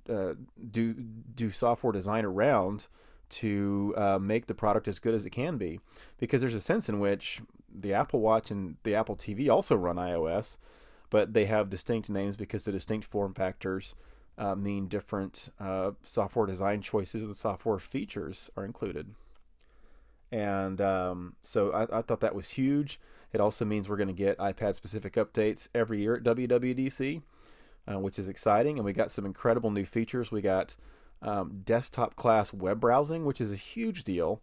uh, 0.08 0.34
do 0.70 0.94
do 0.94 1.50
software 1.50 1.92
design 1.92 2.24
around 2.24 2.88
to 3.28 3.94
uh, 3.96 4.18
make 4.18 4.46
the 4.46 4.54
product 4.54 4.88
as 4.88 4.98
good 4.98 5.14
as 5.14 5.24
it 5.24 5.30
can 5.30 5.56
be. 5.56 5.80
Because 6.18 6.40
there's 6.40 6.54
a 6.54 6.60
sense 6.60 6.88
in 6.88 7.00
which 7.00 7.40
the 7.74 7.94
Apple 7.94 8.20
Watch 8.20 8.50
and 8.50 8.76
the 8.82 8.94
Apple 8.94 9.16
TV 9.16 9.50
also 9.50 9.74
run 9.74 9.96
iOS, 9.96 10.58
but 11.10 11.32
they 11.32 11.46
have 11.46 11.70
distinct 11.70 12.10
names 12.10 12.36
because 12.36 12.64
the 12.64 12.72
distinct 12.72 13.06
form 13.06 13.32
factors 13.32 13.94
uh, 14.38 14.54
mean 14.54 14.86
different 14.86 15.48
uh, 15.60 15.92
software 16.02 16.46
design 16.46 16.82
choices 16.82 17.22
and 17.22 17.36
software 17.36 17.78
features 17.78 18.50
are 18.56 18.64
included. 18.64 19.14
And 20.32 20.80
um, 20.80 21.36
so 21.42 21.70
I, 21.72 21.98
I, 21.98 22.02
thought 22.02 22.20
that 22.20 22.34
was 22.34 22.48
huge. 22.48 22.98
It 23.34 23.40
also 23.40 23.66
means 23.66 23.88
we're 23.88 23.98
going 23.98 24.08
to 24.08 24.14
get 24.14 24.38
iPad 24.38 24.74
specific 24.74 25.12
updates 25.14 25.68
every 25.74 26.00
year 26.00 26.16
at 26.16 26.22
WWDC, 26.22 27.20
uh, 27.86 27.98
which 27.98 28.18
is 28.18 28.28
exciting. 28.28 28.78
And 28.78 28.84
we 28.84 28.94
got 28.94 29.10
some 29.10 29.26
incredible 29.26 29.70
new 29.70 29.84
features. 29.84 30.32
We 30.32 30.40
got 30.40 30.74
um, 31.20 31.60
desktop 31.64 32.16
class 32.16 32.50
web 32.50 32.80
browsing, 32.80 33.26
which 33.26 33.42
is 33.42 33.52
a 33.52 33.56
huge 33.56 34.04
deal 34.04 34.40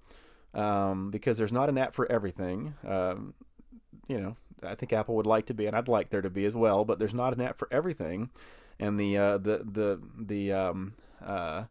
um, 0.54 1.10
because 1.10 1.40
there's 1.40 1.52
not 1.52 1.70
an 1.70 1.78
app 1.80 1.96
for 1.96 2.10
everything. 2.12 2.76
Um, 2.88 3.34
you 4.08 4.20
know, 4.20 4.36
I 4.62 4.76
think 4.76 4.94
Apple 4.94 5.16
would 5.16 5.26
like 5.26 5.48
to 5.48 5.56
be, 5.56 5.66
and 5.66 5.76
I'd 5.76 5.88
like 5.88 6.12
there 6.12 6.22
to 6.22 6.30
be 6.30 6.46
as 6.46 6.56
well, 6.56 6.86
but 6.86 7.00
there's 7.00 7.16
not 7.16 7.34
an 7.34 7.42
app 7.42 7.58
for 7.58 7.68
everything. 7.72 8.30
And 8.80 9.00
the 9.00 9.18
uh, 9.18 9.38
the 9.40 9.66
the 9.66 10.02
the 10.18 10.54
um, 10.54 10.94
uh, 11.24 11.64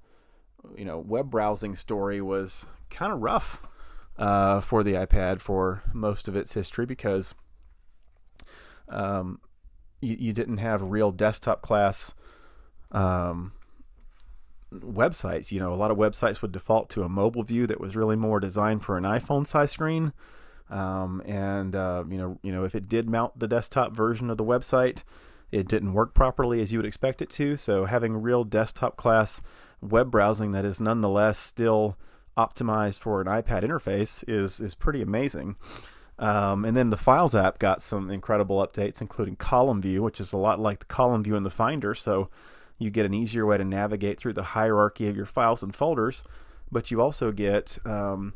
you 0.76 0.84
know 0.84 0.98
web 0.98 1.30
browsing 1.30 1.74
story 1.74 2.20
was 2.20 2.68
kind 2.90 3.12
of 3.12 3.20
rough 3.20 3.62
uh, 4.18 4.60
for 4.60 4.82
the 4.82 4.94
iPad 4.94 5.40
for 5.40 5.82
most 5.92 6.28
of 6.28 6.36
its 6.36 6.54
history 6.54 6.86
because 6.86 7.34
um, 8.88 9.40
you, 10.00 10.16
you 10.18 10.32
didn't 10.32 10.58
have 10.58 10.82
real 10.82 11.12
desktop 11.12 11.62
class 11.62 12.14
um, 12.92 13.52
websites. 14.72 15.52
You 15.52 15.60
know, 15.60 15.72
a 15.72 15.76
lot 15.76 15.90
of 15.90 15.96
websites 15.96 16.42
would 16.42 16.52
default 16.52 16.90
to 16.90 17.02
a 17.02 17.08
mobile 17.08 17.42
view 17.42 17.66
that 17.66 17.80
was 17.80 17.96
really 17.96 18.16
more 18.16 18.40
designed 18.40 18.84
for 18.84 18.96
an 18.96 19.04
iPhone 19.04 19.46
size 19.46 19.70
screen. 19.70 20.12
Um, 20.70 21.22
and 21.24 21.74
uh, 21.74 22.04
you 22.08 22.18
know, 22.18 22.38
you 22.42 22.52
know, 22.52 22.64
if 22.64 22.74
it 22.74 22.88
did 22.88 23.08
mount 23.08 23.38
the 23.38 23.48
desktop 23.48 23.94
version 23.94 24.28
of 24.30 24.36
the 24.36 24.44
website, 24.44 25.04
it 25.50 25.66
didn't 25.66 25.94
work 25.94 26.12
properly 26.12 26.60
as 26.60 26.72
you 26.72 26.78
would 26.78 26.86
expect 26.86 27.22
it 27.22 27.30
to. 27.30 27.56
So 27.56 27.86
having 27.86 28.20
real 28.20 28.44
desktop 28.44 28.96
class 28.96 29.40
web 29.80 30.10
browsing 30.10 30.52
that 30.52 30.64
is 30.64 30.80
nonetheless 30.80 31.38
still 31.38 31.96
optimized 32.38 33.00
for 33.00 33.20
an 33.20 33.26
iPad 33.26 33.64
interface 33.64 34.24
is 34.28 34.60
is 34.60 34.74
pretty 34.74 35.02
amazing. 35.02 35.56
Um, 36.18 36.64
and 36.64 36.76
then 36.76 36.90
the 36.90 36.96
Files 36.96 37.34
app 37.34 37.58
got 37.58 37.80
some 37.80 38.10
incredible 38.10 38.64
updates, 38.64 39.00
including 39.00 39.36
column 39.36 39.80
view, 39.80 40.02
which 40.02 40.20
is 40.20 40.32
a 40.32 40.36
lot 40.36 40.58
like 40.58 40.80
the 40.80 40.84
column 40.86 41.22
view 41.22 41.36
in 41.36 41.44
the 41.44 41.50
Finder. 41.50 41.94
So 41.94 42.28
you 42.78 42.90
get 42.90 43.06
an 43.06 43.14
easier 43.14 43.46
way 43.46 43.58
to 43.58 43.64
navigate 43.64 44.18
through 44.18 44.32
the 44.32 44.42
hierarchy 44.42 45.08
of 45.08 45.16
your 45.16 45.26
files 45.26 45.62
and 45.62 45.74
folders, 45.74 46.24
but 46.70 46.90
you 46.90 47.00
also 47.00 47.32
get 47.32 47.78
um, 47.84 48.34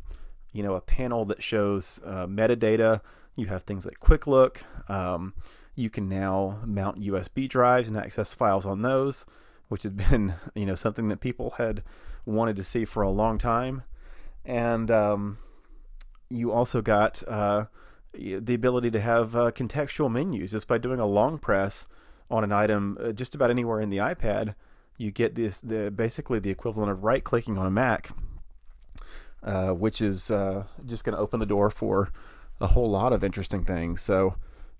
you 0.53 0.63
know 0.63 0.75
a 0.75 0.81
panel 0.81 1.25
that 1.27 1.43
shows 1.43 2.01
uh, 2.05 2.27
metadata. 2.27 3.01
You 3.37 3.47
have 3.47 3.63
things 3.63 3.87
like 3.87 4.01
Quick 4.01 4.27
Look. 4.27 4.65
Um, 4.89 5.35
you 5.75 5.89
can 5.91 6.09
now 6.09 6.59
mount 6.65 7.01
USB 7.01 7.49
drives 7.49 7.89
and 7.89 7.97
access 7.97 8.35
files 8.35 8.67
on 8.67 8.83
those, 8.83 9.25
which 9.69 9.85
has 9.85 9.93
been 10.11 10.35
you 10.55 10.67
know 10.67 10.75
something 10.75 11.09
that 11.09 11.21
people 11.21 11.55
had 11.59 11.83
wanted 12.25 12.57
to 12.57 12.65
see 12.65 12.85
for 12.85 13.03
a 13.03 13.11
long 13.11 13.39
time. 13.39 13.83
And 14.45 14.91
um, 14.91 15.39
you 16.29 16.51
also 16.51 16.83
got 16.83 17.23
uh, 17.29 17.67
the 18.13 18.55
ability 18.55 18.91
to 18.91 19.01
have 19.01 19.37
uh, 19.37 19.51
contextual 19.53 20.11
menus 20.11 20.53
just 20.53 20.67
by 20.67 20.79
doing 20.79 21.01
a 21.01 21.07
long 21.07 21.39
press 21.39 21.87
on 22.31 22.45
an 22.45 22.53
item 22.53 22.99
uh, 23.01 23.13
just 23.13 23.35
about 23.35 23.51
anywhere 23.51 23.81
in 23.81 23.91
the 23.91 23.99
iPad, 23.99 24.55
you 24.97 25.11
get 25.11 25.35
this 25.35 25.61
the 25.61 25.91
basically 25.91 26.39
the 26.39 26.51
equivalent 26.51 26.91
of 26.91 27.05
right 27.05 27.23
clicking 27.23 27.59
on 27.59 27.67
a 27.67 27.71
Mac, 27.71 28.11
uh, 29.43 29.71
which 29.71 30.01
is 30.01 30.31
uh, 30.31 30.65
just 30.87 31.05
going 31.05 31.15
to 31.15 31.21
open 31.21 31.41
the 31.41 31.47
door 31.47 31.71
for 31.71 32.11
a 32.61 32.69
whole 32.69 32.91
lot 32.91 33.13
of 33.13 33.23
interesting 33.23 33.65
things. 33.65 34.01
So, 34.01 34.37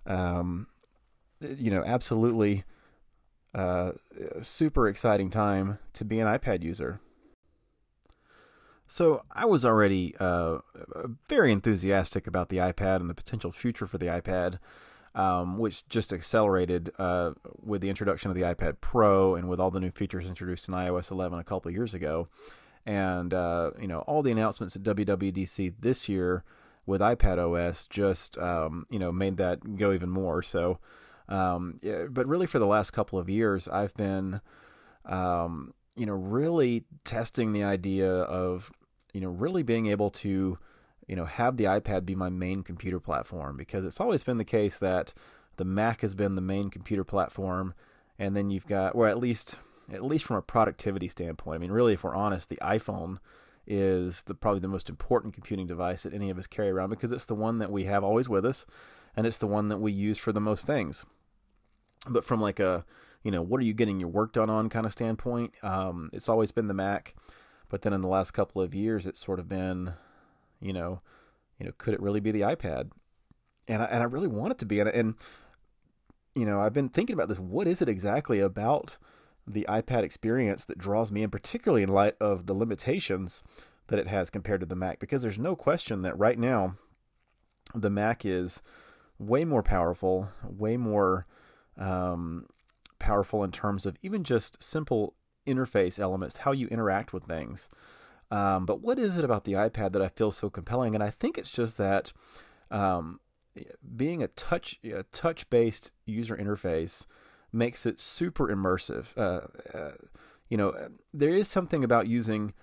um, 0.07 0.67
you 1.41 1.71
know, 1.71 1.83
absolutely 1.85 2.65
super 4.41 4.89
exciting 4.89 5.29
time 5.29 5.79
to 5.93 6.05
be 6.05 6.21
an 6.21 6.27
iPad 6.27 6.63
user. 6.63 7.01
So 8.93 9.23
I 9.33 9.47
was 9.47 9.65
already 9.65 10.15
uh, 10.21 10.59
very 11.27 11.51
enthusiastic 11.51 12.27
about 12.27 12.51
the 12.51 12.59
iPad 12.59 12.97
and 12.97 13.09
the 13.09 13.15
potential 13.15 13.51
future 13.51 13.87
for 13.87 13.97
the 13.97 14.07
iPad 14.07 14.59
um, 15.15 15.59
which 15.59 15.87
just 15.89 16.13
accelerated 16.13 16.91
uh, 16.99 17.33
with 17.63 17.81
the 17.81 17.89
introduction 17.89 18.31
of 18.31 18.37
the 18.37 18.43
iPad 18.43 18.81
Pro 18.81 19.35
and 19.35 19.49
with 19.49 19.61
all 19.61 19.71
the 19.71 19.81
new 19.81 19.91
features 19.91 20.27
introduced 20.27 20.69
in 20.69 20.75
iOS 20.75 21.11
11 21.11 21.39
a 21.39 21.45
couple 21.45 21.69
of 21.69 21.75
years 21.75 21.95
ago. 21.95 22.29
And 22.85 23.33
uh, 23.33 23.73
you 23.81 23.87
know 23.87 24.01
all 24.01 24.23
the 24.23 24.33
announcements 24.33 24.75
at 24.75 24.83
WWDC 24.83 25.75
this 25.81 26.09
year 26.09 26.45
with 26.85 27.01
iPad 27.01 27.39
OS 27.39 27.87
just 27.87 28.37
um, 28.39 28.87
you 28.91 28.99
know 28.99 29.13
made 29.13 29.37
that 29.37 29.77
go 29.77 29.93
even 29.93 30.11
more. 30.11 30.43
So, 30.43 30.81
um, 31.29 31.79
yeah, 31.81 32.07
but 32.11 32.27
really 32.27 32.49
for 32.49 32.59
the 32.59 32.67
last 32.67 32.91
couple 32.91 33.21
of 33.21 33.29
years, 33.31 33.69
I've 33.69 33.95
been 33.95 34.41
um, 35.05 35.75
you 35.95 36.07
know 36.07 36.15
really 36.15 36.85
testing 37.05 37.53
the 37.53 37.63
idea 37.63 38.11
of 38.11 38.73
you 39.13 39.21
know 39.21 39.29
really 39.29 39.63
being 39.63 39.87
able 39.87 40.11
to 40.11 40.59
you 41.07 41.17
know, 41.17 41.25
have 41.25 41.57
the 41.57 41.65
iPad 41.65 42.07
be 42.07 42.15
my 42.15 42.31
main 42.31 42.63
computer 42.63 43.01
platform 43.01 43.57
because 43.57 43.85
it's 43.85 44.01
always 44.01 44.23
been 44.23 44.39
the 44.39 44.45
case 44.45 44.79
that 44.79 45.13
the 45.57 45.65
Mac 45.65 46.01
has 46.01 46.15
been 46.15 46.35
the 46.35 46.41
main 46.41 46.71
computer 46.71 47.05
platform, 47.05 47.75
and 48.19 48.37
then 48.37 48.51
you've 48.51 48.67
got, 48.67 48.95
or 48.95 49.09
at 49.09 49.19
least, 49.19 49.59
at 49.93 50.05
least 50.05 50.25
from 50.25 50.37
a 50.37 50.43
productivity 50.43 51.09
standpoint. 51.09 51.57
I 51.57 51.59
mean, 51.59 51.73
really, 51.73 51.95
if 51.95 52.05
we're 52.05 52.15
honest, 52.15 52.49
the 52.49 52.59
iPhone 52.63 53.19
is 53.67 54.23
the 54.25 54.35
probably 54.35 54.61
the 54.61 54.69
most 54.69 54.89
important 54.89 55.35
computing 55.35 55.67
device 55.67 56.03
that 56.03 56.15
any 56.15 56.31
of 56.31 56.39
us 56.39 56.47
carry 56.47 56.71
around 56.71 56.91
because 56.91 57.13
it's 57.13 57.27
the 57.27 57.35
one 57.35 57.59
that 57.59 57.71
we 57.71 57.85
have 57.85 58.03
always 58.03 58.29
with 58.29 58.47
us, 58.47 58.65
and 59.17 59.27
it's 59.27 59.39
the 59.39 59.47
one 59.47 59.69
that 59.69 59.79
we 59.79 59.93
use 59.93 60.19
for 60.19 60.33
the 60.33 60.41
most 60.41 60.67
things. 60.67 61.05
But 62.09 62.25
from 62.25 62.41
like 62.41 62.59
a, 62.59 62.85
you 63.23 63.31
know, 63.31 63.43
what 63.43 63.61
are 63.61 63.65
you 63.65 63.75
getting 63.75 64.01
your 64.01 64.09
work 64.09 64.33
done 64.33 64.51
on 64.51 64.69
kind 64.69 64.87
of 64.87 64.93
standpoint, 64.93 65.53
um, 65.63 66.11
it's 66.13 66.29
always 66.29 66.53
been 66.53 66.69
the 66.69 66.75
Mac. 66.75 67.15
But 67.73 67.81
then 67.81 67.95
in 67.95 68.03
the 68.03 68.09
last 68.09 68.33
couple 68.33 68.61
of 68.61 68.75
years, 68.75 69.07
it's 69.07 69.19
sort 69.19 69.41
of 69.41 69.49
been 69.49 69.95
you 70.61 70.75
know, 70.75 71.01
you 71.59 71.67
know, 71.67 71.73
could 71.79 71.95
it 71.95 72.03
really 72.03 72.21
be 72.21 72.31
the 72.31 72.43
iPad? 72.43 72.91
And 73.67 73.83
I, 73.83 73.87
and 73.87 74.03
I 74.03 74.07
really 74.07 74.29
want 74.29 74.53
it 74.53 74.59
to 74.59 74.67
be. 74.67 74.79
And, 74.79 74.89
and 74.91 75.15
you 76.35 76.45
know, 76.45 76.61
I've 76.61 76.75
been 76.75 76.91
thinking 76.91 77.15
about 77.15 77.29
this. 77.29 77.39
What 77.39 77.67
is 77.67 77.83
it 77.83 77.89
exactly 77.89 78.41
about 78.41 78.99
the 79.47 79.67
iPad 79.71 80.03
experience 80.03 80.67
that 80.67 80.79
draws 80.79 81.11
me 81.11 81.23
in, 81.23 81.31
particularly 81.31 81.83
in 81.83 81.89
light 81.89 82.15
of 82.21 82.45
the 82.45 82.55
limitations 82.55 83.43
that 83.89 83.99
it 83.99 84.07
has 84.07 84.29
compared 84.29 84.61
to 84.61 84.67
the 84.67 84.77
Mac? 84.77 85.01
Because 85.01 85.23
there's 85.23 85.39
no 85.39 85.57
question 85.57 86.03
that 86.03 86.19
right 86.19 86.39
now 86.39 86.77
the 87.75 87.91
Mac 87.91 88.27
is 88.27 88.61
way 89.19 89.47
more 89.47 89.63
powerful, 89.63 90.29
way 90.45 90.77
more 90.77 91.27
um, 91.79 92.47
powerful 92.99 93.43
in 93.43 93.51
terms 93.51 93.87
of 93.87 93.97
even 94.03 94.25
just 94.25 94.63
simple 94.63 95.15
interface 95.47 95.99
elements, 95.99 96.39
how 96.39 96.53
you 96.53 96.67
interact 96.69 97.13
with 97.13 97.25
things. 97.25 97.69
Um, 98.31 98.65
but 98.65 98.81
what 98.81 98.99
is 98.99 99.17
it 99.17 99.25
about 99.25 99.45
the 99.45 99.53
iPad 99.53 99.93
that 99.93 100.03
I 100.03 100.09
feel 100.09 100.31
so 100.31 100.49
compelling? 100.49 100.95
And 100.95 101.05
I 101.05 101.11
think 101.11 101.37
it's 101.37 101.51
just 101.51 101.77
that 101.77 102.13
um, 102.71 103.21
being 103.97 104.23
a 104.23 104.29
touch 104.29 104.81
a 104.85 105.03
touch 105.05 105.49
based 105.51 105.93
user 106.07 106.37
interface 106.37 107.07
makes 107.53 107.85
it 107.85 107.99
super 107.99 108.49
immersive. 108.49 109.17
Uh, 109.17 109.77
uh, 109.77 109.93
you 110.49 110.57
know, 110.57 110.89
there 111.13 111.31
is 111.35 111.49
something 111.49 111.85
about 111.85 112.07
using 112.07 112.55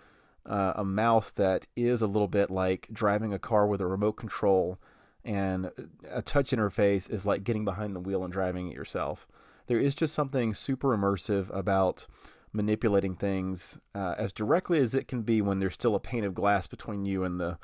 uh, 0.45 0.73
a 0.75 0.83
mouse 0.83 1.31
that 1.31 1.67
is 1.75 2.01
a 2.01 2.07
little 2.07 2.27
bit 2.27 2.49
like 2.49 2.87
driving 2.91 3.33
a 3.33 3.39
car 3.39 3.67
with 3.67 3.81
a 3.81 3.85
remote 3.85 4.13
control, 4.13 4.79
and 5.23 5.71
a 6.09 6.21
touch 6.23 6.49
interface 6.51 7.09
is 7.09 7.25
like 7.25 7.43
getting 7.43 7.65
behind 7.65 7.95
the 7.95 7.99
wheel 7.99 8.23
and 8.23 8.33
driving 8.33 8.67
it 8.69 8.75
yourself. 8.75 9.27
There 9.67 9.79
is 9.79 9.93
just 9.93 10.15
something 10.15 10.55
super 10.55 10.97
immersive 10.97 11.55
about 11.55 12.07
manipulating 12.51 13.15
things 13.15 13.79
uh, 13.93 14.15
as 14.17 14.33
directly 14.33 14.79
as 14.79 14.95
it 14.95 15.07
can 15.07 15.21
be 15.21 15.41
when 15.41 15.59
there's 15.59 15.73
still 15.73 15.95
a 15.95 15.99
pane 15.99 16.23
of 16.23 16.33
glass 16.33 16.67
between 16.67 17.05
you 17.05 17.23
and 17.23 17.39
the 17.39 17.57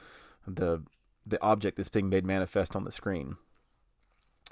the 0.47 0.83
the 1.25 1.41
object 1.41 1.77
that's 1.77 1.89
being 1.89 2.09
made 2.09 2.25
manifest 2.25 2.75
on 2.75 2.83
the 2.83 2.91
screen. 2.91 3.37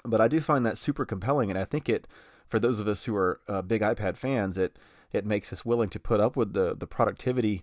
But 0.04 0.20
I 0.20 0.28
do 0.28 0.40
find 0.40 0.66
that 0.66 0.76
super 0.76 1.06
compelling, 1.06 1.50
and 1.50 1.58
I 1.58 1.64
think 1.64 1.88
it, 1.88 2.08
for 2.48 2.58
those 2.58 2.80
of 2.80 2.88
us 2.88 3.04
who 3.04 3.14
are 3.14 3.40
uh, 3.48 3.62
big 3.62 3.80
iPad 3.82 4.16
fans, 4.16 4.58
it 4.58 4.76
it 5.12 5.24
makes 5.24 5.52
us 5.52 5.64
willing 5.64 5.88
to 5.90 6.00
put 6.00 6.20
up 6.20 6.36
with 6.36 6.52
the 6.52 6.74
the 6.74 6.86
productivity 6.86 7.62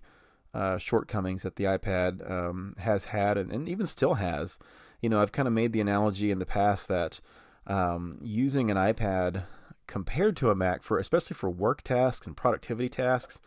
uh, 0.54 0.78
shortcomings 0.78 1.42
that 1.42 1.56
the 1.56 1.64
iPad 1.64 2.28
um, 2.30 2.74
has 2.78 3.06
had 3.06 3.38
and, 3.38 3.50
and, 3.50 3.68
even 3.68 3.86
still 3.86 4.14
has. 4.14 4.58
You 5.00 5.08
know, 5.08 5.22
I've 5.22 5.32
kind 5.32 5.48
of 5.48 5.54
made 5.54 5.72
the 5.72 5.80
analogy 5.80 6.30
in 6.30 6.40
the 6.40 6.46
past 6.46 6.88
that 6.88 7.20
um, 7.66 8.18
using 8.20 8.70
an 8.70 8.76
iPad 8.76 9.44
compared 9.86 10.36
to 10.36 10.50
a 10.50 10.54
Mac 10.54 10.82
for 10.82 10.98
especially 10.98 11.34
for 11.34 11.50
work 11.50 11.82
tasks 11.82 12.26
and 12.26 12.36
productivity 12.36 12.88
tasks 12.88 13.40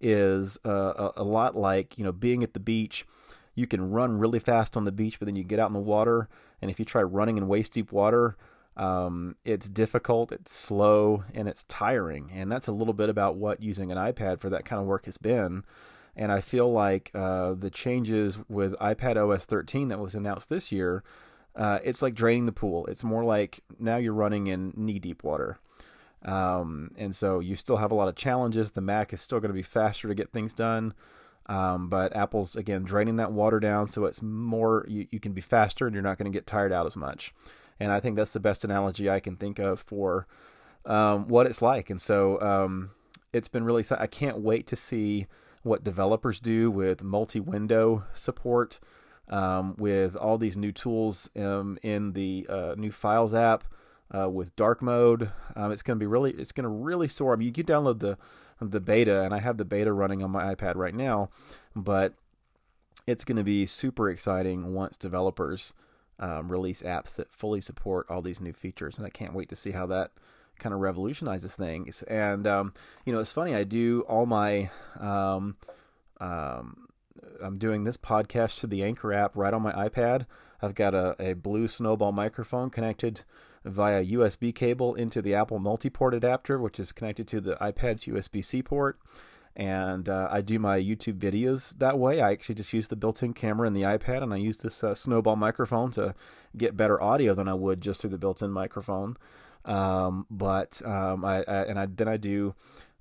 is 0.00 0.58
uh, 0.64 1.10
a, 1.16 1.22
a, 1.22 1.24
lot 1.24 1.56
like 1.56 1.96
you 1.96 2.04
know 2.04 2.12
being 2.12 2.42
at 2.42 2.54
the 2.54 2.60
beach. 2.60 3.06
You 3.54 3.66
can 3.66 3.90
run 3.90 4.18
really 4.18 4.38
fast 4.38 4.76
on 4.76 4.84
the 4.84 4.92
beach, 4.92 5.18
but 5.18 5.26
then 5.26 5.36
you 5.36 5.44
get 5.44 5.58
out 5.58 5.68
in 5.68 5.74
the 5.74 5.78
water, 5.78 6.28
and 6.60 6.70
if 6.70 6.78
you 6.78 6.84
try 6.84 7.02
running 7.02 7.36
in 7.36 7.48
waist 7.48 7.74
deep 7.74 7.92
water, 7.92 8.36
um, 8.76 9.36
it's 9.44 9.68
difficult, 9.68 10.32
it's 10.32 10.54
slow, 10.54 11.24
and 11.34 11.48
it's 11.48 11.64
tiring. 11.64 12.30
And 12.32 12.50
that's 12.50 12.66
a 12.66 12.72
little 12.72 12.94
bit 12.94 13.08
about 13.08 13.36
what 13.36 13.62
using 13.62 13.92
an 13.92 13.98
iPad 13.98 14.40
for 14.40 14.48
that 14.50 14.64
kind 14.64 14.80
of 14.80 14.86
work 14.86 15.04
has 15.04 15.18
been. 15.18 15.64
And 16.16 16.32
I 16.32 16.40
feel 16.40 16.70
like 16.70 17.10
uh, 17.14 17.54
the 17.54 17.70
changes 17.70 18.38
with 18.48 18.72
iPad 18.74 19.16
OS 19.16 19.46
13 19.46 19.88
that 19.88 19.98
was 19.98 20.14
announced 20.14 20.48
this 20.48 20.72
year, 20.72 21.02
uh, 21.54 21.78
it's 21.84 22.02
like 22.02 22.14
draining 22.14 22.46
the 22.46 22.52
pool. 22.52 22.86
It's 22.86 23.04
more 23.04 23.24
like 23.24 23.60
now 23.78 23.96
you're 23.96 24.12
running 24.12 24.46
in 24.46 24.72
knee 24.76 24.98
deep 24.98 25.22
water. 25.22 25.58
Um, 26.24 26.92
and 26.96 27.14
so 27.14 27.40
you 27.40 27.56
still 27.56 27.78
have 27.78 27.90
a 27.90 27.94
lot 27.94 28.08
of 28.08 28.14
challenges. 28.14 28.72
The 28.72 28.80
Mac 28.80 29.12
is 29.12 29.20
still 29.20 29.40
going 29.40 29.50
to 29.50 29.54
be 29.54 29.62
faster 29.62 30.08
to 30.08 30.14
get 30.14 30.30
things 30.32 30.52
done. 30.52 30.94
Um, 31.46 31.88
but 31.88 32.14
Apple's 32.14 32.54
again 32.54 32.84
draining 32.84 33.16
that 33.16 33.32
water 33.32 33.58
down 33.58 33.88
so 33.88 34.04
it's 34.04 34.22
more 34.22 34.86
you, 34.88 35.08
you 35.10 35.18
can 35.18 35.32
be 35.32 35.40
faster 35.40 35.86
and 35.86 35.94
you're 35.94 36.02
not 36.02 36.16
going 36.16 36.30
to 36.30 36.36
get 36.36 36.46
tired 36.46 36.72
out 36.72 36.86
as 36.86 36.96
much. 36.96 37.34
And 37.80 37.90
I 37.90 37.98
think 37.98 38.14
that's 38.14 38.30
the 38.30 38.40
best 38.40 38.64
analogy 38.64 39.10
I 39.10 39.18
can 39.18 39.36
think 39.36 39.58
of 39.58 39.80
for 39.80 40.28
um, 40.86 41.26
what 41.26 41.46
it's 41.46 41.60
like. 41.60 41.90
And 41.90 42.00
so 42.00 42.40
um, 42.40 42.90
it's 43.32 43.48
been 43.48 43.64
really 43.64 43.84
I 43.90 44.06
can't 44.06 44.38
wait 44.38 44.68
to 44.68 44.76
see 44.76 45.26
what 45.62 45.84
developers 45.84 46.40
do 46.40 46.70
with 46.70 47.02
multi-window 47.02 48.04
support, 48.12 48.80
um, 49.28 49.74
with 49.78 50.16
all 50.16 50.38
these 50.38 50.56
new 50.56 50.72
tools 50.72 51.30
um, 51.36 51.78
in 51.82 52.12
the 52.12 52.46
uh, 52.48 52.74
new 52.76 52.90
Files 52.90 53.32
app, 53.32 53.64
uh, 54.16 54.28
with 54.28 54.54
dark 54.56 54.82
mode. 54.82 55.30
Um, 55.56 55.72
it's 55.72 55.82
going 55.82 55.98
to 55.98 56.02
be 56.02 56.06
really, 56.06 56.32
it's 56.32 56.52
going 56.52 56.64
to 56.64 56.68
really 56.68 57.08
soar. 57.08 57.32
I 57.32 57.36
mean, 57.36 57.46
you 57.46 57.52
can 57.52 57.66
download 57.66 58.00
the 58.00 58.18
the 58.60 58.80
beta, 58.80 59.22
and 59.22 59.34
I 59.34 59.40
have 59.40 59.56
the 59.56 59.64
beta 59.64 59.92
running 59.92 60.22
on 60.22 60.30
my 60.30 60.54
iPad 60.54 60.76
right 60.76 60.94
now, 60.94 61.30
but 61.74 62.14
it's 63.06 63.24
going 63.24 63.36
to 63.36 63.44
be 63.44 63.66
super 63.66 64.08
exciting 64.08 64.72
once 64.72 64.96
developers 64.96 65.74
um, 66.20 66.50
release 66.50 66.82
apps 66.82 67.16
that 67.16 67.32
fully 67.32 67.60
support 67.60 68.06
all 68.08 68.22
these 68.22 68.40
new 68.40 68.52
features, 68.52 68.96
and 68.96 69.06
I 69.06 69.10
can't 69.10 69.34
wait 69.34 69.48
to 69.48 69.56
see 69.56 69.72
how 69.72 69.86
that 69.86 70.12
kind 70.58 70.74
of 70.74 70.80
revolutionizes 70.80 71.56
things. 71.56 72.02
And 72.04 72.46
um, 72.46 72.72
you 73.04 73.12
know, 73.12 73.18
it's 73.18 73.32
funny. 73.32 73.54
I 73.54 73.64
do 73.64 74.02
all 74.08 74.26
my 74.26 74.70
um, 75.00 75.56
um, 76.20 76.88
I'm 77.42 77.58
doing 77.58 77.84
this 77.84 77.96
podcast 77.96 78.60
to 78.60 78.66
the 78.66 78.84
Anchor 78.84 79.12
app 79.12 79.36
right 79.36 79.52
on 79.52 79.62
my 79.62 79.72
iPad. 79.72 80.26
I've 80.60 80.74
got 80.74 80.94
a, 80.94 81.16
a 81.18 81.34
blue 81.34 81.66
snowball 81.66 82.12
microphone 82.12 82.70
connected 82.70 83.24
via 83.64 84.04
USB 84.04 84.54
cable 84.54 84.94
into 84.94 85.22
the 85.22 85.34
Apple 85.34 85.58
multi-port 85.58 86.14
adapter, 86.14 86.58
which 86.58 86.80
is 86.80 86.92
connected 86.92 87.28
to 87.28 87.40
the 87.40 87.56
iPad's 87.56 88.04
USB-C 88.04 88.62
port. 88.62 88.98
And 89.54 90.08
uh, 90.08 90.28
I 90.30 90.40
do 90.40 90.58
my 90.58 90.78
YouTube 90.78 91.18
videos 91.18 91.76
that 91.78 91.98
way. 91.98 92.20
I 92.22 92.32
actually 92.32 92.54
just 92.54 92.72
use 92.72 92.88
the 92.88 92.96
built-in 92.96 93.34
camera 93.34 93.66
in 93.66 93.74
the 93.74 93.82
iPad, 93.82 94.22
and 94.22 94.32
I 94.32 94.38
use 94.38 94.58
this 94.58 94.82
uh, 94.82 94.94
snowball 94.94 95.36
microphone 95.36 95.90
to 95.92 96.14
get 96.56 96.76
better 96.76 97.02
audio 97.02 97.34
than 97.34 97.48
I 97.48 97.54
would 97.54 97.82
just 97.82 98.00
through 98.00 98.10
the 98.10 98.18
built-in 98.18 98.50
microphone. 98.50 99.18
Um, 99.64 100.26
but 100.30 100.80
um, 100.84 101.24
I, 101.24 101.44
I, 101.46 101.64
and 101.64 101.78
I 101.78 101.86
then 101.86 102.08
I 102.08 102.16
do 102.16 102.54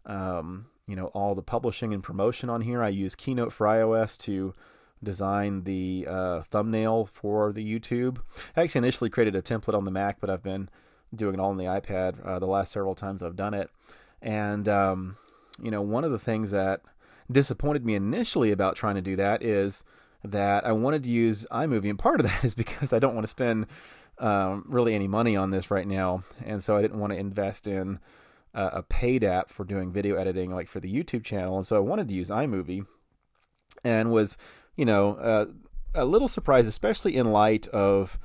um, 0.05 0.67
you 0.87 0.95
know 0.95 1.07
all 1.07 1.35
the 1.35 1.41
publishing 1.41 1.93
and 1.93 2.03
promotion 2.03 2.49
on 2.49 2.61
here. 2.61 2.83
I 2.83 2.89
use 2.89 3.15
Keynote 3.15 3.53
for 3.53 3.65
iOS 3.65 4.17
to 4.23 4.53
design 5.03 5.63
the 5.63 6.05
uh, 6.07 6.41
thumbnail 6.43 7.05
for 7.05 7.51
the 7.51 7.65
YouTube. 7.65 8.19
I 8.55 8.61
actually 8.61 8.79
initially 8.79 9.09
created 9.09 9.35
a 9.35 9.41
template 9.41 9.75
on 9.75 9.85
the 9.85 9.91
Mac, 9.91 10.19
but 10.19 10.29
I've 10.29 10.43
been 10.43 10.69
doing 11.13 11.35
it 11.35 11.39
all 11.39 11.49
on 11.49 11.57
the 11.57 11.65
iPad 11.65 12.25
uh, 12.25 12.39
the 12.39 12.45
last 12.45 12.71
several 12.71 12.95
times 12.95 13.21
I've 13.21 13.35
done 13.35 13.53
it. 13.53 13.69
And 14.21 14.69
um, 14.69 15.17
you 15.61 15.71
know, 15.71 15.81
one 15.81 16.03
of 16.03 16.11
the 16.11 16.19
things 16.19 16.51
that 16.51 16.81
disappointed 17.31 17.85
me 17.85 17.95
initially 17.95 18.51
about 18.51 18.75
trying 18.75 18.95
to 18.95 19.01
do 19.01 19.15
that 19.15 19.43
is 19.43 19.83
that 20.23 20.65
I 20.65 20.71
wanted 20.71 21.03
to 21.03 21.09
use 21.09 21.45
iMovie, 21.51 21.89
and 21.89 21.99
part 21.99 22.19
of 22.19 22.25
that 22.27 22.43
is 22.43 22.55
because 22.55 22.93
I 22.93 22.99
don't 22.99 23.15
want 23.15 23.25
to 23.25 23.31
spend 23.31 23.67
um, 24.17 24.65
really 24.67 24.93
any 24.93 25.07
money 25.07 25.35
on 25.35 25.49
this 25.49 25.71
right 25.71 25.87
now, 25.87 26.23
and 26.43 26.63
so 26.63 26.77
I 26.77 26.81
didn't 26.81 26.99
want 26.99 27.13
to 27.13 27.19
invest 27.19 27.67
in 27.67 27.99
uh, 28.53 28.69
a 28.73 28.83
paid 28.83 29.23
app 29.23 29.49
for 29.49 29.63
doing 29.63 29.91
video 29.91 30.15
editing, 30.15 30.53
like 30.53 30.67
for 30.67 30.79
the 30.79 30.93
YouTube 30.93 31.23
channel, 31.23 31.57
and 31.57 31.65
so 31.65 31.75
I 31.75 31.79
wanted 31.79 32.07
to 32.09 32.13
use 32.13 32.29
iMovie, 32.29 32.85
and 33.83 34.11
was, 34.11 34.37
you 34.75 34.85
know, 34.85 35.15
uh, 35.15 35.45
a 35.93 36.05
little 36.05 36.27
surprised, 36.27 36.67
especially 36.67 37.15
in 37.15 37.31
light 37.31 37.67
of 37.67 38.19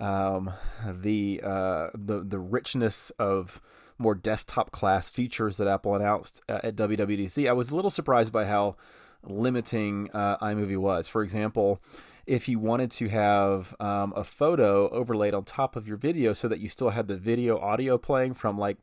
um, 0.00 0.52
the 0.82 1.40
uh, 1.42 1.88
the 1.94 2.24
the 2.24 2.38
richness 2.38 3.10
of 3.18 3.60
more 3.98 4.14
desktop 4.14 4.70
class 4.70 5.08
features 5.08 5.56
that 5.56 5.68
Apple 5.68 5.94
announced 5.94 6.42
uh, 6.48 6.60
at 6.62 6.76
WWDC. 6.76 7.48
I 7.48 7.52
was 7.52 7.70
a 7.70 7.76
little 7.76 7.90
surprised 7.90 8.32
by 8.32 8.44
how 8.44 8.76
limiting 9.22 10.10
uh, 10.12 10.36
iMovie 10.38 10.76
was. 10.76 11.08
For 11.08 11.22
example, 11.22 11.80
if 12.26 12.48
you 12.48 12.58
wanted 12.58 12.90
to 12.92 13.08
have 13.08 13.74
um, 13.80 14.12
a 14.16 14.24
photo 14.24 14.88
overlaid 14.90 15.34
on 15.34 15.44
top 15.44 15.76
of 15.76 15.86
your 15.86 15.96
video 15.96 16.32
so 16.32 16.48
that 16.48 16.58
you 16.58 16.68
still 16.68 16.90
had 16.90 17.06
the 17.06 17.16
video 17.16 17.58
audio 17.58 17.98
playing 17.98 18.34
from 18.34 18.58
like 18.58 18.78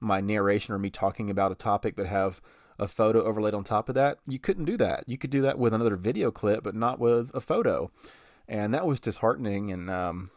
my 0.00 0.20
narration 0.20 0.74
or 0.74 0.78
me 0.78 0.90
talking 0.90 1.30
about 1.30 1.52
a 1.52 1.56
topic, 1.56 1.94
but 1.96 2.06
have 2.06 2.40
a 2.78 2.88
photo 2.88 3.22
overlaid 3.22 3.54
on 3.54 3.64
top 3.64 3.88
of 3.88 3.94
that, 3.94 4.18
you 4.26 4.38
couldn't 4.38 4.64
do 4.64 4.76
that. 4.76 5.04
You 5.06 5.16
could 5.18 5.30
do 5.30 5.42
that 5.42 5.58
with 5.58 5.72
another 5.74 5.96
video 5.96 6.30
clip, 6.30 6.64
but 6.64 6.74
not 6.74 6.98
with 6.98 7.30
a 7.34 7.40
photo, 7.40 7.90
and 8.48 8.74
that 8.74 8.86
was 8.86 9.00
disheartening. 9.00 9.70
And 9.70 9.90
um, 9.90 10.30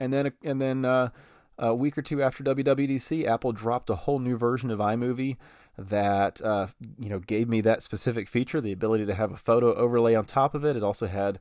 and 0.00 0.12
then 0.12 0.32
and 0.42 0.60
then 0.60 0.84
uh, 0.84 1.10
a 1.58 1.74
week 1.74 1.98
or 1.98 2.02
two 2.02 2.22
after 2.22 2.44
WWDC, 2.44 3.26
Apple 3.26 3.52
dropped 3.52 3.90
a 3.90 3.96
whole 3.96 4.18
new 4.18 4.36
version 4.36 4.70
of 4.70 4.78
iMovie 4.78 5.36
that 5.76 6.40
uh, 6.42 6.68
you 6.98 7.08
know 7.08 7.18
gave 7.18 7.48
me 7.48 7.60
that 7.62 7.82
specific 7.82 8.28
feature, 8.28 8.60
the 8.60 8.72
ability 8.72 9.06
to 9.06 9.14
have 9.14 9.32
a 9.32 9.36
photo 9.36 9.74
overlay 9.74 10.14
on 10.14 10.24
top 10.24 10.54
of 10.54 10.64
it. 10.64 10.76
It 10.76 10.82
also 10.82 11.06
had 11.06 11.38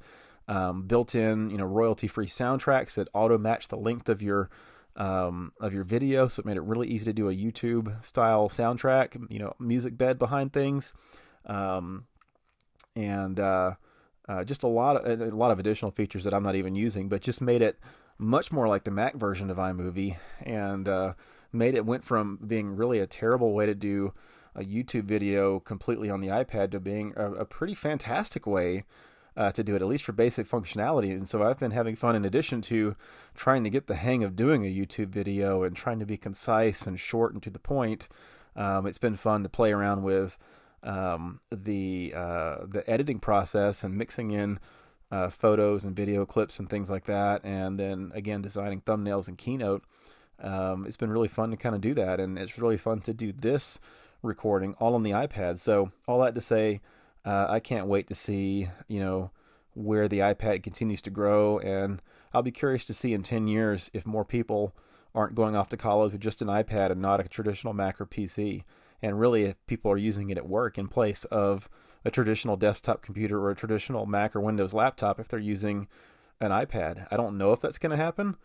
um, 0.47 0.83
built-in, 0.83 1.49
you 1.49 1.57
know, 1.57 1.65
royalty-free 1.65 2.27
soundtracks 2.27 2.93
that 2.95 3.09
auto-match 3.13 3.67
the 3.67 3.75
length 3.75 4.07
of 4.07 4.21
your 4.21 4.49
um, 4.97 5.53
of 5.61 5.73
your 5.73 5.83
video, 5.83 6.27
so 6.27 6.41
it 6.41 6.45
made 6.45 6.57
it 6.57 6.63
really 6.63 6.87
easy 6.87 7.05
to 7.05 7.13
do 7.13 7.29
a 7.29 7.33
YouTube-style 7.33 8.49
soundtrack, 8.49 9.27
you 9.29 9.39
know, 9.39 9.53
music 9.59 9.97
bed 9.97 10.17
behind 10.17 10.51
things, 10.51 10.93
um, 11.45 12.05
and 12.95 13.39
uh, 13.39 13.75
uh, 14.27 14.43
just 14.43 14.63
a 14.63 14.67
lot 14.67 14.97
of 14.97 15.21
a 15.21 15.35
lot 15.35 15.51
of 15.51 15.59
additional 15.59 15.91
features 15.91 16.23
that 16.23 16.33
I'm 16.33 16.43
not 16.43 16.55
even 16.55 16.75
using, 16.75 17.09
but 17.09 17.21
just 17.21 17.41
made 17.41 17.61
it 17.61 17.79
much 18.17 18.51
more 18.51 18.67
like 18.67 18.83
the 18.83 18.91
Mac 18.91 19.15
version 19.15 19.49
of 19.49 19.57
iMovie, 19.57 20.17
and 20.41 20.89
uh, 20.89 21.13
made 21.53 21.75
it 21.75 21.85
went 21.85 22.03
from 22.03 22.39
being 22.45 22.75
really 22.75 22.99
a 22.99 23.07
terrible 23.07 23.53
way 23.53 23.67
to 23.67 23.75
do 23.75 24.13
a 24.55 24.63
YouTube 24.63 25.03
video 25.03 25.59
completely 25.59 26.09
on 26.09 26.19
the 26.19 26.27
iPad 26.27 26.71
to 26.71 26.79
being 26.79 27.13
a, 27.15 27.31
a 27.33 27.45
pretty 27.45 27.75
fantastic 27.75 28.47
way 28.47 28.85
uh, 29.37 29.51
to 29.51 29.63
do 29.63 29.75
it, 29.75 29.81
at 29.81 29.87
least 29.87 30.03
for 30.03 30.11
basic 30.11 30.49
functionality. 30.49 31.11
And 31.11 31.29
so 31.29 31.43
I've 31.43 31.59
been 31.59 31.71
having 31.71 31.95
fun 31.95 32.15
in 32.15 32.25
addition 32.25 32.61
to 32.63 32.95
trying 33.35 33.63
to 33.63 33.69
get 33.69 33.85
the 33.85 33.95
hang 33.95 34.23
of 34.23 34.35
doing 34.35 34.65
a 34.65 34.75
YouTube 34.75 35.09
video 35.09 35.61
and 35.63 35.75
trying 35.75 35.99
to 35.99 36.05
be 36.05 36.17
concise 36.17 36.87
and 36.87 36.99
short 36.99 37.33
and 37.33 37.43
to 37.43 37.51
the 37.51 37.59
point. 37.59 38.09
Um, 38.55 38.87
it's 38.87 38.97
been 38.97 39.15
fun 39.15 39.43
to 39.43 39.49
play 39.49 39.71
around 39.71 40.01
with 40.01 40.39
um, 40.81 41.39
the 41.51 42.13
uh, 42.15 42.57
the 42.67 42.83
editing 42.87 43.19
process 43.19 43.83
and 43.83 43.95
mixing 43.95 44.31
in 44.31 44.59
uh, 45.11 45.29
photos 45.29 45.85
and 45.85 45.95
video 45.95 46.25
clips 46.25 46.57
and 46.57 46.67
things 46.67 46.89
like 46.89 47.05
that, 47.05 47.45
and 47.45 47.79
then 47.79 48.11
again 48.15 48.41
designing 48.41 48.81
thumbnails 48.81 49.27
and 49.27 49.37
Keynote. 49.37 49.83
Um, 50.41 50.85
it's 50.87 50.97
been 50.97 51.11
really 51.11 51.27
fun 51.27 51.51
to 51.51 51.57
kind 51.57 51.75
of 51.75 51.81
do 51.81 51.93
that, 51.93 52.19
and 52.19 52.39
it's 52.39 52.57
really 52.57 52.77
fun 52.77 53.01
to 53.01 53.13
do 53.13 53.31
this 53.31 53.79
recording 54.23 54.73
all 54.79 54.95
on 54.95 55.03
the 55.03 55.11
iPad. 55.11 55.59
So 55.59 55.91
all 56.07 56.19
that 56.21 56.33
to 56.33 56.41
say, 56.41 56.81
uh, 57.27 57.47
I 57.49 57.59
can't 57.59 57.87
wait 57.87 58.07
to 58.07 58.15
see 58.15 58.69
you 58.87 58.99
know 59.01 59.31
where 59.73 60.07
the 60.07 60.19
iPad 60.19 60.63
continues 60.63 61.01
to 61.03 61.09
grow, 61.09 61.59
and 61.59 62.01
I'll 62.33 62.41
be 62.41 62.51
curious 62.51 62.85
to 62.85 62.93
see 62.93 63.13
in 63.13 63.21
ten 63.21 63.47
years 63.47 63.91
if 63.93 64.05
more 64.05 64.25
people 64.25 64.73
aren't 65.13 65.35
going 65.35 65.55
off 65.55 65.67
to 65.69 65.77
college 65.77 66.13
with 66.13 66.21
just 66.21 66.41
an 66.41 66.47
iPad 66.47 66.91
and 66.91 67.01
not 67.01 67.19
a 67.19 67.27
traditional 67.27 67.73
Mac 67.73 67.99
or 67.99 68.05
PC. 68.05 68.63
And 69.01 69.19
really, 69.19 69.43
if 69.43 69.67
people 69.67 69.91
are 69.91 69.97
using 69.97 70.29
it 70.29 70.37
at 70.37 70.47
work 70.47 70.77
in 70.77 70.87
place 70.87 71.25
of 71.25 71.69
a 72.05 72.11
traditional 72.11 72.55
desktop 72.55 73.01
computer 73.01 73.39
or 73.39 73.51
a 73.51 73.55
traditional 73.55 74.05
Mac 74.05 74.35
or 74.35 74.39
Windows 74.39 74.73
laptop, 74.73 75.19
if 75.19 75.27
they're 75.27 75.39
using 75.39 75.87
an 76.39 76.51
iPad, 76.51 77.07
I 77.11 77.17
don't 77.17 77.37
know 77.37 77.51
if 77.51 77.59
that's 77.59 77.77
going 77.77 77.91
to 77.91 78.03
happen. 78.03 78.37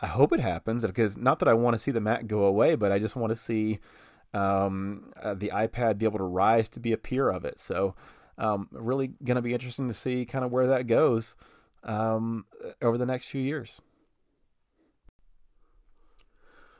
I 0.00 0.06
hope 0.06 0.32
it 0.32 0.40
happens 0.40 0.84
because 0.84 1.16
not 1.16 1.40
that 1.40 1.48
I 1.48 1.54
want 1.54 1.74
to 1.74 1.78
see 1.78 1.90
the 1.90 2.00
Mac 2.00 2.26
go 2.26 2.44
away, 2.44 2.74
but 2.74 2.90
I 2.90 2.98
just 2.98 3.16
want 3.16 3.30
to 3.30 3.36
see 3.36 3.80
um, 4.32 5.12
uh, 5.20 5.34
the 5.34 5.50
iPad 5.52 5.98
be 5.98 6.06
able 6.06 6.18
to 6.18 6.24
rise 6.24 6.68
to 6.70 6.80
be 6.80 6.92
a 6.92 6.96
peer 6.96 7.28
of 7.28 7.44
it. 7.44 7.60
So, 7.60 7.94
um, 8.40 8.68
really 8.72 9.12
going 9.22 9.36
to 9.36 9.42
be 9.42 9.52
interesting 9.52 9.86
to 9.88 9.94
see 9.94 10.24
kind 10.24 10.44
of 10.44 10.50
where 10.50 10.66
that 10.66 10.86
goes 10.86 11.36
um, 11.84 12.46
over 12.82 12.98
the 12.98 13.06
next 13.06 13.28
few 13.28 13.40
years. 13.40 13.80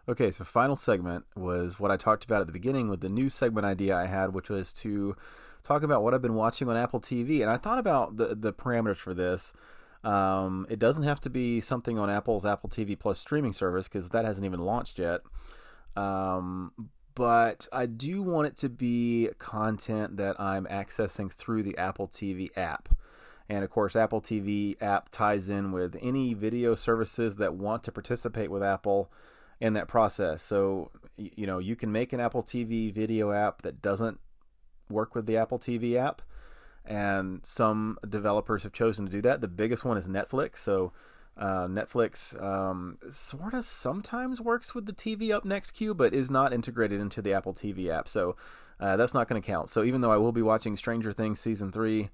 Okay, 0.09 0.31
so 0.31 0.43
final 0.43 0.75
segment 0.75 1.25
was 1.37 1.79
what 1.79 1.91
I 1.91 1.97
talked 1.97 2.25
about 2.25 2.41
at 2.41 2.47
the 2.47 2.53
beginning 2.53 2.89
with 2.89 3.01
the 3.01 3.09
new 3.09 3.31
segment 3.31 3.67
idea 3.67 3.95
I 3.95 4.07
had, 4.07 4.35
which 4.35 4.49
was 4.49 4.73
to 4.75 5.15
talk 5.63 5.83
about 5.83 6.03
what 6.03 6.15
I've 6.15 6.23
been 6.23 6.35
watching 6.35 6.69
on 6.69 6.77
Apple 6.77 7.01
TV. 7.01 7.43
And 7.43 7.51
I 7.51 7.59
thought 7.59 7.79
about 7.79 8.17
the 8.17 8.35
the 8.35 8.53
parameters 8.53 8.97
for 8.97 9.15
this. 9.15 9.53
Um, 10.03 10.67
it 10.71 10.79
doesn't 10.79 11.05
have 11.05 11.21
to 11.21 11.31
be 11.31 11.61
something 11.61 11.99
on 11.99 12.09
Apple's 12.09 12.47
Apple 12.47 12.71
TV 12.71 12.99
Plus 12.99 13.21
streaming 13.21 13.53
service 13.53 13.87
because 13.87 14.09
that 14.11 14.25
hasn't 14.25 14.47
even 14.47 14.61
launched 14.61 14.99
yet. 14.99 15.21
Um, 15.95 16.73
but 17.15 17.69
I 17.73 17.87
do 17.87 18.23
want 18.23 18.47
it 18.49 18.57
to 18.59 18.69
be 18.69 19.31
content 19.39 20.17
that 20.17 20.41
I'm 20.41 20.67
accessing 20.67 21.33
through 21.33 21.63
the 21.63 21.77
Apple 21.77 22.09
TV 22.09 22.57
app. 22.57 22.89
And 23.49 23.65
of 23.65 23.71
course, 23.71 23.97
Apple 23.97 24.21
TV 24.21 24.81
app 24.81 25.09
ties 25.11 25.49
in 25.49 25.73
with 25.73 25.97
any 26.01 26.35
video 26.35 26.75
services 26.75 27.37
that 27.37 27.55
want 27.55 27.83
to 27.85 27.93
participate 27.93 28.51
with 28.51 28.63
Apple 28.63 29.11
in 29.61 29.73
that 29.75 29.89
process. 29.89 30.43
So, 30.43 30.91
you 31.17 31.47
know, 31.47 31.59
you 31.59 31.75
can 31.75 31.91
make 31.91 32.13
an 32.13 32.21
Apple 32.21 32.43
TV 32.43 32.93
video 32.93 33.33
app 33.33 33.63
that 33.63 33.83
doesn't 33.83 34.21
work 34.89 35.15
with 35.15 35.27
the 35.27 35.37
Apple 35.37 35.59
TV 35.59 35.97
app. 35.97 36.23
And 36.85 37.45
some 37.45 37.99
developers 38.09 38.63
have 38.63 38.73
chosen 38.73 39.05
to 39.07 39.13
do 39.13 39.21
that. 39.23 39.41
The 39.41 39.49
biggest 39.49 39.85
one 39.85 39.99
is 39.99 40.09
Netflix. 40.09 40.59
So, 40.59 40.93
uh, 41.37 41.67
Netflix 41.67 42.41
um, 42.43 42.99
sort 43.11 43.55
of 43.55 43.65
sometimes 43.65 44.41
works 44.41 44.75
with 44.75 44.87
the 44.87 44.93
TV 44.93 45.35
Up 45.35 45.45
Next 45.45 45.73
queue, 45.73 45.95
but 45.95 46.15
is 46.15 46.31
not 46.31 46.53
integrated 46.53 47.01
into 47.01 47.23
the 47.23 47.33
Apple 47.33 47.55
TV 47.55 47.89
app. 47.89 48.09
So, 48.09 48.37
uh, 48.79 48.97
that's 48.97 49.15
not 49.15 49.29
going 49.29 49.41
to 49.41 49.47
count. 49.47 49.69
So, 49.69 49.85
even 49.85 50.01
though 50.01 50.13
I 50.13 50.17
will 50.17 50.33
be 50.33 50.43
watching 50.43 50.77
Stranger 50.77 51.13
Things 51.13 51.41
season 51.41 51.73
three 51.73 52.11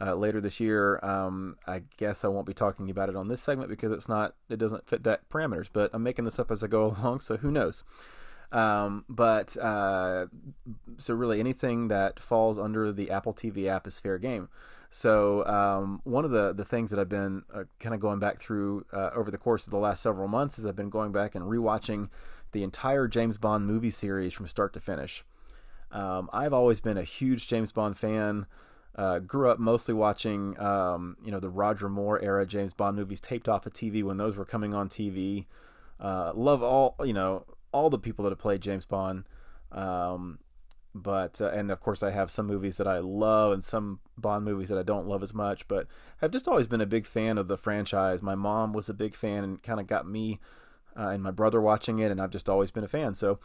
uh, 0.00 0.14
later 0.14 0.40
this 0.40 0.60
year. 0.60 0.98
Um, 1.02 1.56
I 1.66 1.82
guess 1.96 2.24
I 2.24 2.28
won't 2.28 2.46
be 2.46 2.54
talking 2.54 2.90
about 2.90 3.08
it 3.08 3.16
on 3.16 3.28
this 3.28 3.42
segment 3.42 3.68
because 3.68 3.92
it's 3.92 4.08
not 4.08 4.34
it 4.48 4.56
doesn't 4.58 4.88
fit 4.88 5.02
that 5.04 5.28
parameters. 5.28 5.68
But 5.72 5.90
I'm 5.92 6.02
making 6.02 6.24
this 6.24 6.38
up 6.38 6.50
as 6.50 6.64
I 6.64 6.66
go 6.66 6.86
along, 6.96 7.20
so 7.20 7.36
who 7.36 7.50
knows? 7.50 7.84
Um, 8.52 9.04
but 9.08 9.56
uh, 9.58 10.26
so 10.96 11.14
really, 11.14 11.38
anything 11.38 11.88
that 11.88 12.18
falls 12.18 12.58
under 12.58 12.92
the 12.92 13.10
Apple 13.10 13.34
TV 13.34 13.66
app 13.66 13.86
is 13.86 14.00
fair 14.00 14.18
game. 14.18 14.48
So 14.92 15.46
um, 15.46 16.00
one 16.02 16.24
of 16.24 16.32
the 16.32 16.52
the 16.52 16.64
things 16.64 16.90
that 16.90 16.98
I've 16.98 17.08
been 17.08 17.44
uh, 17.54 17.64
kind 17.78 17.94
of 17.94 18.00
going 18.00 18.18
back 18.18 18.40
through 18.40 18.84
uh, 18.92 19.10
over 19.14 19.30
the 19.30 19.38
course 19.38 19.66
of 19.66 19.70
the 19.70 19.78
last 19.78 20.02
several 20.02 20.26
months 20.26 20.58
is 20.58 20.66
I've 20.66 20.76
been 20.76 20.90
going 20.90 21.12
back 21.12 21.36
and 21.36 21.44
rewatching 21.44 22.10
the 22.50 22.64
entire 22.64 23.06
James 23.06 23.38
Bond 23.38 23.66
movie 23.66 23.90
series 23.90 24.34
from 24.34 24.48
start 24.48 24.72
to 24.72 24.80
finish. 24.80 25.24
Um, 25.92 26.28
I've 26.32 26.52
always 26.52 26.80
been 26.80 26.98
a 26.98 27.04
huge 27.04 27.46
James 27.46 27.70
Bond 27.70 27.96
fan. 27.96 28.46
Uh, 28.96 29.20
grew 29.20 29.48
up 29.48 29.60
mostly 29.60 29.94
watching, 29.94 30.58
um, 30.60 31.16
you 31.24 31.30
know, 31.30 31.38
the 31.38 31.48
Roger 31.48 31.88
Moore 31.88 32.20
era 32.20 32.44
James 32.44 32.74
Bond 32.74 32.96
movies 32.96 33.20
taped 33.20 33.48
off 33.48 33.64
of 33.66 33.72
TV 33.72 34.02
when 34.02 34.16
those 34.16 34.36
were 34.36 34.44
coming 34.44 34.74
on 34.74 34.88
TV. 34.88 35.46
Uh, 36.00 36.32
love 36.34 36.64
all, 36.64 36.96
you 37.04 37.12
know, 37.12 37.44
all 37.70 37.88
the 37.90 37.98
people 37.98 38.24
that 38.24 38.30
have 38.30 38.38
played 38.38 38.60
James 38.60 38.84
Bond. 38.84 39.24
Um, 39.70 40.40
but 40.94 41.40
uh, 41.40 41.50
and 41.50 41.70
of 41.70 41.80
course 41.80 42.02
I 42.02 42.10
have 42.10 42.30
some 42.30 42.46
movies 42.46 42.76
that 42.78 42.88
I 42.88 42.98
love 42.98 43.52
and 43.52 43.62
some 43.62 44.00
Bond 44.18 44.44
movies 44.44 44.68
that 44.68 44.78
I 44.78 44.82
don't 44.82 45.06
love 45.06 45.22
as 45.22 45.32
much. 45.32 45.66
But 45.68 45.86
I've 46.20 46.30
just 46.30 46.48
always 46.48 46.66
been 46.66 46.80
a 46.80 46.86
big 46.86 47.06
fan 47.06 47.38
of 47.38 47.48
the 47.48 47.56
franchise. 47.56 48.22
My 48.22 48.34
mom 48.34 48.72
was 48.72 48.88
a 48.88 48.94
big 48.94 49.14
fan 49.14 49.44
and 49.44 49.62
kind 49.62 49.80
of 49.80 49.86
got 49.86 50.06
me 50.06 50.40
uh, 50.98 51.08
and 51.08 51.22
my 51.22 51.30
brother 51.30 51.60
watching 51.60 51.98
it, 51.98 52.10
and 52.10 52.20
I've 52.20 52.30
just 52.30 52.48
always 52.48 52.70
been 52.70 52.84
a 52.84 52.88
fan. 52.88 53.14
So, 53.14 53.38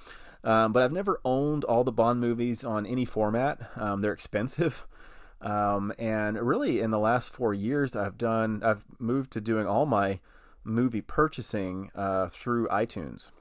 um, 0.43 0.73
but 0.73 0.83
I've 0.83 0.91
never 0.91 1.21
owned 1.23 1.63
all 1.63 1.83
the 1.83 1.91
Bond 1.91 2.19
movies 2.19 2.63
on 2.63 2.85
any 2.85 3.05
format. 3.05 3.69
Um, 3.75 4.01
they're 4.01 4.13
expensive. 4.13 4.87
Um, 5.41 5.93
and 5.99 6.39
really, 6.39 6.79
in 6.79 6.89
the 6.89 6.97
last 6.97 7.31
four 7.31 7.53
years, 7.53 7.95
I've 7.95 8.17
done 8.17 8.63
I've 8.63 8.83
moved 8.97 9.31
to 9.33 9.41
doing 9.41 9.67
all 9.67 9.85
my 9.85 10.21
movie 10.63 11.01
purchasing 11.01 11.91
uh, 11.93 12.29
through 12.29 12.67
iTunes, 12.69 13.31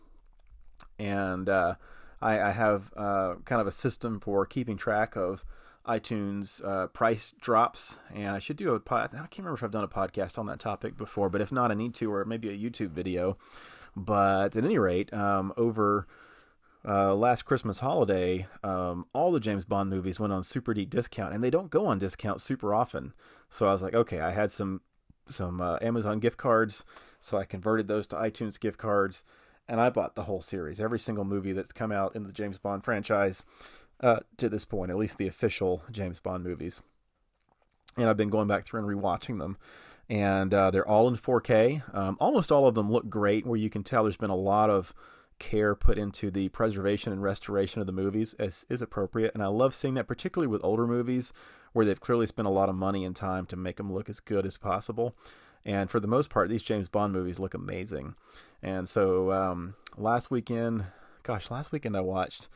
and 0.98 1.48
uh, 1.48 1.76
I, 2.24 2.48
I, 2.48 2.50
have 2.52 2.90
uh, 2.96 3.34
kind 3.44 3.60
of 3.60 3.66
a 3.66 3.72
system 3.72 4.18
for 4.18 4.46
keeping 4.46 4.76
track 4.76 5.14
of 5.14 5.44
iTunes 5.86 6.64
uh, 6.66 6.86
price 6.88 7.34
drops. 7.40 8.00
And 8.14 8.30
I 8.30 8.38
should 8.38 8.56
do 8.56 8.74
a 8.74 8.80
pod. 8.80 9.10
I 9.12 9.18
can't 9.18 9.38
remember 9.38 9.56
if 9.56 9.62
I've 9.62 9.70
done 9.70 9.84
a 9.84 9.88
podcast 9.88 10.38
on 10.38 10.46
that 10.46 10.58
topic 10.58 10.96
before, 10.96 11.28
but 11.28 11.40
if 11.40 11.52
not, 11.52 11.70
I 11.70 11.74
need 11.74 11.94
to, 11.96 12.12
or 12.12 12.24
maybe 12.24 12.48
a 12.48 12.56
YouTube 12.56 12.90
video. 12.90 13.36
But 13.94 14.56
at 14.56 14.64
any 14.64 14.78
rate, 14.78 15.12
um, 15.12 15.52
over 15.56 16.06
uh, 16.86 17.14
last 17.14 17.44
Christmas 17.44 17.78
holiday, 17.78 18.46
um, 18.62 19.06
all 19.12 19.30
the 19.30 19.40
James 19.40 19.64
Bond 19.64 19.90
movies 19.90 20.18
went 20.18 20.32
on 20.32 20.42
super 20.42 20.74
deep 20.74 20.90
discount, 20.90 21.34
and 21.34 21.44
they 21.44 21.50
don't 21.50 21.70
go 21.70 21.86
on 21.86 21.98
discount 21.98 22.40
super 22.40 22.74
often. 22.74 23.12
So 23.50 23.68
I 23.68 23.72
was 23.72 23.82
like, 23.82 23.94
okay, 23.94 24.20
I 24.20 24.32
had 24.32 24.50
some 24.50 24.80
some 25.26 25.60
uh, 25.60 25.78
Amazon 25.80 26.18
gift 26.18 26.36
cards, 26.36 26.84
so 27.20 27.38
I 27.38 27.44
converted 27.44 27.88
those 27.88 28.06
to 28.08 28.16
iTunes 28.16 28.60
gift 28.60 28.78
cards, 28.78 29.24
and 29.68 29.80
I 29.80 29.90
bought 29.90 30.14
the 30.14 30.24
whole 30.24 30.40
series, 30.40 30.80
every 30.80 30.98
single 30.98 31.24
movie 31.24 31.52
that's 31.52 31.72
come 31.72 31.92
out 31.92 32.14
in 32.14 32.24
the 32.24 32.32
James 32.32 32.58
Bond 32.58 32.84
franchise 32.84 33.44
uh, 34.00 34.20
to 34.36 34.48
this 34.48 34.64
point, 34.64 34.90
at 34.90 34.96
least 34.96 35.18
the 35.18 35.28
official 35.28 35.82
James 35.90 36.20
Bond 36.20 36.44
movies. 36.44 36.82
And 37.96 38.08
I've 38.08 38.16
been 38.16 38.30
going 38.30 38.48
back 38.48 38.64
through 38.64 38.86
and 38.86 39.02
rewatching 39.02 39.38
them 39.38 39.56
and 40.08 40.52
uh, 40.52 40.70
they're 40.70 40.86
all 40.86 41.08
in 41.08 41.16
4K. 41.16 41.94
Um, 41.94 42.16
almost 42.20 42.52
all 42.52 42.66
of 42.66 42.74
them 42.74 42.90
look 42.90 43.08
great, 43.08 43.46
where 43.46 43.58
you 43.58 43.70
can 43.70 43.82
tell 43.82 44.04
there's 44.04 44.16
been 44.16 44.30
a 44.30 44.36
lot 44.36 44.70
of 44.70 44.94
care 45.38 45.74
put 45.74 45.98
into 45.98 46.30
the 46.30 46.48
preservation 46.50 47.12
and 47.12 47.22
restoration 47.22 47.80
of 47.80 47.86
the 47.86 47.92
movies 47.92 48.34
as 48.34 48.66
is 48.68 48.82
appropriate. 48.82 49.32
And 49.34 49.42
I 49.42 49.46
love 49.46 49.74
seeing 49.74 49.94
that, 49.94 50.06
particularly 50.06 50.46
with 50.46 50.64
older 50.64 50.86
movies 50.86 51.32
where 51.72 51.84
they've 51.84 52.00
clearly 52.00 52.26
spent 52.26 52.46
a 52.46 52.52
lot 52.52 52.68
of 52.68 52.74
money 52.76 53.04
and 53.04 53.16
time 53.16 53.46
to 53.46 53.56
make 53.56 53.76
them 53.76 53.92
look 53.92 54.08
as 54.08 54.20
good 54.20 54.46
as 54.46 54.58
possible. 54.58 55.16
And 55.64 55.90
for 55.90 55.98
the 55.98 56.06
most 56.06 56.30
part, 56.30 56.50
these 56.50 56.62
James 56.62 56.88
Bond 56.88 57.12
movies 57.12 57.38
look 57.38 57.54
amazing. 57.54 58.14
And 58.64 58.88
so 58.88 59.30
um, 59.30 59.74
last 59.96 60.30
weekend, 60.30 60.86
gosh, 61.22 61.50
last 61.50 61.70
weekend 61.70 61.96
I 61.96 62.00
watched, 62.00 62.48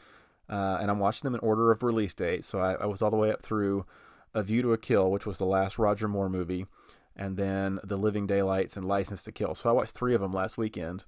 uh, 0.49 0.79
and 0.81 0.91
I'm 0.91 0.99
watching 0.99 1.27
them 1.27 1.35
in 1.35 1.41
order 1.41 1.71
of 1.71 1.83
release 1.83 2.15
date. 2.15 2.47
So 2.47 2.61
I, 2.61 2.73
I 2.75 2.87
was 2.87 3.03
all 3.03 3.11
the 3.11 3.17
way 3.17 3.31
up 3.31 3.43
through 3.43 3.85
A 4.33 4.43
View 4.43 4.63
to 4.63 4.73
a 4.73 4.79
Kill, 4.79 5.11
which 5.11 5.27
was 5.27 5.37
the 5.37 5.45
last 5.45 5.79
Roger 5.79 6.09
Moore 6.09 6.31
movie, 6.31 6.67
and 7.15 7.37
then 7.37 7.79
The 7.85 7.99
Living 7.99 8.27
Daylights 8.27 8.75
and 8.75 8.89
License 8.89 9.23
to 9.25 9.33
Kill. 9.33 9.55
So 9.55 9.69
I 9.69 9.73
watched 9.73 9.95
three 9.95 10.15
of 10.15 10.23
them 10.23 10.33
last 10.33 10.57
weekend 10.57 11.05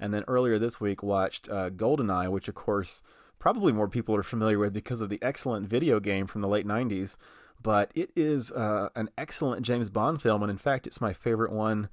and 0.00 0.14
then 0.14 0.24
earlier 0.28 0.58
this 0.58 0.80
week 0.80 1.02
watched 1.02 1.48
uh, 1.48 1.70
GoldenEye, 1.70 2.30
which 2.30 2.48
of 2.48 2.54
course 2.54 3.02
probably 3.38 3.72
more 3.72 3.88
people 3.88 4.14
are 4.16 4.22
familiar 4.22 4.58
with 4.58 4.72
because 4.72 5.00
of 5.00 5.08
the 5.10 5.18
excellent 5.22 5.68
video 5.68 6.00
game 6.00 6.26
from 6.26 6.40
the 6.40 6.48
late 6.48 6.66
90s. 6.66 7.16
But 7.60 7.90
it 7.94 8.10
is 8.14 8.52
uh, 8.52 8.88
an 8.94 9.10
excellent 9.18 9.62
James 9.62 9.90
Bond 9.90 10.22
film, 10.22 10.42
and 10.42 10.50
in 10.50 10.58
fact, 10.58 10.86
it's 10.86 11.00
my 11.00 11.12
favorite 11.12 11.52
one 11.52 11.88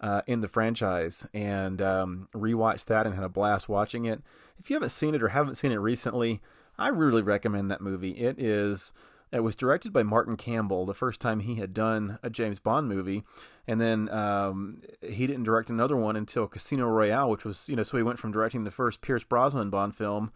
uh, 0.00 0.22
in 0.26 0.40
the 0.40 0.48
franchise. 0.48 1.26
And 1.32 1.80
um, 1.82 2.28
rewatched 2.34 2.86
that 2.86 3.06
and 3.06 3.14
had 3.14 3.24
a 3.24 3.28
blast 3.28 3.68
watching 3.68 4.04
it. 4.04 4.22
If 4.58 4.70
you 4.70 4.74
haven't 4.74 4.90
seen 4.90 5.14
it 5.14 5.22
or 5.22 5.28
haven't 5.28 5.56
seen 5.56 5.72
it 5.72 5.76
recently, 5.76 6.40
I 6.78 6.88
really 6.88 7.22
recommend 7.22 7.70
that 7.70 7.80
movie. 7.80 8.12
It 8.12 8.38
is 8.38 8.92
it 9.30 9.40
was 9.40 9.56
directed 9.56 9.92
by 9.92 10.02
Martin 10.02 10.36
Campbell, 10.36 10.86
the 10.86 10.94
first 10.94 11.20
time 11.20 11.40
he 11.40 11.56
had 11.56 11.74
done 11.74 12.18
a 12.22 12.30
James 12.30 12.58
Bond 12.58 12.88
movie, 12.88 13.24
and 13.66 13.80
then 13.80 14.08
um, 14.08 14.80
he 15.02 15.26
didn't 15.26 15.42
direct 15.42 15.68
another 15.68 15.96
one 15.96 16.16
until 16.16 16.46
Casino 16.46 16.86
Royale, 16.86 17.28
which 17.28 17.44
was 17.44 17.68
you 17.68 17.76
know 17.76 17.82
so 17.82 17.96
he 17.96 18.02
went 18.02 18.18
from 18.18 18.32
directing 18.32 18.64
the 18.64 18.70
first 18.70 19.02
Pierce 19.02 19.24
Brosnan 19.24 19.70
Bond 19.70 19.94
film 19.94 20.32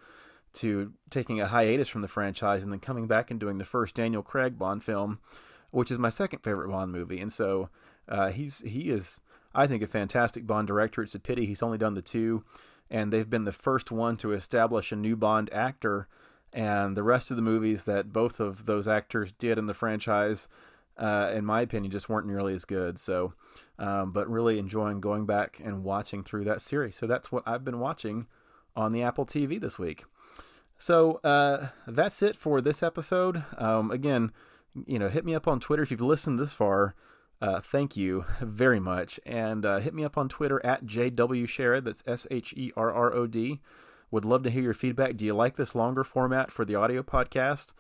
to 0.54 0.92
taking 1.08 1.40
a 1.40 1.46
hiatus 1.46 1.88
from 1.88 2.02
the 2.02 2.08
franchise 2.08 2.62
and 2.62 2.70
then 2.70 2.80
coming 2.80 3.06
back 3.06 3.30
and 3.30 3.40
doing 3.40 3.56
the 3.56 3.64
first 3.64 3.94
Daniel 3.94 4.22
Craig 4.22 4.58
Bond 4.58 4.84
film, 4.84 5.20
which 5.70 5.90
is 5.90 5.98
my 5.98 6.10
second 6.10 6.40
favorite 6.40 6.68
Bond 6.68 6.92
movie, 6.92 7.20
and 7.20 7.32
so 7.32 7.70
uh, 8.08 8.30
he's 8.30 8.60
he 8.60 8.90
is 8.90 9.20
I 9.54 9.66
think 9.66 9.82
a 9.82 9.86
fantastic 9.86 10.46
Bond 10.46 10.68
director. 10.68 11.02
It's 11.02 11.14
a 11.14 11.20
pity 11.20 11.46
he's 11.46 11.62
only 11.62 11.78
done 11.78 11.94
the 11.94 12.02
two, 12.02 12.44
and 12.90 13.12
they've 13.12 13.28
been 13.28 13.44
the 13.44 13.52
first 13.52 13.90
one 13.90 14.16
to 14.18 14.32
establish 14.32 14.92
a 14.92 14.96
new 14.96 15.16
Bond 15.16 15.52
actor 15.52 16.08
and 16.52 16.96
the 16.96 17.02
rest 17.02 17.30
of 17.30 17.36
the 17.36 17.42
movies 17.42 17.84
that 17.84 18.12
both 18.12 18.38
of 18.38 18.66
those 18.66 18.86
actors 18.86 19.32
did 19.32 19.58
in 19.58 19.66
the 19.66 19.74
franchise, 19.74 20.48
uh, 20.98 21.30
in 21.34 21.46
my 21.46 21.62
opinion, 21.62 21.90
just 21.90 22.08
weren't 22.08 22.26
nearly 22.26 22.54
as 22.54 22.64
good. 22.64 22.98
So, 22.98 23.32
um, 23.78 24.12
but 24.12 24.28
really 24.28 24.58
enjoying 24.58 25.00
going 25.00 25.24
back 25.24 25.60
and 25.64 25.82
watching 25.82 26.22
through 26.22 26.44
that 26.44 26.60
series. 26.60 26.96
So 26.96 27.06
that's 27.06 27.32
what 27.32 27.42
I've 27.46 27.64
been 27.64 27.78
watching 27.78 28.26
on 28.76 28.92
the 28.92 29.02
Apple 29.02 29.24
TV 29.24 29.58
this 29.58 29.78
week. 29.78 30.04
So 30.76 31.20
uh, 31.24 31.68
that's 31.86 32.22
it 32.22 32.36
for 32.36 32.60
this 32.60 32.82
episode. 32.82 33.44
Um, 33.56 33.90
again, 33.90 34.32
you 34.86 34.98
know, 34.98 35.08
hit 35.08 35.24
me 35.24 35.34
up 35.34 35.48
on 35.48 35.60
Twitter 35.60 35.82
if 35.82 35.90
you've 35.90 36.00
listened 36.00 36.38
this 36.38 36.52
far. 36.52 36.94
Uh, 37.42 37.60
thank 37.60 37.96
you 37.96 38.24
very 38.40 38.78
much. 38.78 39.18
And 39.26 39.66
uh, 39.66 39.80
hit 39.80 39.92
me 39.92 40.04
up 40.04 40.16
on 40.16 40.28
Twitter 40.28 40.64
at 40.64 40.86
JW 40.86 41.44
Sherrod. 41.44 41.84
That's 41.84 42.04
S 42.06 42.26
H 42.30 42.54
E 42.56 42.72
R 42.76 42.92
R 42.92 43.12
O 43.12 43.26
D. 43.26 43.60
Would 44.12 44.24
love 44.24 44.44
to 44.44 44.50
hear 44.50 44.62
your 44.62 44.74
feedback. 44.74 45.16
Do 45.16 45.24
you 45.24 45.34
like 45.34 45.56
this 45.56 45.74
longer 45.74 46.04
format 46.04 46.52
for 46.52 46.64
the 46.64 46.76
audio 46.76 47.02
podcast? 47.02 47.72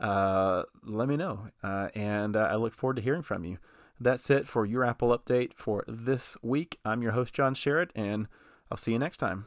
Uh, 0.00 0.64
let 0.82 1.08
me 1.08 1.16
know. 1.16 1.48
Uh, 1.62 1.90
and 1.94 2.34
uh, 2.36 2.48
I 2.50 2.56
look 2.56 2.74
forward 2.74 2.96
to 2.96 3.02
hearing 3.02 3.22
from 3.22 3.44
you. 3.44 3.58
That's 4.00 4.28
it 4.30 4.48
for 4.48 4.66
your 4.66 4.84
Apple 4.84 5.16
update 5.16 5.52
for 5.54 5.84
this 5.86 6.36
week. 6.42 6.80
I'm 6.84 7.02
your 7.02 7.12
host, 7.12 7.32
John 7.34 7.54
Sherrod, 7.54 7.90
and 7.94 8.26
I'll 8.70 8.76
see 8.76 8.92
you 8.92 8.98
next 8.98 9.18
time. 9.18 9.46